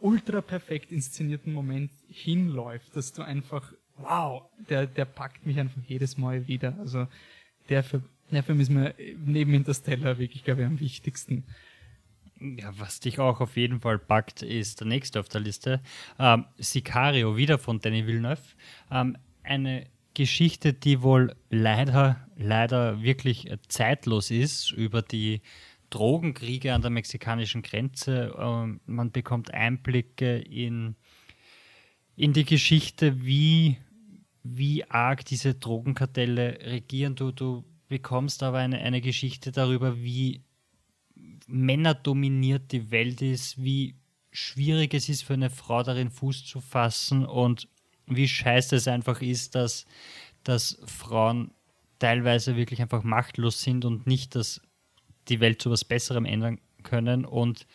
ultra 0.00 0.40
perfekt 0.40 0.92
inszenierten 0.92 1.52
Moment 1.52 1.90
hinläuft, 2.08 2.94
dass 2.94 3.12
du 3.12 3.22
einfach, 3.22 3.72
wow, 3.96 4.42
der, 4.68 4.86
der 4.86 5.06
packt 5.06 5.46
mich 5.46 5.58
einfach 5.58 5.80
jedes 5.86 6.18
Mal 6.18 6.46
wieder. 6.46 6.76
Also 6.78 7.06
der, 7.68 7.82
Film, 7.82 8.04
der 8.30 8.42
Film 8.42 8.60
ist 8.60 8.70
mir 8.70 8.94
neben 9.24 9.54
Interstellar 9.54 10.18
wirklich, 10.18 10.44
glaube 10.44 10.62
ich, 10.62 10.66
am 10.66 10.80
wichtigsten. 10.80 11.44
Ja, 12.38 12.78
was 12.78 13.00
dich 13.00 13.18
auch 13.18 13.40
auf 13.40 13.56
jeden 13.56 13.80
Fall 13.80 13.98
packt, 13.98 14.42
ist 14.42 14.80
der 14.80 14.86
nächste 14.86 15.20
auf 15.20 15.28
der 15.30 15.40
Liste. 15.40 15.80
Ähm, 16.18 16.44
Sicario, 16.58 17.38
wieder 17.38 17.58
von 17.58 17.80
Danny 17.80 18.06
Villeneuve. 18.06 18.42
Ähm, 18.90 19.16
eine 19.42 19.86
Geschichte, 20.16 20.72
die 20.72 21.02
wohl 21.02 21.36
leider, 21.50 22.26
leider 22.36 23.02
wirklich 23.02 23.52
zeitlos 23.68 24.30
ist 24.30 24.70
über 24.70 25.02
die 25.02 25.42
Drogenkriege 25.90 26.72
an 26.72 26.80
der 26.80 26.90
mexikanischen 26.90 27.60
Grenze. 27.60 28.34
Ähm, 28.38 28.80
man 28.86 29.12
bekommt 29.12 29.52
Einblicke 29.52 30.38
in, 30.38 30.96
in 32.16 32.32
die 32.32 32.46
Geschichte, 32.46 33.26
wie, 33.26 33.76
wie 34.42 34.84
arg 34.90 35.26
diese 35.26 35.54
Drogenkartelle 35.54 36.60
regieren. 36.62 37.14
Du, 37.14 37.30
du 37.30 37.66
bekommst 37.88 38.42
aber 38.42 38.58
eine, 38.58 38.78
eine 38.78 39.02
Geschichte 39.02 39.52
darüber, 39.52 39.98
wie 39.98 40.42
männerdominiert 41.46 42.72
die 42.72 42.90
Welt 42.90 43.20
ist, 43.20 43.62
wie 43.62 43.96
schwierig 44.30 44.94
es 44.94 45.10
ist 45.10 45.24
für 45.24 45.34
eine 45.34 45.50
Frau 45.50 45.82
darin 45.82 46.10
Fuß 46.10 46.46
zu 46.46 46.62
fassen 46.62 47.26
und 47.26 47.68
wie 48.06 48.28
scheiße 48.28 48.76
es 48.76 48.88
einfach 48.88 49.20
ist, 49.20 49.54
dass, 49.54 49.86
dass 50.44 50.78
Frauen 50.86 51.50
teilweise 51.98 52.56
wirklich 52.56 52.80
einfach 52.80 53.02
machtlos 53.02 53.62
sind 53.62 53.84
und 53.84 54.06
nicht, 54.06 54.34
dass 54.34 54.60
die 55.28 55.40
Welt 55.40 55.60
zu 55.60 55.70
was 55.70 55.84
Besserem 55.84 56.24
ändern 56.24 56.60
können 56.82 57.24
und 57.24 57.66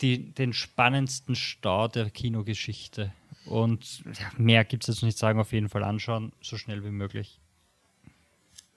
die, 0.00 0.32
den 0.32 0.52
spannendsten 0.52 1.36
Stau 1.36 1.88
der 1.88 2.10
Kinogeschichte. 2.10 3.12
Und 3.46 4.02
mehr 4.36 4.64
gibt 4.64 4.84
es 4.84 4.94
jetzt 4.94 5.02
nicht 5.02 5.18
sagen, 5.18 5.40
auf 5.40 5.52
jeden 5.52 5.68
Fall 5.68 5.84
anschauen, 5.84 6.32
so 6.40 6.56
schnell 6.56 6.84
wie 6.84 6.90
möglich. 6.90 7.40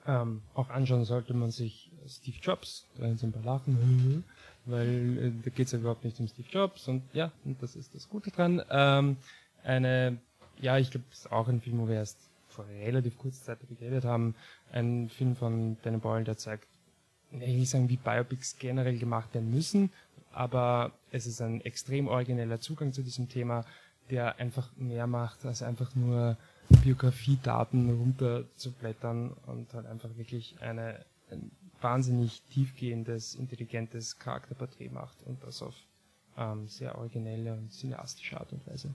Ähm, 0.07 0.43
auch 0.53 0.69
anschauen 0.69 1.03
sollte 1.03 1.33
man 1.33 1.49
sich 1.49 1.89
Steve 2.07 2.37
Jobs, 2.41 2.85
da 2.97 3.07
sind 3.15 3.23
ein 3.23 3.31
paar 3.31 3.57
Lachen, 3.59 4.23
weil 4.65 5.17
äh, 5.17 5.31
da 5.43 5.49
geht 5.49 5.65
es 5.65 5.71
ja 5.71 5.79
überhaupt 5.79 6.03
nicht 6.03 6.19
um 6.19 6.27
Steve 6.27 6.47
Jobs 6.51 6.87
und 6.87 7.01
ja, 7.13 7.31
und 7.43 7.61
das 7.61 7.75
ist 7.75 7.95
das 7.95 8.07
Gute 8.07 8.29
dran. 8.29 8.61
Ähm, 8.69 9.17
eine 9.63 10.19
ja, 10.61 10.77
ich 10.77 10.91
glaube, 10.91 11.05
das 11.09 11.19
ist 11.19 11.31
auch 11.31 11.47
ein 11.47 11.61
Film, 11.61 11.79
wo 11.79 11.87
wir 11.87 11.95
erst 11.95 12.17
vor 12.47 12.65
relativ 12.67 13.17
kurzer 13.17 13.43
Zeit 13.43 13.59
geredet 13.67 14.05
haben. 14.05 14.35
Ein 14.71 15.09
Film 15.09 15.35
von 15.35 15.77
Danny 15.83 15.97
Boyle, 15.97 16.23
der 16.23 16.37
zeigt, 16.37 16.67
ich 17.31 17.39
will 17.39 17.65
sagen, 17.65 17.89
wie 17.89 17.97
Biopics 17.97 18.57
generell 18.57 18.97
gemacht 18.97 19.33
werden 19.33 19.51
müssen, 19.51 19.91
aber 20.31 20.91
es 21.11 21.25
ist 21.25 21.41
ein 21.41 21.61
extrem 21.61 22.07
origineller 22.07 22.59
Zugang 22.59 22.93
zu 22.93 23.03
diesem 23.03 23.29
Thema, 23.29 23.65
der 24.09 24.39
einfach 24.39 24.69
mehr 24.75 25.07
macht, 25.07 25.45
als 25.45 25.61
einfach 25.61 25.95
nur 25.95 26.37
Biografiedaten 26.83 27.89
runterzublättern 27.89 29.31
und 29.47 29.73
halt 29.73 29.85
einfach 29.85 30.09
wirklich 30.15 30.55
eine, 30.61 31.05
ein 31.29 31.51
wahnsinnig 31.81 32.41
tiefgehendes, 32.53 33.35
intelligentes 33.35 34.17
Charakterporträt 34.17 34.89
macht 34.89 35.21
und 35.23 35.43
das 35.43 35.61
auf 35.61 35.75
ähm, 36.37 36.67
sehr 36.67 36.97
originelle 36.97 37.53
und 37.53 37.71
cineastische 37.71 38.39
Art 38.39 38.51
und 38.51 38.65
Weise. 38.67 38.93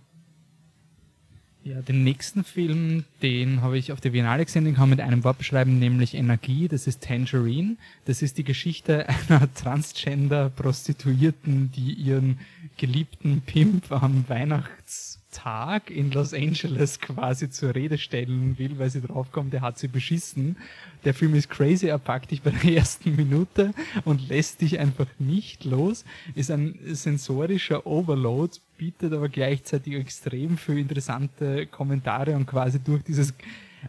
Ja, 1.62 1.82
den 1.82 2.04
nächsten 2.04 2.42
Film, 2.42 3.04
den 3.20 3.60
habe 3.60 3.76
ich 3.76 3.92
auf 3.92 4.00
der 4.00 4.08
Biennale 4.10 4.46
gesehen, 4.46 4.64
den 4.64 4.72
kann 4.74 4.88
man 4.88 4.96
mit 4.96 5.06
einem 5.06 5.24
Wort 5.24 5.36
beschreiben, 5.36 5.78
nämlich 5.78 6.14
Energie. 6.14 6.68
Das 6.68 6.86
ist 6.86 7.02
Tangerine. 7.02 7.76
Das 8.06 8.22
ist 8.22 8.38
die 8.38 8.44
Geschichte 8.44 9.06
einer 9.28 9.52
Transgender-Prostituierten, 9.52 11.70
die 11.72 11.92
ihren 11.92 12.40
geliebten 12.78 13.42
Pimp 13.42 13.92
am 13.92 14.26
Weihnachts 14.28 15.19
Tag 15.30 15.90
in 15.90 16.10
Los 16.10 16.34
Angeles 16.34 17.00
quasi 17.00 17.50
zur 17.50 17.74
Rede 17.74 17.98
stellen 17.98 18.58
will, 18.58 18.78
weil 18.78 18.90
sie 18.90 19.00
draufkommt, 19.00 19.52
der 19.52 19.60
hat 19.60 19.78
sie 19.78 19.88
beschissen. 19.88 20.56
Der 21.04 21.14
Film 21.14 21.34
ist 21.34 21.48
crazy, 21.50 21.86
er 21.86 21.98
packt 21.98 22.30
dich 22.30 22.42
bei 22.42 22.50
der 22.50 22.76
ersten 22.76 23.16
Minute 23.16 23.72
und 24.04 24.28
lässt 24.28 24.60
dich 24.60 24.78
einfach 24.78 25.06
nicht 25.18 25.64
los. 25.64 26.04
Ist 26.34 26.50
ein 26.50 26.78
sensorischer 26.84 27.86
Overload, 27.86 28.58
bietet 28.76 29.12
aber 29.12 29.28
gleichzeitig 29.28 29.94
extrem 29.94 30.58
viel 30.58 30.78
interessante 30.78 31.66
Kommentare 31.66 32.34
und 32.36 32.46
quasi 32.46 32.80
durch 32.80 33.02
dieses 33.02 33.34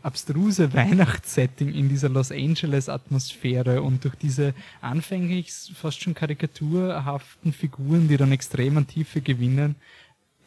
abstruse 0.04 0.74
Weihnachtssetting 0.74 1.74
in 1.74 1.90
dieser 1.90 2.10
Los 2.10 2.32
Angeles 2.32 2.90
Atmosphäre 2.90 3.82
und 3.82 4.04
durch 4.04 4.16
diese 4.16 4.54
anfänglich 4.82 5.52
fast 5.76 6.02
schon 6.02 6.14
karikaturhaften 6.14 7.54
Figuren, 7.54 8.08
die 8.08 8.18
dann 8.18 8.32
extrem 8.32 8.78
an 8.78 8.88
Tiefe 8.88 9.22
gewinnen, 9.22 9.76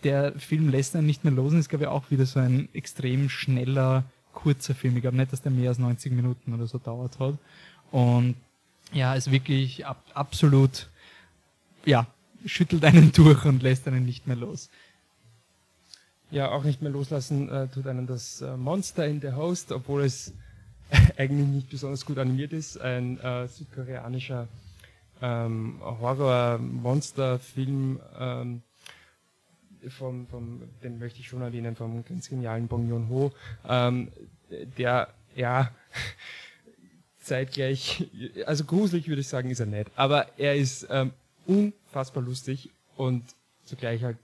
der 0.05 0.39
Film 0.39 0.69
lässt 0.69 0.95
einen 0.95 1.07
nicht 1.07 1.25
mehr 1.25 1.33
los 1.33 1.53
und 1.53 1.59
ist, 1.59 1.69
glaube 1.69 1.85
ich, 1.85 1.91
auch 1.91 2.11
wieder 2.11 2.27
so 2.27 2.39
ein 2.39 2.69
extrem 2.75 3.29
schneller, 3.29 4.05
kurzer 4.33 4.75
Film. 4.75 4.97
Ich 4.97 5.03
glaube 5.03 5.17
nicht, 5.17 5.33
dass 5.33 5.43
der 5.43 5.53
mehr 5.53 5.71
als 5.71 5.79
90 5.79 6.13
Minuten 6.13 6.55
oder 6.55 6.67
so 6.67 6.79
dauert 6.79 7.19
hat. 7.19 7.35
Und 7.91 8.37
ja, 8.93 9.15
ist 9.15 9.31
wirklich 9.31 9.87
ab, 9.87 10.03
absolut, 10.15 10.89
ja, 11.85 12.07
schüttelt 12.45 12.85
einen 12.85 13.13
durch 13.13 13.45
und 13.45 13.63
lässt 13.63 13.87
einen 13.89 14.05
nicht 14.05 14.27
mehr 14.27 14.37
los. 14.37 14.69
Ja, 16.31 16.51
auch 16.51 16.65
nicht 16.65 16.83
mehr 16.83 16.91
loslassen 16.91 17.49
äh, 17.49 17.69
tut 17.69 17.87
einen 17.87 18.07
das 18.07 18.43
äh, 18.43 18.57
Monster 18.57 19.07
in 19.07 19.21
der 19.21 19.37
Host, 19.37 19.73
obwohl 19.73 20.03
es 20.03 20.33
eigentlich 21.17 21.47
nicht 21.47 21.71
besonders 21.71 22.05
gut 22.05 22.19
animiert 22.19 22.53
ist. 22.53 22.81
Ein 22.81 23.19
äh, 23.21 23.49
südkoreanischer 23.49 24.49
ähm, 25.23 25.77
Horror-Monster-Film, 25.81 28.01
ähm, 28.19 28.63
vom, 29.91 30.27
vom, 30.27 30.63
den 30.83 30.99
möchte 30.99 31.21
ich 31.21 31.29
schon 31.29 31.43
erwähnen, 31.43 31.77
vom 31.77 32.05
ganz 32.05 32.29
genialen 32.29 32.69
Bong 32.69 32.89
Joon-ho, 32.89 33.33
ähm, 33.69 34.11
der, 34.79 35.09
ja, 35.35 35.71
zeitgleich, 37.21 38.07
also 38.47 38.65
gruselig 38.65 39.09
würde 39.09 39.21
ich 39.21 39.29
sagen, 39.29 39.51
ist 39.51 39.61
er 39.61 39.67
nicht, 39.67 39.91
aber 39.97 40.27
er 40.39 40.57
ist 40.57 40.87
ähm, 40.91 41.13
unfassbar 41.47 42.23
lustig 42.23 42.71
und 42.97 43.25
zugleich 43.65 44.03
halt 44.03 44.19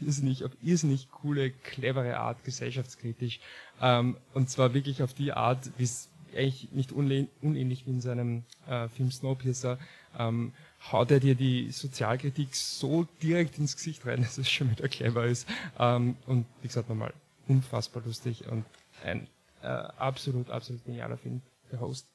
irrsinnig, 0.00 0.44
auf 0.44 0.52
irrsinnig 0.62 1.10
coole, 1.10 1.50
clevere 1.50 2.18
Art, 2.18 2.44
gesellschaftskritisch, 2.44 3.40
ähm, 3.80 4.16
und 4.34 4.50
zwar 4.50 4.74
wirklich 4.74 5.02
auf 5.02 5.14
die 5.14 5.32
Art, 5.32 5.70
wie 5.78 5.84
es 5.84 6.08
eigentlich 6.36 6.68
nicht 6.72 6.92
unähnlich 6.92 7.86
wie 7.86 7.90
in 7.90 8.00
seinem 8.00 8.44
äh, 8.68 8.88
Film 8.88 9.10
Snowpiercer, 9.10 9.78
ähm, 10.18 10.52
haut 10.92 11.10
er 11.10 11.20
dir 11.20 11.34
die 11.34 11.70
Sozialkritik 11.70 12.54
so 12.54 13.06
direkt 13.22 13.58
ins 13.58 13.76
Gesicht 13.76 14.06
rein, 14.06 14.22
dass 14.22 14.38
es 14.38 14.50
schon 14.50 14.70
wieder 14.70 14.88
clever 14.88 15.26
ist. 15.26 15.48
Ähm, 15.78 16.16
und 16.26 16.46
wie 16.62 16.68
gesagt 16.68 16.88
nochmal, 16.88 17.12
unfassbar 17.46 18.02
lustig 18.04 18.46
und 18.48 18.64
ein 19.04 19.26
äh, 19.62 19.66
absolut, 19.66 20.50
absolut 20.50 20.84
genialer 20.84 21.16
Film, 21.16 21.42
der 21.72 21.80
Host. 21.80 22.06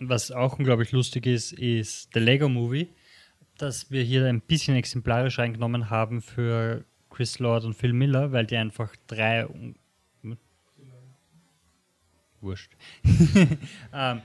Was 0.00 0.30
auch 0.30 0.58
unglaublich 0.58 0.92
lustig 0.92 1.26
ist, 1.26 1.52
ist 1.52 2.10
The 2.14 2.20
Lego 2.20 2.48
Movie, 2.48 2.88
das 3.58 3.90
wir 3.90 4.02
hier 4.02 4.26
ein 4.26 4.40
bisschen 4.40 4.74
exemplarisch 4.74 5.38
reingenommen 5.38 5.90
haben 5.90 6.22
für 6.22 6.84
Chris 7.10 7.38
Lord 7.38 7.64
und 7.64 7.74
Phil 7.74 7.92
Miller, 7.92 8.32
weil 8.32 8.46
die 8.46 8.56
einfach 8.56 8.94
drei 9.06 9.46
Wurscht. 12.40 12.72
ähm, 13.92 14.22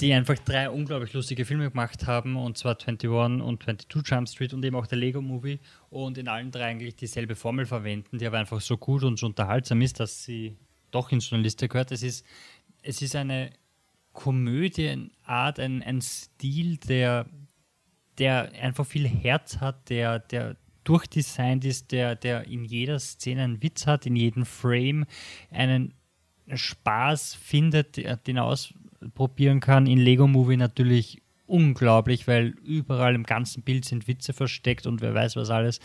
die 0.00 0.12
einfach 0.12 0.38
drei 0.38 0.70
unglaublich 0.70 1.12
lustige 1.12 1.44
Filme 1.44 1.70
gemacht 1.70 2.06
haben, 2.06 2.36
und 2.36 2.56
zwar 2.56 2.78
21 2.78 3.10
und 3.10 3.62
22 3.62 4.10
Jump 4.10 4.28
Street 4.28 4.54
und 4.54 4.64
eben 4.64 4.76
auch 4.76 4.86
der 4.86 4.98
Lego 4.98 5.20
Movie 5.20 5.58
und 5.90 6.18
in 6.18 6.28
allen 6.28 6.50
drei 6.50 6.66
eigentlich 6.66 6.94
dieselbe 6.94 7.34
Formel 7.34 7.66
verwenden, 7.66 8.18
die 8.18 8.26
aber 8.26 8.38
einfach 8.38 8.60
so 8.60 8.76
gut 8.76 9.02
und 9.02 9.18
so 9.18 9.26
unterhaltsam 9.26 9.80
ist, 9.80 9.98
dass 9.98 10.22
sie 10.22 10.56
doch 10.90 11.10
in 11.10 11.20
so 11.20 11.34
eine 11.34 11.42
Liste 11.42 11.68
gehört. 11.68 11.90
Es 11.90 12.02
ist, 12.02 12.24
es 12.82 13.02
ist 13.02 13.16
eine 13.16 13.50
Komödienart, 14.12 15.58
ein, 15.58 15.82
ein 15.82 16.00
Stil, 16.00 16.76
der, 16.76 17.26
der 18.18 18.52
einfach 18.60 18.86
viel 18.86 19.06
Herz 19.06 19.58
hat, 19.58 19.90
der, 19.90 20.20
der 20.20 20.56
durchdesignt 20.84 21.64
ist, 21.64 21.92
der, 21.92 22.14
der 22.14 22.46
in 22.46 22.64
jeder 22.64 22.98
Szene 22.98 23.42
einen 23.42 23.62
Witz 23.62 23.86
hat, 23.86 24.06
in 24.06 24.16
jedem 24.16 24.46
Frame 24.46 25.06
einen 25.50 25.94
Spaß 26.52 27.34
findet, 27.34 27.96
den 28.26 28.38
ausprobieren 29.02 29.60
kann. 29.60 29.86
In 29.86 29.98
Lego 29.98 30.26
Movie 30.26 30.56
natürlich 30.56 31.22
unglaublich, 31.46 32.26
weil 32.26 32.48
überall 32.64 33.14
im 33.14 33.24
ganzen 33.24 33.62
Bild 33.62 33.84
sind 33.84 34.06
Witze 34.06 34.32
versteckt 34.32 34.86
und 34.86 35.00
wer 35.00 35.14
weiß 35.14 35.36
was 35.36 35.50
alles. 35.50 35.80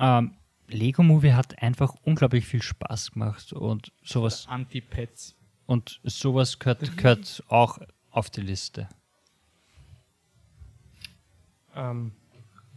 Ähm, 0.00 0.34
Lego 0.68 1.02
Movie 1.02 1.32
hat 1.32 1.62
einfach 1.62 1.94
unglaublich 2.02 2.46
viel 2.46 2.62
Spaß 2.62 3.12
gemacht 3.12 3.52
und 3.52 3.92
sowas. 4.02 4.46
Anti-Pets. 4.48 5.36
Und 5.66 6.00
sowas 6.02 6.58
gehört, 6.58 6.96
gehört 6.96 7.42
auch 7.48 7.78
auf 8.10 8.30
die 8.30 8.40
Liste. 8.40 8.88
Ähm, 11.74 12.12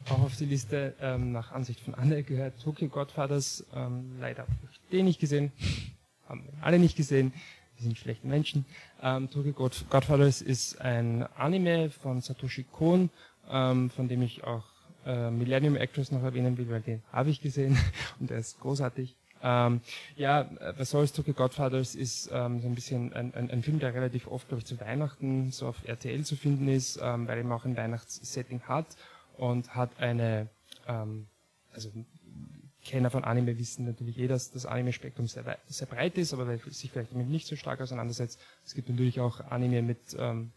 auch 0.10 0.22
auf 0.22 0.36
die 0.38 0.46
Liste 0.46 0.96
ähm, 1.02 1.32
nach 1.32 1.52
Ansicht 1.52 1.80
von 1.80 1.96
Anne 1.96 2.24
gehört 2.24 2.62
Tokyo 2.62 2.88
Godfathers. 2.88 3.66
Ähm, 3.74 4.18
leider 4.20 4.44
habe 4.44 4.52
ich 4.72 4.80
den 4.92 5.06
nicht 5.06 5.20
gesehen. 5.20 5.52
Haben 6.28 6.44
wir 6.44 6.64
alle 6.64 6.80
nicht 6.80 6.96
gesehen. 6.96 7.34
Die 7.80 7.84
sind 7.84 7.98
schlechte 7.98 8.28
Menschen. 8.28 8.66
Ähm, 9.02 9.30
Tokyo 9.30 9.54
God 9.54 9.86
Godfathers 9.90 10.42
ist 10.42 10.80
ein 10.82 11.24
Anime 11.36 11.90
von 11.90 12.22
Satoshi 12.22 12.64
Kon, 12.72 13.10
ähm, 13.50 13.90
von 13.90 14.08
dem 14.08 14.22
ich 14.22 14.44
auch 14.44 14.64
äh, 15.06 15.30
Millennium 15.30 15.76
Actress 15.76 16.12
noch 16.12 16.24
erwähnen 16.24 16.58
will, 16.58 16.70
weil 16.70 16.82
den 16.82 17.04
habe 17.12 17.30
ich 17.30 17.42
gesehen 17.42 17.78
und 18.20 18.30
der 18.30 18.40
ist 18.40 18.60
großartig. 18.60 19.16
Ähm, 19.44 19.82
ja, 20.16 20.42
äh, 20.42 20.74
was 20.78 20.90
soll's, 20.90 21.14
Tokyo 21.14 21.34
Godfathers 21.34 21.94
ist 21.94 22.32
ähm, 22.34 22.62
so 22.62 22.68
ein 22.68 22.76
bisschen 22.76 23.14
ein, 23.14 23.34
ein, 23.36 23.52
ein, 23.52 23.62
Film, 23.62 23.80
der 23.80 23.94
relativ 23.94 24.28
oft, 24.28 24.48
glaube 24.48 24.62
ich, 24.62 24.66
zu 24.66 24.80
Weihnachten 24.80 25.52
so 25.52 25.68
auf 25.68 25.76
RTL 25.86 26.24
zu 26.24 26.36
finden 26.36 26.68
ist, 26.68 27.00
ähm, 27.02 27.28
weil 27.28 27.38
er 27.38 27.52
auch 27.52 27.66
ein 27.66 27.78
Weihnachtssetting 27.78 28.62
hat 28.62 28.88
und 29.38 29.76
hat 29.76 29.92
eine, 30.00 30.48
ähm, 30.88 31.28
also 31.74 31.92
Kenner 32.86 33.10
von 33.10 33.24
Anime 33.24 33.58
wissen 33.58 33.86
natürlich 33.86 34.18
eh, 34.18 34.28
dass 34.28 34.52
das 34.52 34.66
Anime-Spektrum 34.66 35.28
sehr, 35.28 35.58
sehr 35.68 35.88
breit 35.88 36.18
ist, 36.18 36.34
aber 36.34 36.48
weil 36.48 36.60
sich 36.70 36.92
vielleicht 36.92 37.12
damit 37.12 37.28
nicht 37.28 37.48
so 37.48 37.56
stark 37.56 37.82
auseinandersetzt. 37.82 38.40
Es 38.64 38.74
gibt 38.74 38.88
natürlich 38.90 39.20
auch 39.20 39.42
Anime 39.50 39.82
mit 39.82 40.16
ähm, 40.18 40.52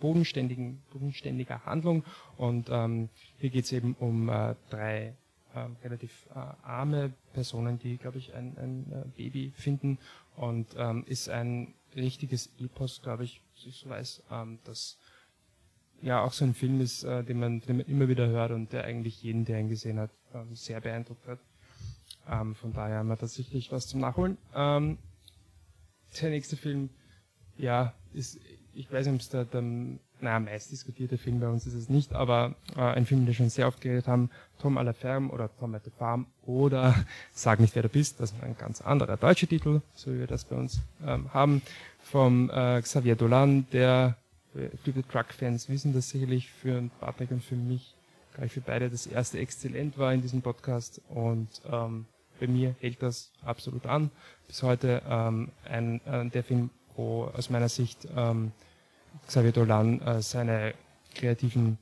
bodenständigen, 0.00 0.82
bodenständiger 0.92 1.64
Handlung 1.64 2.04
und 2.36 2.68
ähm, 2.70 3.08
hier 3.38 3.50
geht 3.50 3.64
es 3.64 3.72
eben 3.72 3.96
um 3.98 4.28
äh, 4.28 4.54
drei 4.68 5.14
äh, 5.54 5.66
relativ 5.82 6.26
äh, 6.30 6.38
arme 6.62 7.12
Personen, 7.32 7.78
die, 7.78 7.96
glaube 7.96 8.18
ich, 8.18 8.34
ein, 8.34 8.56
ein 8.58 8.92
äh, 8.92 9.08
Baby 9.16 9.52
finden 9.56 9.98
und 10.36 10.68
ähm, 10.76 11.04
ist 11.06 11.30
ein 11.30 11.74
richtiges 11.96 12.50
Epos, 12.60 13.00
glaube 13.02 13.24
ich, 13.24 13.40
ich 13.64 13.78
so 13.78 13.88
weiß, 13.88 14.22
ähm, 14.30 14.58
das 14.64 14.98
ja 16.02 16.22
auch 16.22 16.32
so 16.32 16.44
ein 16.44 16.54
Film 16.54 16.80
ist, 16.80 17.02
äh, 17.02 17.24
den, 17.24 17.40
man, 17.40 17.60
den 17.60 17.78
man 17.78 17.86
immer 17.86 18.08
wieder 18.08 18.28
hört 18.28 18.52
und 18.52 18.72
der 18.72 18.84
eigentlich 18.84 19.22
jeden, 19.22 19.44
der 19.44 19.58
ihn 19.58 19.68
gesehen 19.68 19.98
hat, 19.98 20.10
ähm, 20.10 20.19
sehr 20.52 20.80
beeindruckt 20.80 21.26
hat. 21.26 21.38
Ähm, 22.28 22.54
von 22.54 22.72
daher 22.72 22.98
haben 22.98 23.08
wir 23.08 23.16
tatsächlich 23.16 23.72
was 23.72 23.86
zum 23.86 24.00
Nachholen. 24.00 24.36
Ähm, 24.54 24.98
der 26.20 26.30
nächste 26.30 26.56
Film, 26.56 26.90
ja, 27.56 27.94
ist, 28.12 28.38
ich 28.74 28.90
weiß 28.90 29.06
nicht, 29.06 29.14
ob 29.14 29.20
es 29.20 29.28
der, 29.28 29.44
der 29.44 29.62
naja, 29.62 30.38
meist 30.38 30.70
diskutierte 30.70 31.18
Film 31.18 31.40
bei 31.40 31.48
uns 31.48 31.66
ist 31.66 31.74
es 31.74 31.88
nicht, 31.88 32.12
aber 32.12 32.54
äh, 32.76 32.80
ein 32.80 33.06
Film, 33.06 33.20
den 33.20 33.28
wir 33.28 33.34
schon 33.34 33.48
sehr 33.48 33.66
oft 33.66 33.80
geredet 33.80 34.06
haben, 34.06 34.30
Tom 34.58 34.76
à 34.76 34.82
la 34.82 34.92
Ferme 34.92 35.30
oder 35.30 35.50
Tom 35.58 35.74
at 35.74 35.84
the 35.84 35.90
Farm 35.90 36.26
oder 36.42 36.94
Sag 37.32 37.60
nicht, 37.60 37.74
wer 37.74 37.82
du 37.82 37.88
bist, 37.88 38.20
das 38.20 38.32
ist 38.32 38.42
ein 38.42 38.56
ganz 38.56 38.80
anderer 38.80 39.16
deutscher 39.16 39.48
Titel, 39.48 39.80
so 39.94 40.12
wie 40.12 40.20
wir 40.20 40.26
das 40.26 40.44
bei 40.44 40.56
uns 40.56 40.80
ähm, 41.06 41.32
haben, 41.32 41.62
vom 42.02 42.50
äh, 42.50 42.82
Xavier 42.82 43.16
Dolan, 43.16 43.66
der 43.72 44.16
Stupid 44.82 45.08
Truck-Fans 45.08 45.68
wissen 45.68 45.92
das 45.92 46.10
sicherlich 46.10 46.50
für 46.50 46.82
Patrick 46.98 47.30
und 47.30 47.42
für 47.42 47.54
mich, 47.54 47.94
gleich 48.34 48.52
für 48.52 48.60
beide, 48.60 48.90
das 48.90 49.06
erste 49.06 49.38
exzellent 49.38 49.98
war 49.98 50.12
in 50.12 50.22
diesem 50.22 50.42
Podcast 50.42 51.00
und 51.08 51.48
ähm, 51.70 52.06
bei 52.38 52.46
mir 52.46 52.74
hält 52.80 53.02
das 53.02 53.30
absolut 53.44 53.86
an. 53.86 54.10
Bis 54.46 54.62
heute 54.62 55.02
ähm, 55.08 55.50
ein, 55.64 56.00
äh, 56.06 56.28
der 56.30 56.42
Film, 56.42 56.70
wo 56.96 57.24
aus 57.24 57.50
meiner 57.50 57.68
Sicht 57.68 58.08
ähm, 58.16 58.52
Xavier 59.26 59.52
Dolan 59.52 60.00
äh, 60.00 60.22
seine 60.22 60.74
kreativen 61.14 61.78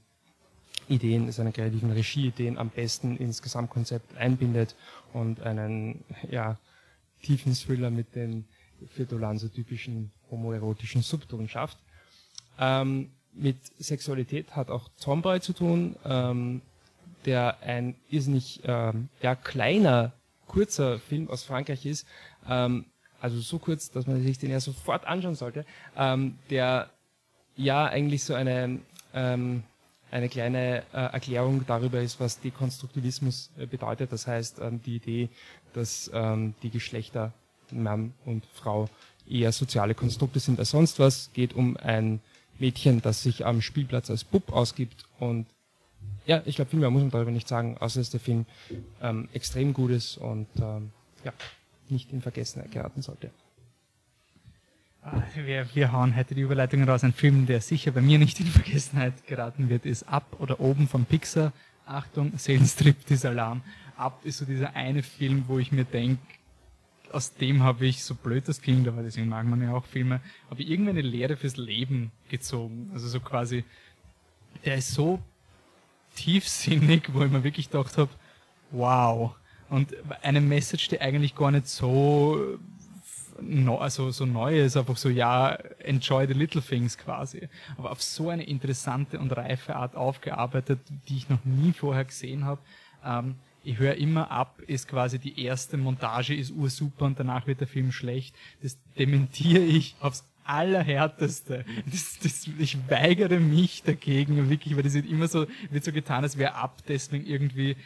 Ideen, 0.88 1.30
seine 1.32 1.52
kreativen 1.52 1.92
Regieideen 1.92 2.58
am 2.58 2.70
besten 2.70 3.16
ins 3.16 3.42
Gesamtkonzept 3.42 4.16
einbindet 4.16 4.74
und 5.12 5.40
einen 5.42 6.04
ja, 6.30 6.58
tiefen 7.22 7.54
Thriller 7.54 7.90
mit 7.90 8.14
den 8.14 8.46
für 8.90 9.04
Dolan 9.04 9.38
so 9.38 9.48
typischen 9.48 10.10
homoerotischen 10.30 11.02
Subtonen 11.02 11.48
schafft. 11.48 11.78
Ähm, 12.58 13.10
mit 13.38 13.56
Sexualität 13.78 14.54
hat 14.56 14.70
auch 14.70 14.88
Tomboy 15.00 15.40
zu 15.40 15.52
tun, 15.52 15.96
ähm, 16.04 16.60
der 17.24 17.58
ein 17.62 17.94
irrsinnig 18.10 18.60
ähm, 18.64 19.08
ja, 19.22 19.34
kleiner, 19.34 20.12
kurzer 20.46 20.98
Film 20.98 21.28
aus 21.30 21.44
Frankreich 21.44 21.86
ist, 21.86 22.06
ähm, 22.48 22.86
also 23.20 23.40
so 23.40 23.58
kurz, 23.58 23.90
dass 23.90 24.06
man 24.06 24.22
sich 24.22 24.38
den 24.38 24.50
ja 24.50 24.60
sofort 24.60 25.06
anschauen 25.06 25.34
sollte, 25.34 25.64
ähm, 25.96 26.38
der 26.50 26.90
ja 27.56 27.86
eigentlich 27.86 28.22
so 28.24 28.34
eine, 28.34 28.78
ähm, 29.12 29.64
eine 30.10 30.28
kleine 30.28 30.84
äh, 30.92 31.12
Erklärung 31.12 31.64
darüber 31.66 32.00
ist, 32.00 32.20
was 32.20 32.40
Dekonstruktivismus 32.40 33.50
äh, 33.58 33.66
bedeutet. 33.66 34.12
Das 34.12 34.26
heißt, 34.26 34.60
ähm, 34.60 34.80
die 34.84 34.96
Idee, 34.96 35.28
dass 35.72 36.10
ähm, 36.14 36.54
die 36.62 36.70
Geschlechter 36.70 37.32
Mann 37.70 38.14
und 38.24 38.46
Frau 38.54 38.88
eher 39.28 39.52
soziale 39.52 39.94
Konstrukte 39.94 40.40
sind 40.40 40.58
als 40.58 40.70
sonst 40.70 40.98
was, 40.98 41.30
geht 41.34 41.52
um 41.54 41.76
ein 41.76 42.20
Mädchen, 42.58 43.02
das 43.02 43.22
sich 43.22 43.46
am 43.46 43.62
Spielplatz 43.62 44.10
als 44.10 44.24
Bub 44.24 44.52
ausgibt. 44.52 45.04
Und 45.18 45.46
ja, 46.26 46.42
ich 46.44 46.56
glaube, 46.56 46.70
viel 46.70 46.80
mehr 46.80 46.90
muss 46.90 47.02
man 47.02 47.10
darüber 47.10 47.30
nicht 47.30 47.48
sagen, 47.48 47.76
außer 47.78 48.00
dass 48.00 48.10
der 48.10 48.20
Film 48.20 48.46
ähm, 49.02 49.28
extrem 49.32 49.72
gut 49.72 49.90
ist 49.90 50.18
und 50.18 50.46
ähm, 50.60 50.90
ja, 51.24 51.32
nicht 51.88 52.12
in 52.12 52.22
Vergessenheit 52.22 52.70
geraten 52.70 53.02
sollte. 53.02 53.30
Ah, 55.02 55.22
wir, 55.34 55.66
wir 55.74 55.92
hauen 55.92 56.16
heute 56.16 56.34
die 56.34 56.42
Überleitung 56.42 56.82
raus. 56.84 57.04
Ein 57.04 57.12
Film, 57.12 57.46
der 57.46 57.60
sicher 57.60 57.92
bei 57.92 58.00
mir 58.00 58.18
nicht 58.18 58.40
in 58.40 58.46
Vergessenheit 58.46 59.26
geraten 59.26 59.68
wird, 59.68 59.86
ist 59.86 60.02
Ab 60.08 60.36
oder 60.38 60.60
Oben 60.60 60.88
von 60.88 61.04
Pixar. 61.04 61.52
Achtung, 61.86 62.36
Seelenstrip, 62.36 63.06
dieser 63.06 63.30
Alarm. 63.30 63.62
Ab 63.96 64.20
ist 64.24 64.38
so 64.38 64.44
dieser 64.44 64.76
eine 64.76 65.02
Film, 65.02 65.44
wo 65.46 65.58
ich 65.58 65.72
mir 65.72 65.84
denke, 65.84 66.20
aus 67.12 67.34
dem 67.34 67.62
habe 67.62 67.86
ich, 67.86 68.04
so 68.04 68.14
blöd 68.14 68.48
das 68.48 68.60
klingt, 68.60 68.86
aber 68.88 69.02
deswegen 69.02 69.28
mag 69.28 69.46
man 69.46 69.62
ja 69.62 69.74
auch 69.74 69.84
Filme, 69.84 70.20
habe 70.50 70.62
ich 70.62 70.70
irgendwie 70.70 70.90
eine 70.90 71.02
Lehre 71.02 71.36
fürs 71.36 71.56
Leben 71.56 72.12
gezogen. 72.28 72.90
Also 72.92 73.08
so 73.08 73.20
quasi, 73.20 73.64
der 74.64 74.76
ist 74.76 74.92
so 74.92 75.20
tiefsinnig, 76.14 77.12
wo 77.12 77.22
ich 77.22 77.30
mir 77.30 77.44
wirklich 77.44 77.70
gedacht 77.70 77.96
habe, 77.98 78.10
wow. 78.70 79.34
Und 79.70 79.94
eine 80.22 80.40
Message, 80.40 80.88
die 80.88 81.00
eigentlich 81.00 81.34
gar 81.34 81.50
nicht 81.50 81.68
so 81.68 82.58
also 83.78 84.10
so 84.10 84.26
neu 84.26 84.60
ist, 84.60 84.76
einfach 84.76 84.96
so, 84.96 85.08
ja, 85.08 85.54
enjoy 85.78 86.26
the 86.26 86.32
little 86.32 86.60
things 86.60 86.98
quasi. 86.98 87.48
Aber 87.76 87.92
auf 87.92 88.02
so 88.02 88.30
eine 88.30 88.44
interessante 88.44 89.18
und 89.18 89.30
reife 89.36 89.76
Art 89.76 89.94
aufgearbeitet, 89.94 90.80
die 91.08 91.18
ich 91.18 91.28
noch 91.28 91.44
nie 91.44 91.72
vorher 91.72 92.04
gesehen 92.04 92.44
habe. 92.44 92.60
Ähm, 93.04 93.36
ich 93.64 93.78
höre 93.78 93.94
immer 93.96 94.30
ab, 94.30 94.60
ist 94.66 94.88
quasi 94.88 95.18
die 95.18 95.42
erste 95.42 95.76
Montage 95.76 96.34
ist 96.34 96.50
ursuper 96.50 97.04
und 97.06 97.18
danach 97.18 97.46
wird 97.46 97.60
der 97.60 97.66
Film 97.66 97.92
schlecht. 97.92 98.34
Das 98.62 98.78
dementiere 98.98 99.62
ich 99.62 99.96
aufs 100.00 100.24
allerhärteste. 100.44 101.64
Das, 101.86 102.18
das, 102.22 102.48
ich 102.58 102.78
weigere 102.88 103.38
mich 103.38 103.82
dagegen, 103.82 104.48
wirklich, 104.48 104.76
weil 104.76 104.82
das 104.82 104.94
wird 104.94 105.06
immer 105.06 105.28
so, 105.28 105.46
wird 105.70 105.84
so 105.84 105.92
getan, 105.92 106.24
als 106.24 106.38
wäre 106.38 106.54
ab 106.54 106.82
deswegen 106.88 107.26
irgendwie 107.26 107.76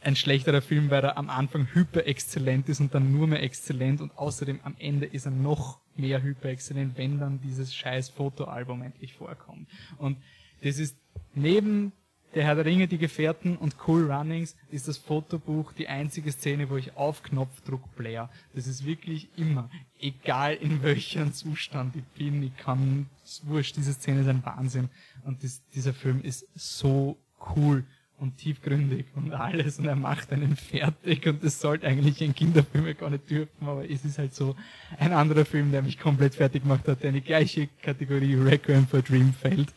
ein 0.00 0.14
schlechterer 0.14 0.62
Film, 0.62 0.90
weil 0.90 1.02
er 1.02 1.16
am 1.16 1.28
Anfang 1.28 1.66
hyper 1.74 2.06
exzellent 2.06 2.68
ist 2.68 2.80
und 2.80 2.94
dann 2.94 3.12
nur 3.12 3.26
mehr 3.26 3.42
exzellent 3.42 4.00
und 4.00 4.16
außerdem 4.16 4.60
am 4.62 4.76
Ende 4.78 5.06
ist 5.06 5.26
er 5.26 5.32
noch 5.32 5.80
mehr 5.96 6.22
hyper 6.22 6.50
exzellent, 6.50 6.96
wenn 6.96 7.18
dann 7.18 7.40
dieses 7.40 7.74
scheiß 7.74 8.10
Fotoalbum 8.10 8.82
endlich 8.82 9.14
vorkommt. 9.14 9.68
Und 9.98 10.18
das 10.62 10.78
ist 10.78 10.96
neben 11.34 11.92
der 12.34 12.44
Herr 12.44 12.54
der 12.54 12.64
Ringe, 12.64 12.88
die 12.88 12.98
Gefährten 12.98 13.56
und 13.56 13.76
Cool 13.86 14.10
Runnings 14.10 14.56
ist 14.70 14.88
das 14.88 14.98
Fotobuch 14.98 15.72
die 15.72 15.88
einzige 15.88 16.30
Szene, 16.30 16.68
wo 16.68 16.76
ich 16.76 16.96
auf 16.96 17.22
Knopfdruck 17.22 17.96
blair. 17.96 18.28
Das 18.54 18.66
ist 18.66 18.84
wirklich 18.84 19.28
immer, 19.36 19.70
egal 19.98 20.54
in 20.54 20.82
welchem 20.82 21.32
Zustand 21.32 21.96
ich 21.96 22.04
bin, 22.16 22.42
ich 22.42 22.56
kann, 22.56 23.06
wurscht, 23.44 23.76
diese 23.76 23.92
Szene 23.92 24.20
ist 24.20 24.28
ein 24.28 24.44
Wahnsinn. 24.44 24.88
Und 25.24 25.42
das, 25.42 25.62
dieser 25.74 25.94
Film 25.94 26.20
ist 26.22 26.46
so 26.54 27.16
cool 27.56 27.84
und 28.18 28.36
tiefgründig 28.36 29.06
und 29.14 29.32
alles 29.32 29.78
und 29.78 29.86
er 29.86 29.96
macht 29.96 30.32
einen 30.32 30.56
fertig 30.56 31.26
und 31.26 31.42
das 31.42 31.60
sollte 31.60 31.86
eigentlich 31.86 32.22
ein 32.22 32.34
Kinderfilm 32.34 32.96
gar 32.98 33.10
nicht 33.10 33.30
dürfen, 33.30 33.66
aber 33.66 33.88
es 33.88 34.04
ist 34.04 34.18
halt 34.18 34.34
so 34.34 34.56
ein 34.98 35.12
anderer 35.12 35.44
Film, 35.44 35.70
der 35.70 35.82
mich 35.82 35.98
komplett 35.98 36.34
fertig 36.34 36.64
gemacht 36.64 36.86
hat, 36.88 37.02
der 37.02 37.10
in 37.10 37.14
die 37.14 37.20
gleiche 37.20 37.68
Kategorie 37.80 38.34
Requiem 38.34 38.86
for 38.86 39.02
Dream 39.02 39.32
fällt. 39.32 39.72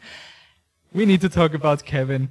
We 0.91 1.05
need 1.05 1.21
to 1.21 1.29
talk 1.29 1.53
about 1.53 1.85
Kevin. 1.85 2.29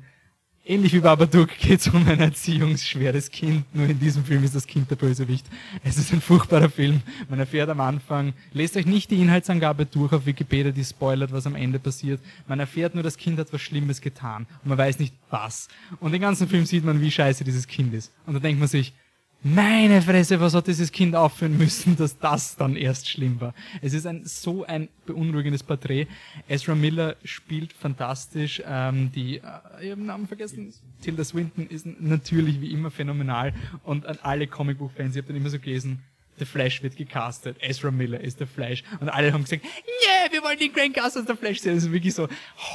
Ähnlich 0.63 0.93
wie 0.93 1.01
Babadook 1.01 1.57
geht 1.59 1.81
es 1.81 1.89
um 1.89 2.07
ein 2.07 2.21
erziehungsschweres 2.21 3.31
Kind, 3.31 3.65
nur 3.75 3.87
in 3.87 3.99
diesem 3.99 4.23
Film 4.25 4.45
ist 4.45 4.55
das 4.55 4.67
Kind 4.67 4.91
der 4.91 4.97
Bösewicht. 4.97 5.47
Es 5.83 5.97
ist 5.97 6.13
ein 6.13 6.21
furchtbarer 6.21 6.69
Film. 6.69 7.01
Man 7.31 7.39
erfährt 7.39 7.71
am 7.71 7.81
Anfang, 7.81 8.35
lest 8.53 8.77
euch 8.77 8.85
nicht 8.85 9.11
die 9.11 9.23
Inhaltsangabe 9.23 9.87
durch 9.87 10.13
auf 10.13 10.27
Wikipedia, 10.27 10.71
die 10.71 10.85
spoilert, 10.85 11.33
was 11.33 11.47
am 11.47 11.55
Ende 11.55 11.79
passiert. 11.79 12.21
Man 12.47 12.61
erfährt 12.61 12.95
nur, 12.95 13.03
das 13.03 13.17
Kind 13.17 13.39
hat 13.39 13.51
was 13.55 13.61
Schlimmes 13.63 14.03
getan 14.03 14.47
und 14.63 14.69
man 14.69 14.77
weiß 14.77 14.99
nicht 14.99 15.15
was. 15.31 15.69
Und 15.99 16.13
den 16.13 16.21
ganzen 16.21 16.47
Film 16.47 16.67
sieht 16.67 16.85
man, 16.85 17.01
wie 17.01 17.11
scheiße 17.11 17.43
dieses 17.43 17.67
Kind 17.67 17.95
ist. 17.95 18.13
Und 18.27 18.35
da 18.35 18.41
denkt 18.41 18.61
man 18.61 18.69
sich, 18.69 18.93
meine 19.43 20.03
Fresse, 20.03 20.39
was 20.41 20.55
hat 20.55 20.67
dieses 20.67 20.93
Kind 20.93 21.17
aufführen 21.17 21.57
müssen, 21.57 21.97
dass 21.99 22.19
das 22.19 22.57
dann 22.57 22.77
erst 22.77 23.09
schlimm 23.09 23.41
war. 23.41 23.55
Es 23.81 23.95
ist 23.95 24.07
ein 24.07 24.25
so 24.25 24.65
ein 24.65 24.89
beunruhigendes 25.07 25.63
Porträt. 25.63 26.07
Ezra 26.49 26.75
Miller 26.75 27.17
spielt 27.25 27.73
fantastisch. 27.73 28.63
Ähm, 28.67 29.11
die, 29.13 29.37
äh, 29.37 29.41
ich 29.81 29.91
habe 29.91 30.01
den 30.01 30.07
Namen 30.07 30.27
vergessen. 30.27 30.73
Tilda 31.03 31.25
Swinton 31.25 31.67
ist 31.69 31.87
natürlich 31.87 32.61
wie 32.61 32.73
immer 32.73 32.91
phänomenal. 32.91 33.55
Und 33.85 34.07
an 34.07 34.19
alle 34.23 34.47
Comicbuch-Fans, 34.47 35.17
ich 35.17 35.23
habe 35.23 35.29
dann 35.29 35.37
immer 35.37 35.51
so 35.51 35.59
gelesen, 35.59 36.03
The 36.41 36.47
Flash 36.47 36.83
wird 36.83 36.97
gecastet, 36.97 37.59
Ezra 37.61 37.91
Miller 37.91 38.19
ist 38.19 38.39
The 38.39 38.47
Flash. 38.47 38.83
Und 38.99 39.11
alle 39.11 39.33
haben 39.33 39.45
gesagt, 39.45 39.63
yeah, 39.63 40.33
wir 40.33 40.43
wollen 40.43 40.59
den 40.59 40.73
Grant 40.73 40.95
Cast 40.95 41.19
als 41.19 41.27
The 41.27 41.35
Flash 41.35 41.61
sehen. 41.61 41.75
Das 41.75 41.85
ist 41.85 41.93
wirklich 41.93 42.15
so, 42.15 42.29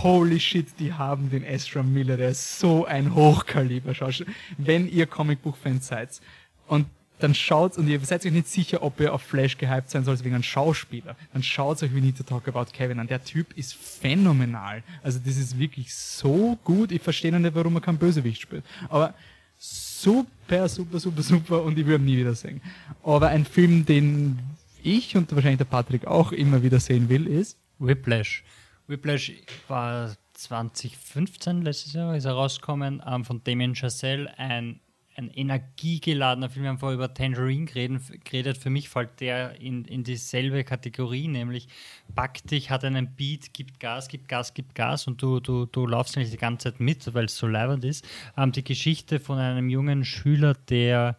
holy 0.03 0.39
shit, 0.39 0.67
die 0.79 0.93
haben 0.93 1.31
den 1.31 1.43
Ezra 1.43 1.81
Miller, 1.81 2.15
der 2.15 2.29
ist 2.29 2.59
so 2.59 2.85
ein 2.85 3.15
Hochkaliber 3.15 3.95
Schauspieler. 3.95 4.29
Wenn 4.57 4.87
ihr 4.87 5.07
Comicbuch-Fans 5.07 5.87
seid, 5.87 6.21
und 6.67 6.87
dann 7.19 7.33
schaut, 7.33 7.77
und 7.77 7.87
ihr 7.87 7.99
seid 8.01 8.25
euch 8.25 8.31
nicht 8.31 8.47
sicher, 8.47 8.83
ob 8.83 8.99
ihr 8.99 9.13
auf 9.13 9.21
Flash 9.21 9.57
gehypt 9.57 9.89
sein 9.89 10.03
sollt 10.03 10.23
wegen 10.23 10.35
einem 10.35 10.43
Schauspieler, 10.43 11.15
dann 11.33 11.43
schaut 11.43 11.81
euch 11.81 11.93
We 11.95 12.01
Need 12.01 12.17
to 12.17 12.23
Talk 12.23 12.47
About 12.47 12.65
Kevin 12.73 12.99
an. 12.99 13.07
Der 13.07 13.23
Typ 13.23 13.57
ist 13.57 13.73
phänomenal. 13.73 14.83
Also 15.01 15.19
das 15.23 15.37
ist 15.37 15.57
wirklich 15.57 15.93
so 15.95 16.57
gut. 16.63 16.91
Ich 16.91 17.01
verstehe 17.01 17.31
noch 17.31 17.39
nicht, 17.39 17.55
warum 17.55 17.75
er 17.75 17.81
kein 17.81 17.97
Bösewicht 17.97 18.41
spielt. 18.41 18.65
Aber 18.89 19.13
super, 19.57 20.67
super, 20.67 20.99
super, 20.99 21.23
super 21.23 21.63
und 21.63 21.79
ich 21.79 21.85
würde 21.85 22.03
ihn 22.03 22.05
nie 22.05 22.17
wieder 22.17 22.35
sehen. 22.35 22.61
Aber 23.03 23.29
ein 23.29 23.45
Film, 23.45 23.85
den 23.85 24.39
ich 24.83 25.15
und 25.15 25.33
wahrscheinlich 25.33 25.59
der 25.59 25.65
Patrick 25.65 26.05
auch 26.05 26.31
immer 26.31 26.61
wieder 26.63 26.79
sehen 26.79 27.07
will, 27.09 27.27
ist 27.27 27.57
Whiplash. 27.79 28.43
Whiplash 28.87 29.31
war 29.67 30.15
2015, 30.33 31.61
letztes 31.61 31.93
Jahr 31.93 32.15
ist 32.15 32.25
er 32.25 32.33
rausgekommen, 32.33 33.01
ähm, 33.07 33.25
von 33.25 33.41
Damien 33.43 33.73
Chazelle, 33.73 34.37
ein 34.37 34.79
ein 35.15 35.29
energiegeladener 35.29 36.49
Film. 36.49 36.63
Wir 36.63 36.69
haben 36.69 36.77
vorher 36.77 36.95
über 36.95 37.13
Tangerine 37.13 37.65
geredet. 37.65 38.57
Für 38.57 38.69
mich 38.69 38.89
fällt 38.89 39.21
der 39.21 39.59
in, 39.61 39.85
in 39.85 40.03
dieselbe 40.03 40.63
Kategorie, 40.63 41.27
nämlich 41.27 41.67
packt 42.15 42.51
dich, 42.51 42.69
hat 42.69 42.83
einen 42.83 43.15
Beat, 43.15 43.53
gibt 43.53 43.79
Gas, 43.79 44.09
gibt 44.09 44.27
Gas, 44.27 44.53
gibt 44.53 44.75
Gas 44.75 45.07
und 45.07 45.21
du, 45.21 45.39
du, 45.39 45.65
du 45.65 45.87
laufst 45.87 46.17
nicht 46.17 46.33
die 46.33 46.37
ganze 46.37 46.71
Zeit 46.71 46.79
mit, 46.81 47.13
weil 47.13 47.25
es 47.25 47.37
so 47.37 47.47
leibend 47.47 47.85
ist. 47.85 48.05
Ähm, 48.37 48.51
die 48.51 48.63
Geschichte 48.63 49.19
von 49.19 49.37
einem 49.37 49.69
jungen 49.69 50.03
Schüler, 50.03 50.53
der, 50.53 51.17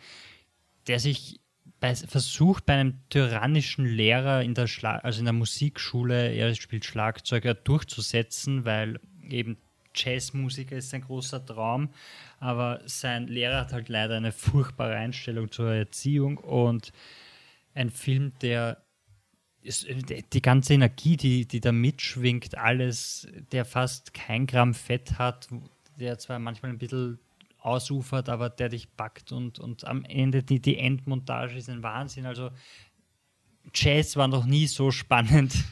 der 0.86 1.00
sich 1.00 1.40
bei, 1.80 1.94
versucht, 1.94 2.66
bei 2.66 2.74
einem 2.74 2.98
tyrannischen 3.08 3.86
Lehrer 3.86 4.42
in 4.42 4.54
der, 4.54 4.66
Schla 4.66 4.96
also 4.98 5.20
in 5.20 5.24
der 5.24 5.32
Musikschule, 5.32 6.34
er 6.34 6.54
spielt 6.54 6.84
Schlagzeuger, 6.84 7.54
durchzusetzen, 7.54 8.66
weil 8.66 9.00
eben 9.28 9.56
Jazzmusiker 9.94 10.76
ist 10.76 10.90
sein 10.90 11.00
großer 11.00 11.44
Traum, 11.44 11.88
aber 12.38 12.80
sein 12.86 13.28
Lehrer 13.28 13.60
hat 13.60 13.72
halt 13.72 13.88
leider 13.88 14.16
eine 14.16 14.32
furchtbare 14.32 14.96
Einstellung 14.96 15.50
zur 15.50 15.72
Erziehung 15.72 16.38
und 16.38 16.92
ein 17.74 17.90
Film, 17.90 18.32
der 18.40 18.82
die 20.32 20.42
ganze 20.42 20.74
Energie, 20.74 21.16
die, 21.16 21.46
die 21.46 21.60
da 21.60 21.72
mitschwingt, 21.72 22.56
alles, 22.56 23.26
der 23.52 23.64
fast 23.64 24.14
kein 24.14 24.46
Gramm 24.46 24.74
Fett 24.74 25.18
hat, 25.18 25.48
der 25.98 26.18
zwar 26.18 26.38
manchmal 26.38 26.70
ein 26.70 26.78
bisschen 26.78 27.18
ausufert, 27.58 28.28
aber 28.28 28.48
der 28.48 28.68
dich 28.68 28.96
packt 28.96 29.32
und, 29.32 29.58
und 29.58 29.84
am 29.84 30.04
Ende 30.04 30.44
die, 30.44 30.60
die 30.60 30.78
Endmontage 30.78 31.56
ist 31.56 31.68
ein 31.68 31.82
Wahnsinn. 31.82 32.26
Also 32.26 32.50
Jazz 33.74 34.16
war 34.16 34.28
noch 34.28 34.46
nie 34.46 34.66
so 34.66 34.90
spannend. 34.90 35.54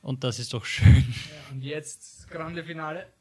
Und 0.00 0.24
das 0.24 0.38
ist 0.38 0.54
doch 0.54 0.64
schön. 0.64 1.04
Ja, 1.04 1.52
und 1.52 1.62
jetzt 1.62 2.20
das 2.20 2.28
grande 2.28 2.64
Finale. 2.64 3.12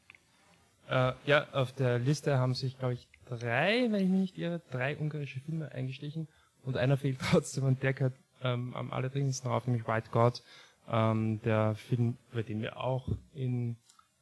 Äh, 0.89 1.13
ja, 1.25 1.47
auf 1.51 1.73
der 1.73 1.99
Liste 1.99 2.37
haben 2.37 2.53
sich, 2.53 2.77
glaube 2.79 2.93
ich, 2.93 3.07
drei, 3.25 3.87
wenn 3.89 4.03
ich 4.03 4.09
mich 4.09 4.21
nicht 4.21 4.37
irre, 4.37 4.61
drei 4.71 4.97
ungarische 4.97 5.39
Filme 5.41 5.71
eingestichen. 5.71 6.27
Und 6.63 6.77
einer 6.77 6.97
fehlt 6.97 7.19
trotzdem 7.31 7.65
und 7.65 7.83
der 7.83 7.93
gehört 7.93 8.13
ähm, 8.43 8.73
am 8.75 8.91
allerdringendsten 8.91 9.49
drauf, 9.49 9.67
nämlich 9.67 9.87
White 9.87 10.09
God. 10.11 10.41
Ähm, 10.89 11.41
der 11.43 11.75
Film, 11.75 12.17
über 12.31 12.43
den 12.43 12.61
wir 12.61 12.77
auch 12.77 13.09
in, 13.33 13.75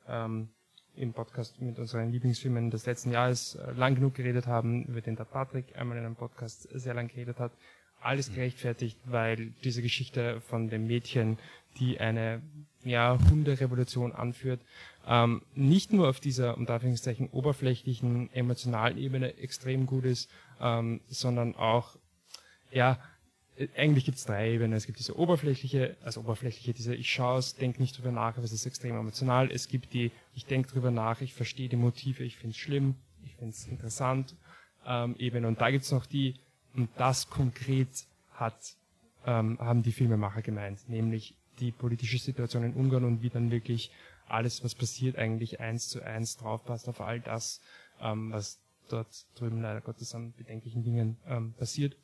ähm, 0.08 0.50
im 0.96 1.14
Podcast 1.14 1.62
mit 1.62 1.78
unseren 1.78 2.12
Lieblingsfilmen 2.12 2.72
des 2.72 2.86
letzten 2.88 3.12
Jahres 3.12 3.56
äh, 3.56 3.72
lang 3.74 3.96
genug 3.96 4.16
geredet 4.16 4.48
haben, 4.48 4.86
über 4.86 5.02
den 5.02 5.16
der 5.16 5.26
Patrick 5.26 5.78
einmal 5.78 5.98
in 5.98 6.06
einem 6.06 6.16
Podcast 6.16 6.68
sehr 6.72 6.96
lang 6.96 7.08
geredet 7.08 7.40
hat. 7.40 7.52
Alles 8.02 8.34
gerechtfertigt, 8.34 8.98
weil 9.06 9.52
diese 9.64 9.82
Geschichte 9.82 10.42
von 10.42 10.70
dem 10.70 10.88
Mädchen, 10.88 11.38
die 11.80 12.00
eine 12.00 12.42
ja, 12.84 13.18
Hunderevolution 13.30 14.14
anführt, 14.14 14.62
ähm, 15.08 15.42
nicht 15.54 15.94
nur 15.94 16.10
auf 16.10 16.20
dieser, 16.20 16.58
unter 16.58 16.76
Anführungszeichen, 16.76 17.30
oberflächlichen, 17.30 18.32
emotionalen 18.34 18.98
Ebene 18.98 19.38
extrem 19.38 19.86
gut 19.86 20.06
ist, 20.06 20.30
ähm, 20.60 21.02
sondern 21.08 21.56
auch, 21.56 21.98
ja, 22.72 23.00
äh, 23.58 23.68
eigentlich 23.78 24.06
gibt 24.06 24.18
es 24.18 24.26
drei 24.26 24.54
Ebenen. 24.54 24.74
Es 24.74 24.86
gibt 24.86 25.00
diese 25.00 25.18
oberflächliche, 25.18 25.96
also 26.04 26.22
oberflächliche, 26.22 26.74
diese 26.74 26.96
ich 26.96 27.12
schaue 27.12 27.40
es, 27.40 27.56
denke 27.56 27.82
nicht 27.82 27.98
drüber 27.98 28.12
nach, 28.12 28.36
aber 28.36 28.44
es 28.44 28.52
ist 28.52 28.66
extrem 28.66 28.96
emotional. 28.96 29.52
Es 29.52 29.68
gibt 29.68 29.94
die, 29.94 30.12
ich 30.34 30.46
denke 30.46 30.70
drüber 30.70 30.92
nach, 30.92 31.22
ich 31.22 31.34
verstehe 31.34 31.70
die 31.70 31.76
Motive, 31.76 32.24
ich 32.24 32.38
finde 32.38 32.52
es 32.52 32.58
schlimm, 32.58 32.96
ich 33.24 33.36
finde 33.36 33.52
es 33.52 33.68
interessant 33.68 34.36
ähm, 34.86 35.16
Ebene. 35.18 35.48
Und 35.48 35.62
da 35.62 35.70
gibt 35.70 35.84
es 35.84 35.92
noch 35.92 36.06
die, 36.06 36.36
und 36.74 36.90
das 36.98 37.30
konkret 37.30 37.90
hat, 38.34 38.76
ähm, 39.26 39.58
haben 39.60 39.84
die 39.84 39.92
Filmemacher 39.92 40.42
gemeint, 40.42 40.90
nämlich 40.90 41.36
die 41.60 41.72
politische 41.72 42.18
Situation 42.18 42.64
in 42.64 42.74
Ungarn 42.74 43.06
und 43.06 43.22
wie 43.22 43.30
dann 43.30 43.50
wirklich 43.50 43.92
alles, 44.28 44.64
was 44.64 44.76
passiert, 44.76 45.18
eigentlich 45.18 45.60
eins 45.60 45.88
zu 45.88 46.02
eins 46.02 46.38
draufpasst 46.38 46.88
auf 46.88 47.02
all 47.02 47.20
das, 47.20 47.62
ähm, 48.02 48.32
was 48.32 48.60
dort 48.90 49.26
drüben 49.36 49.62
leider 49.62 49.82
Gottes 49.82 50.14
an 50.16 50.34
bedenklichen 50.34 50.84
Dingen 50.84 51.18
ähm, 51.28 51.54
passiert. 51.54 51.96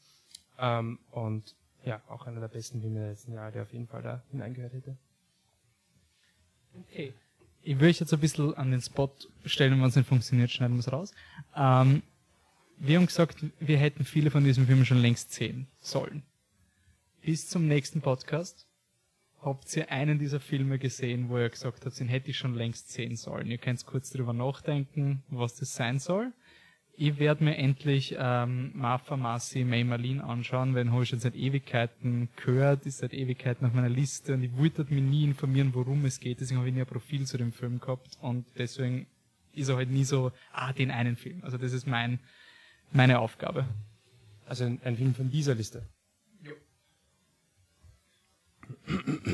Ähm, 0.60 1.00
und 1.12 1.56
ja, 1.84 2.02
auch 2.08 2.28
einer 2.28 2.40
der 2.40 2.48
besten 2.48 2.82
Filme 2.82 3.00
der 3.00 3.10
letzten 3.10 3.34
Jahre, 3.34 3.52
der 3.52 3.64
auf 3.64 3.74
jeden 3.74 3.88
Fall 3.88 4.02
da 4.02 4.22
hineingehört 4.32 4.74
hätte. 4.74 4.98
Okay. 6.80 7.14
Ich 7.64 7.76
würde 7.76 7.90
jetzt 7.90 8.14
ein 8.14 8.20
bisschen 8.20 8.56
an 8.56 8.72
den 8.72 8.82
Spot 8.82 9.12
stellen, 9.46 9.80
wenn 9.80 9.88
es 9.88 9.96
nicht 9.96 10.08
funktioniert, 10.08 10.50
schneiden 10.50 10.78
wir 10.78 10.80
es 10.80 10.92
raus. 10.92 11.14
Ähm, 11.56 12.02
wir 12.78 12.98
haben 12.98 13.06
gesagt, 13.06 13.46
wir 13.60 13.78
hätten 13.78 14.04
viele 14.04 14.32
von 14.32 14.44
diesen 14.44 14.66
Filmen 14.66 14.86
schon 14.86 14.98
längst 14.98 15.34
sehen 15.34 15.68
sollen. 15.80 16.24
Bis 17.22 17.48
zum 17.48 17.68
nächsten 17.68 18.02
Podcast 18.02 18.66
habt 19.42 19.76
ihr 19.76 19.92
einen 19.92 20.20
dieser 20.20 20.40
Filme 20.40 20.78
gesehen, 20.78 21.30
wo 21.30 21.38
ihr 21.38 21.50
gesagt 21.50 21.86
habt, 21.86 22.00
den 22.00 22.08
hätte 22.08 22.30
ich 22.30 22.38
schon 22.38 22.56
längst 22.56 22.92
sehen 22.92 23.16
sollen? 23.16 23.48
Ihr 23.48 23.58
könnt 23.58 23.86
kurz 23.86 24.12
drüber 24.12 24.34
nachdenken, 24.34 25.24
was 25.30 25.56
das 25.56 25.76
sein 25.76 26.00
soll. 26.00 26.32
Ich 26.94 27.18
werde 27.18 27.44
mir 27.44 27.58
endlich 27.58 28.16
ähm, 28.20 28.72
Martha 28.76 29.18
Masi 29.18 29.64
May 29.64 29.84
Marlene 29.84 30.24
anschauen, 30.24 30.76
weil 30.76 30.92
habe 30.92 31.04
ich 31.04 31.10
schon 31.10 31.20
seit 31.20 31.36
Ewigkeiten 31.36 32.30
gehört, 32.36 32.86
ist 32.86 33.00
seit 33.00 33.14
Ewigkeiten 33.14 33.66
auf 33.66 33.74
meiner 33.74 33.90
Liste 33.90 34.34
und 34.34 34.44
ich 34.44 34.56
wollte 34.56 34.84
mich 34.84 35.02
nie 35.02 35.24
informieren, 35.24 35.74
worum 35.74 36.06
es 36.06 36.20
geht, 36.20 36.42
deswegen 36.42 36.60
habe 36.60 36.70
ich 36.70 36.76
nie 36.76 36.82
ein 36.82 36.86
Profil 36.88 37.26
zu 37.26 37.38
dem 37.38 37.54
Film 37.54 37.80
gehabt 37.80 38.18
und 38.22 38.46
deswegen 38.58 39.08
ist 39.54 39.70
er 39.70 39.78
halt 39.78 39.90
nie 39.90 40.04
so, 40.04 40.32
ah, 40.52 40.74
den 40.74 40.92
einen 40.92 41.16
Film. 41.16 41.44
Also 41.44 41.58
das 41.58 41.74
ist 41.74 41.88
mein, 41.88 42.20
meine 42.92 43.20
Aufgabe. 43.20 43.66
Also 44.46 44.66
ein, 44.66 44.80
ein 44.84 44.98
Film 44.98 45.16
von 45.16 45.32
dieser 45.32 45.56
Liste. 45.56 45.88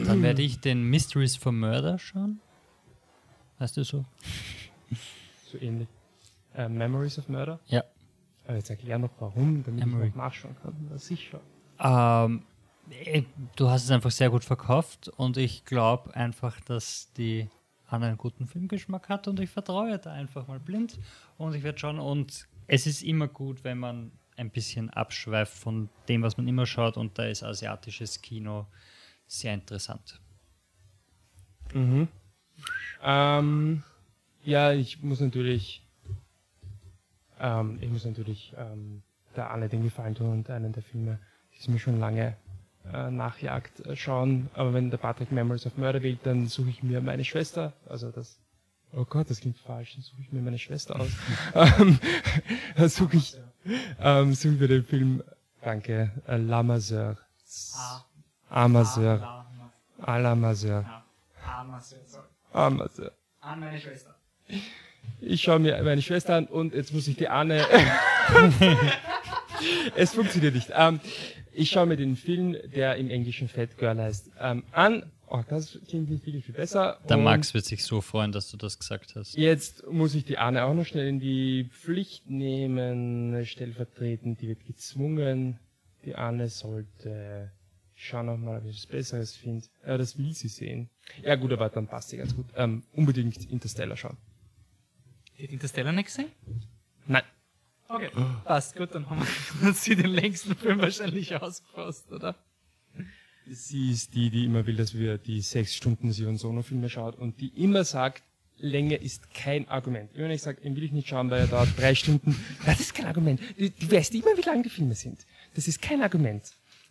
Dann 0.05 0.21
werde 0.21 0.41
ich 0.41 0.59
den 0.59 0.83
Mysteries 0.83 1.35
for 1.35 1.51
Murder 1.51 1.99
schauen. 1.99 2.39
Weißt 3.59 3.77
du 3.77 3.83
so? 3.83 4.05
So 5.51 5.57
ähnlich. 5.59 5.87
Uh, 6.57 6.69
Memories 6.69 7.17
of 7.19 7.29
Murder? 7.29 7.59
Ja. 7.67 7.83
Aber 8.45 8.55
jetzt 8.55 8.69
erklär 8.69 8.97
noch 8.97 9.11
warum, 9.19 9.63
damit 9.63 9.85
Memory. 9.85 10.07
ich 10.07 10.15
noch 10.15 10.23
nachschauen 10.23 10.55
kann. 10.61 10.73
Na, 10.89 10.97
sicher. 10.97 11.39
Ähm, 11.79 12.43
du 13.55 13.69
hast 13.69 13.83
es 13.83 13.91
einfach 13.91 14.11
sehr 14.11 14.29
gut 14.29 14.43
verkauft 14.43 15.09
und 15.17 15.37
ich 15.37 15.65
glaube 15.65 16.15
einfach, 16.15 16.59
dass 16.61 17.11
die 17.13 17.49
Anna 17.87 18.07
einen 18.07 18.17
guten 18.17 18.47
Filmgeschmack 18.47 19.09
hat 19.09 19.27
und 19.27 19.39
ich 19.39 19.49
vertraue 19.49 19.97
da 19.97 20.11
einfach 20.11 20.47
mal 20.47 20.59
blind 20.59 20.99
und 21.37 21.53
ich 21.53 21.63
werde 21.63 21.77
schauen 21.77 21.99
und 21.99 22.47
es 22.67 22.87
ist 22.87 23.03
immer 23.03 23.27
gut, 23.27 23.63
wenn 23.63 23.77
man 23.77 24.11
ein 24.35 24.49
bisschen 24.49 24.89
abschweift 24.89 25.53
von 25.53 25.89
dem, 26.07 26.21
was 26.21 26.37
man 26.37 26.47
immer 26.47 26.65
schaut 26.65 26.97
und 26.97 27.17
da 27.17 27.25
ist 27.25 27.43
asiatisches 27.43 28.21
Kino 28.21 28.67
sehr 29.27 29.53
interessant. 29.53 30.19
Mhm. 31.73 32.07
Ähm, 33.03 33.83
ja, 34.43 34.71
ich 34.71 35.03
muss 35.03 35.19
natürlich, 35.19 35.85
ähm, 37.39 37.77
ich 37.81 37.89
muss 37.89 38.05
natürlich 38.05 38.53
ähm, 38.57 39.03
der 39.35 39.51
Anne 39.51 39.69
den 39.69 39.83
Gefallen 39.83 40.15
tun 40.15 40.31
und 40.31 40.49
einen 40.49 40.71
der 40.71 40.83
Filme, 40.83 41.19
die 41.53 41.59
es 41.59 41.67
mir 41.67 41.79
schon 41.79 41.99
lange 41.99 42.35
äh, 42.93 43.11
nachjagt, 43.11 43.85
äh, 43.85 43.95
schauen. 43.95 44.49
Aber 44.53 44.73
wenn 44.73 44.89
der 44.89 44.97
Patrick 44.97 45.31
Memories 45.31 45.65
of 45.65 45.77
Murder 45.77 46.01
wählt, 46.01 46.19
dann 46.23 46.47
suche 46.47 46.69
ich 46.69 46.83
mir 46.83 47.01
meine 47.01 47.25
Schwester, 47.25 47.73
also 47.87 48.11
das 48.11 48.39
Oh 48.93 49.03
Gott, 49.03 49.29
das 49.29 49.41
klingt 49.41 49.57
falsch. 49.57 49.95
Dann 49.95 50.03
suche 50.03 50.21
ich 50.21 50.31
mir 50.31 50.41
meine 50.41 50.57
Schwester 50.57 50.99
aus. 50.99 51.09
ähm, 51.53 51.99
dann 52.77 52.89
suche 52.89 53.17
ich, 53.17 53.37
ähm, 53.99 54.33
suchen 54.33 54.59
wir 54.59 54.67
den 54.67 54.85
Film, 54.85 55.23
danke, 55.61 56.11
äh, 56.25 56.37
La 56.37 56.63
Mazeur. 56.63 57.17
Ah. 57.75 58.06
Amazeur. 58.49 59.45
Al-Amazeur. 59.99 60.85
Amazeur, 61.45 61.99
Amazeur. 62.53 63.11
An 63.41 63.59
meine 63.59 63.79
Schwester. 63.79 64.15
Ich 65.19 65.41
schaue 65.41 65.59
mir 65.59 65.81
meine 65.83 66.01
Schwester 66.01 66.35
an 66.35 66.45
und 66.45 66.73
jetzt 66.73 66.93
muss 66.93 67.07
ich 67.07 67.17
die 67.17 67.27
Anne. 67.27 67.65
es 69.95 70.13
funktioniert 70.13 70.55
nicht. 70.55 70.71
Ähm, 70.73 70.99
ich 71.51 71.71
schaue 71.71 71.87
mir 71.87 71.97
den 71.97 72.15
Film, 72.15 72.55
der 72.75 72.95
im 72.97 73.09
Englischen 73.09 73.47
Fat 73.47 73.77
Girl 73.77 73.99
heißt, 73.99 74.31
ähm, 74.39 74.63
an. 74.71 75.11
Oh, 75.29 75.41
das 75.49 75.77
klingt 75.89 76.09
nicht 76.09 76.23
viel, 76.23 76.41
viel 76.41 76.55
besser. 76.55 76.99
Der 77.09 77.17
Und 77.17 77.23
Max 77.23 77.53
wird 77.53 77.65
sich 77.65 77.83
so 77.83 77.99
freuen, 77.99 78.31
dass 78.31 78.49
du 78.49 78.55
das 78.55 78.79
gesagt 78.79 79.13
hast. 79.15 79.35
Jetzt 79.35 79.85
muss 79.91 80.15
ich 80.15 80.23
die 80.23 80.37
Anne 80.37 80.63
auch 80.63 80.73
noch 80.73 80.85
schnell 80.85 81.07
in 81.07 81.19
die 81.19 81.69
Pflicht 81.69 82.29
nehmen, 82.29 83.45
stellvertretend. 83.45 84.39
Die 84.39 84.47
wird 84.47 84.65
gezwungen. 84.65 85.59
Die 86.05 86.15
Anne 86.15 86.47
sollte 86.47 87.51
ich 87.97 88.05
schau 88.05 88.21
noch 88.21 88.37
mal, 88.37 88.59
ob 88.59 88.65
ich 88.65 88.77
was 88.77 88.85
Besseres 88.85 89.35
finde. 89.35 89.65
Ja, 89.85 89.97
das 89.97 90.17
will 90.17 90.31
sie 90.33 90.47
sehen. 90.47 90.89
Ja 91.23 91.35
gut, 91.35 91.51
aber 91.51 91.69
dann 91.69 91.87
passt 91.87 92.09
sie 92.09 92.17
ganz 92.17 92.35
gut. 92.35 92.45
Ähm, 92.55 92.83
unbedingt 92.93 93.49
Interstellar 93.49 93.97
schauen. 93.97 94.17
Die 95.37 95.43
hat 95.43 95.51
Interstellar 95.51 95.91
nicht 95.91 96.05
gesehen? 96.05 96.31
Nein. 97.07 97.23
Okay. 97.89 98.09
Passt, 98.43 98.75
gut, 98.75 98.93
dann 98.93 99.09
haben 99.09 99.25
wir 99.61 99.73
sie 99.73 99.95
den 99.95 100.11
längsten 100.11 100.55
Film 100.55 100.79
wahrscheinlich 100.79 101.35
ausgefasst, 101.35 102.11
oder? 102.11 102.35
Sie 103.49 103.91
ist 103.91 104.13
die, 104.13 104.29
die 104.29 104.45
immer 104.45 104.67
will, 104.67 104.75
dass 104.75 104.93
wir 104.93 105.17
die 105.17 105.41
sechs 105.41 105.73
Stunden 105.73 106.11
Sion 106.11 106.37
Sono 106.37 106.61
Filme 106.61 106.89
schaut 106.89 107.17
und 107.17 107.39
die 107.39 107.47
immer 107.63 107.83
sagt, 107.83 108.23
Länge 108.57 108.95
ist 108.95 109.33
kein 109.33 109.67
Argument. 109.69 110.13
Immer 110.13 110.25
wenn 110.25 110.31
ich 110.31 110.41
sage, 110.41 110.61
den 110.61 110.75
will 110.75 110.83
ich 110.83 110.91
nicht 110.91 111.07
schauen, 111.07 111.29
weil 111.29 111.41
er 111.41 111.47
dauert 111.47 111.69
drei 111.77 111.95
Stunden, 111.95 112.31
ja, 112.59 112.65
das 112.65 112.79
ist 112.81 112.93
kein 112.93 113.05
Argument. 113.05 113.39
Du, 113.57 113.69
du 113.69 113.91
weißt 113.91 114.13
immer, 114.15 114.35
wie 114.37 114.41
lang 114.41 114.61
die 114.61 114.69
Filme 114.69 114.95
sind. 114.95 115.25
Das 115.55 115.67
ist 115.67 115.81
kein 115.81 116.01
Argument. 116.01 116.43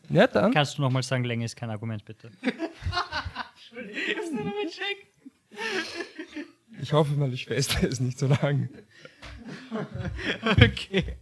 Ja, 0.09 0.27
dann. 0.27 0.53
Kannst 0.53 0.79
du 0.79 0.83
nochmal 0.83 1.03
sagen, 1.03 1.25
Länge 1.25 1.45
ist 1.45 1.57
kein 1.57 1.71
Argument, 1.71 2.05
bitte? 2.05 2.31
Ich 6.81 6.93
hoffe, 6.93 7.13
meine 7.15 7.37
Schwester 7.37 7.87
ist 7.87 8.01
nicht 8.01 8.19
so 8.19 8.27
lang. 8.27 8.69
Okay. 10.43 11.17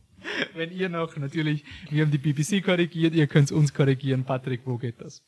Wenn 0.54 0.72
ihr 0.72 0.88
noch, 0.88 1.16
natürlich, 1.16 1.64
wir 1.90 2.02
haben 2.04 2.10
die 2.10 2.18
BBC 2.18 2.64
korrigiert, 2.64 3.14
ihr 3.14 3.26
könnt 3.26 3.52
uns 3.52 3.72
korrigieren. 3.72 4.24
Patrick, 4.24 4.62
wo 4.64 4.78
geht 4.78 5.00
das? 5.00 5.22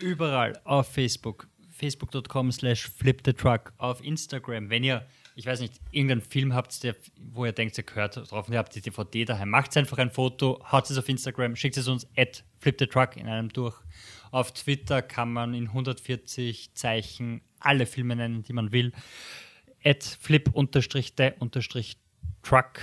Überall 0.00 0.60
auf 0.64 0.92
Facebook, 0.92 1.48
facebook.com 1.70 2.52
slash 2.52 2.88
flipthetruck, 2.88 3.72
auf 3.78 4.02
Instagram, 4.04 4.70
wenn 4.70 4.84
ihr, 4.84 5.06
ich 5.40 5.46
weiß 5.46 5.60
nicht, 5.60 5.80
irgendeinen 5.90 6.20
Film 6.20 6.54
habt, 6.54 6.82
der, 6.82 6.94
wo 7.16 7.46
ihr 7.46 7.52
denkt, 7.52 7.78
ihr 7.78 7.84
gehört 7.84 8.30
drauf 8.30 8.50
ihr 8.50 8.58
habt 8.58 8.74
die 8.74 8.82
DVD 8.82 9.24
daheim, 9.24 9.48
macht 9.48 9.74
einfach 9.78 9.96
ein 9.96 10.10
Foto, 10.10 10.62
haut 10.70 10.90
es 10.90 10.98
auf 10.98 11.08
Instagram, 11.08 11.56
schickt 11.56 11.78
es 11.78 11.88
uns 11.88 12.06
at 12.14 12.44
flipthetruck 12.58 13.16
in 13.16 13.26
einem 13.26 13.48
durch. 13.48 13.74
Auf 14.32 14.52
Twitter 14.52 15.00
kann 15.00 15.32
man 15.32 15.54
in 15.54 15.68
140 15.68 16.74
Zeichen 16.74 17.40
alle 17.58 17.86
Filme 17.86 18.16
nennen, 18.16 18.42
die 18.42 18.52
man 18.52 18.70
will. 18.70 18.92
At 19.82 20.04
flip-the-truck. 20.04 22.80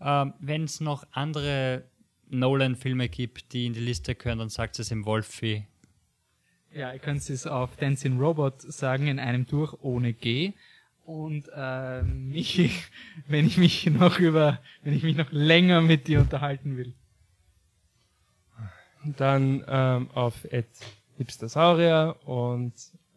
Ähm, 0.00 0.34
Wenn 0.38 0.62
es 0.62 0.80
noch 0.80 1.04
andere 1.10 1.90
Nolan-Filme 2.28 3.08
gibt, 3.08 3.52
die 3.52 3.66
in 3.66 3.72
die 3.72 3.80
Liste 3.80 4.14
gehören, 4.14 4.38
dann 4.38 4.48
sagt 4.48 4.78
es 4.78 4.92
im 4.92 5.04
Wolfi. 5.04 5.66
Ja, 6.72 6.92
ihr 6.92 7.00
könnt 7.00 7.28
es 7.28 7.48
auf 7.48 7.74
Dancing 7.76 8.20
Robot 8.20 8.62
sagen, 8.62 9.08
in 9.08 9.18
einem 9.18 9.44
durch, 9.46 9.72
ohne 9.80 10.12
G. 10.12 10.52
Und 11.06 11.48
äh, 11.54 12.02
Michi, 12.02 12.70
wenn 13.28 13.46
ich 13.46 13.56
mich 13.56 13.86
noch 13.86 14.18
über, 14.18 14.58
wenn 14.82 14.92
ich 14.92 15.04
mich 15.04 15.16
noch 15.16 15.30
länger 15.30 15.80
mit 15.80 16.08
dir 16.08 16.20
unterhalten 16.20 16.76
will. 16.76 16.92
Dann 19.16 19.64
ähm, 19.68 20.10
auf 20.10 20.46
hipstersaurier 21.16 22.16
und 22.24 22.72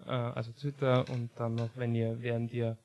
äh, 0.05 0.11
also 0.11 0.51
Twitter 0.51 1.09
und 1.09 1.31
dann 1.35 1.55
noch, 1.55 1.71
wenn 1.75 1.95
ihr, 1.95 2.21
während 2.21 2.53
ihr 2.53 2.77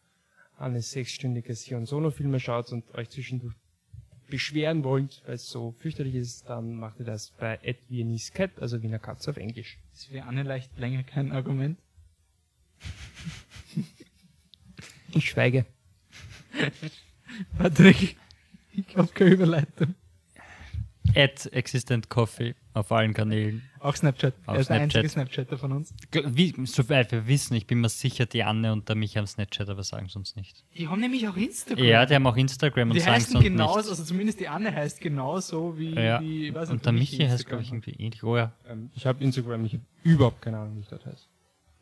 eine 0.58 0.80
sechsstündige 0.80 1.54
Sion 1.54 1.84
Solo 1.84 2.10
Filme 2.10 2.40
schaut 2.40 2.72
und 2.72 2.94
euch 2.94 3.10
zwischendurch 3.10 3.54
beschweren 4.28 4.84
wollt, 4.84 5.22
weil 5.26 5.34
es 5.34 5.50
so 5.50 5.74
fürchterlich 5.80 6.14
ist, 6.14 6.48
dann 6.48 6.76
macht 6.76 6.98
ihr 6.98 7.04
das 7.04 7.30
bei 7.38 7.58
at 7.62 7.76
Viennese 7.90 8.32
Cat, 8.32 8.50
also 8.58 8.82
Wiener 8.82 8.98
Katze 8.98 9.30
auf 9.30 9.36
Englisch. 9.36 9.78
Ist 9.92 10.06
für 10.06 10.22
Anne 10.22 10.44
leicht 10.44 10.78
länger 10.78 11.02
kein 11.02 11.30
Argument. 11.30 11.78
Ich 15.14 15.30
schweige. 15.30 15.64
Patrick, 17.58 18.16
ich 18.72 18.96
habe 18.96 19.08
keine 19.08 19.30
Überleitung. 19.30 19.94
At 21.14 21.46
Existent 21.52 22.08
Coffee 22.08 22.54
auf 22.72 22.90
allen 22.90 23.12
Kanälen. 23.12 23.62
Auch 23.78 23.94
Snapchat. 23.94 24.32
Auf 24.46 24.54
er 24.56 24.60
ist 24.62 24.70
der 24.70 24.76
Snapchat. 24.78 24.96
einzige 25.04 25.08
Snapchatter 25.10 25.58
von 25.58 25.72
uns. 25.72 25.94
Wie, 26.10 26.54
soweit 26.64 27.12
wir 27.12 27.26
wissen, 27.28 27.54
ich 27.54 27.66
bin 27.66 27.80
mir 27.82 27.90
sicher, 27.90 28.24
die 28.24 28.42
Anne 28.42 28.72
und 28.72 28.88
der 28.88 28.96
Micha 28.96 29.18
haben 29.20 29.26
Snapchat, 29.26 29.68
aber 29.68 29.82
sagen 29.84 30.08
sonst 30.08 30.34
nicht. 30.36 30.64
Die 30.76 30.88
haben 30.88 31.00
nämlich 31.00 31.28
auch 31.28 31.36
Instagram. 31.36 31.84
Ja, 31.84 32.06
die 32.06 32.14
haben 32.14 32.26
auch 32.26 32.36
Instagram 32.36 32.88
und 32.90 32.94
die 32.94 33.00
sagen 33.00 33.16
heißen 33.16 33.32
sonst 33.32 33.44
genauso, 33.44 33.78
nicht. 33.80 33.88
also 33.90 34.04
zumindest 34.04 34.40
die 34.40 34.48
Anne 34.48 34.74
heißt 34.74 35.00
genauso 35.02 35.78
wie 35.78 35.94
Ja. 35.94 36.18
die, 36.18 36.48
ich 36.48 36.54
weiß 36.54 36.68
nicht, 36.70 36.78
Und 36.78 36.86
der 36.86 36.92
Michi 36.94 37.18
heißt, 37.18 37.46
glaube 37.46 37.62
ich, 37.62 37.68
irgendwie 37.68 37.92
ähnlich. 37.92 38.24
Oh 38.24 38.36
ja, 38.38 38.52
Ähm, 38.68 38.90
ich 38.94 39.04
habe 39.06 39.22
Instagram, 39.22 39.64
ich 39.66 39.74
habe 39.74 39.82
überhaupt 40.04 40.40
keine 40.40 40.58
Ahnung, 40.58 40.76
wie 40.76 40.80
ich 40.80 40.88
das 40.88 41.04
heiße. 41.04 41.26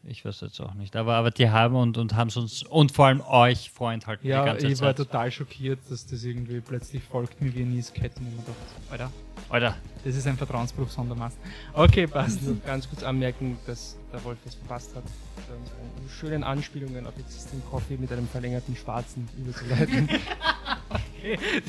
Ich 0.05 0.25
weiß 0.25 0.41
jetzt 0.41 0.61
auch 0.61 0.75
nicht. 0.75 0.97
Aber, 0.97 1.15
aber 1.15 1.31
die 1.31 1.49
haben 1.51 1.77
und, 1.77 1.97
und 1.99 2.15
haben 2.15 2.31
uns 2.35 2.63
und 2.65 2.93
vor 2.93 3.07
allem 3.07 3.21
euch 3.21 3.71
vorenthalten 3.71 4.25
die 4.25 4.31
Ja, 4.31 4.45
ganze 4.45 4.67
ich 4.67 4.81
war 4.81 4.89
Zeit. 4.89 5.07
total 5.07 5.31
schockiert, 5.31 5.79
dass 5.89 6.07
das 6.07 6.25
irgendwie 6.25 6.61
plötzlich 6.61 7.03
folgt 7.03 7.41
mir 7.41 7.55
wie 7.55 7.63
ein 7.63 7.71
Nieskette 7.71 8.19
und 8.21 8.39
dachte, 8.39 8.91
Alter, 8.91 9.11
Alter, 9.49 9.77
das 10.05 10.17
ist 10.17 10.27
ein 10.27 10.37
Vertrauensbruch 10.37 10.89
sondermaßen. 10.89 11.39
Okay, 11.75 12.07
passt. 12.07 12.43
Nur 12.47 12.57
ganz 12.67 12.89
kurz 12.89 13.03
anmerken, 13.03 13.59
dass 13.67 13.97
der 14.13 14.23
Wolf 14.25 14.39
es 14.45 14.55
verpasst 14.57 14.95
hat, 14.97 15.05
ähm, 15.05 16.09
schönen 16.09 16.43
Anspielungen 16.43 17.07
auf 17.07 17.17
Existing 17.19 17.63
Coffee 17.71 17.97
mit 17.97 18.11
einem 18.13 18.27
verlängerten 18.29 18.75
Schwarzen 18.77 19.29
überzuleiten. 19.39 20.09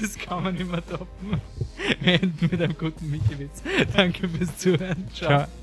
Das 0.01 0.17
kann 0.17 0.43
man 0.43 0.57
immer 0.57 0.84
toppen. 0.86 1.39
Wir 2.01 2.13
enden 2.15 2.49
mit 2.51 2.59
einem 2.59 2.75
guten 2.75 3.09
Michi-Witz. 3.11 3.61
Danke 3.95 4.27
fürs 4.27 4.57
Zuhören. 4.57 5.07
Ciao. 5.13 5.45
ciao. 5.45 5.62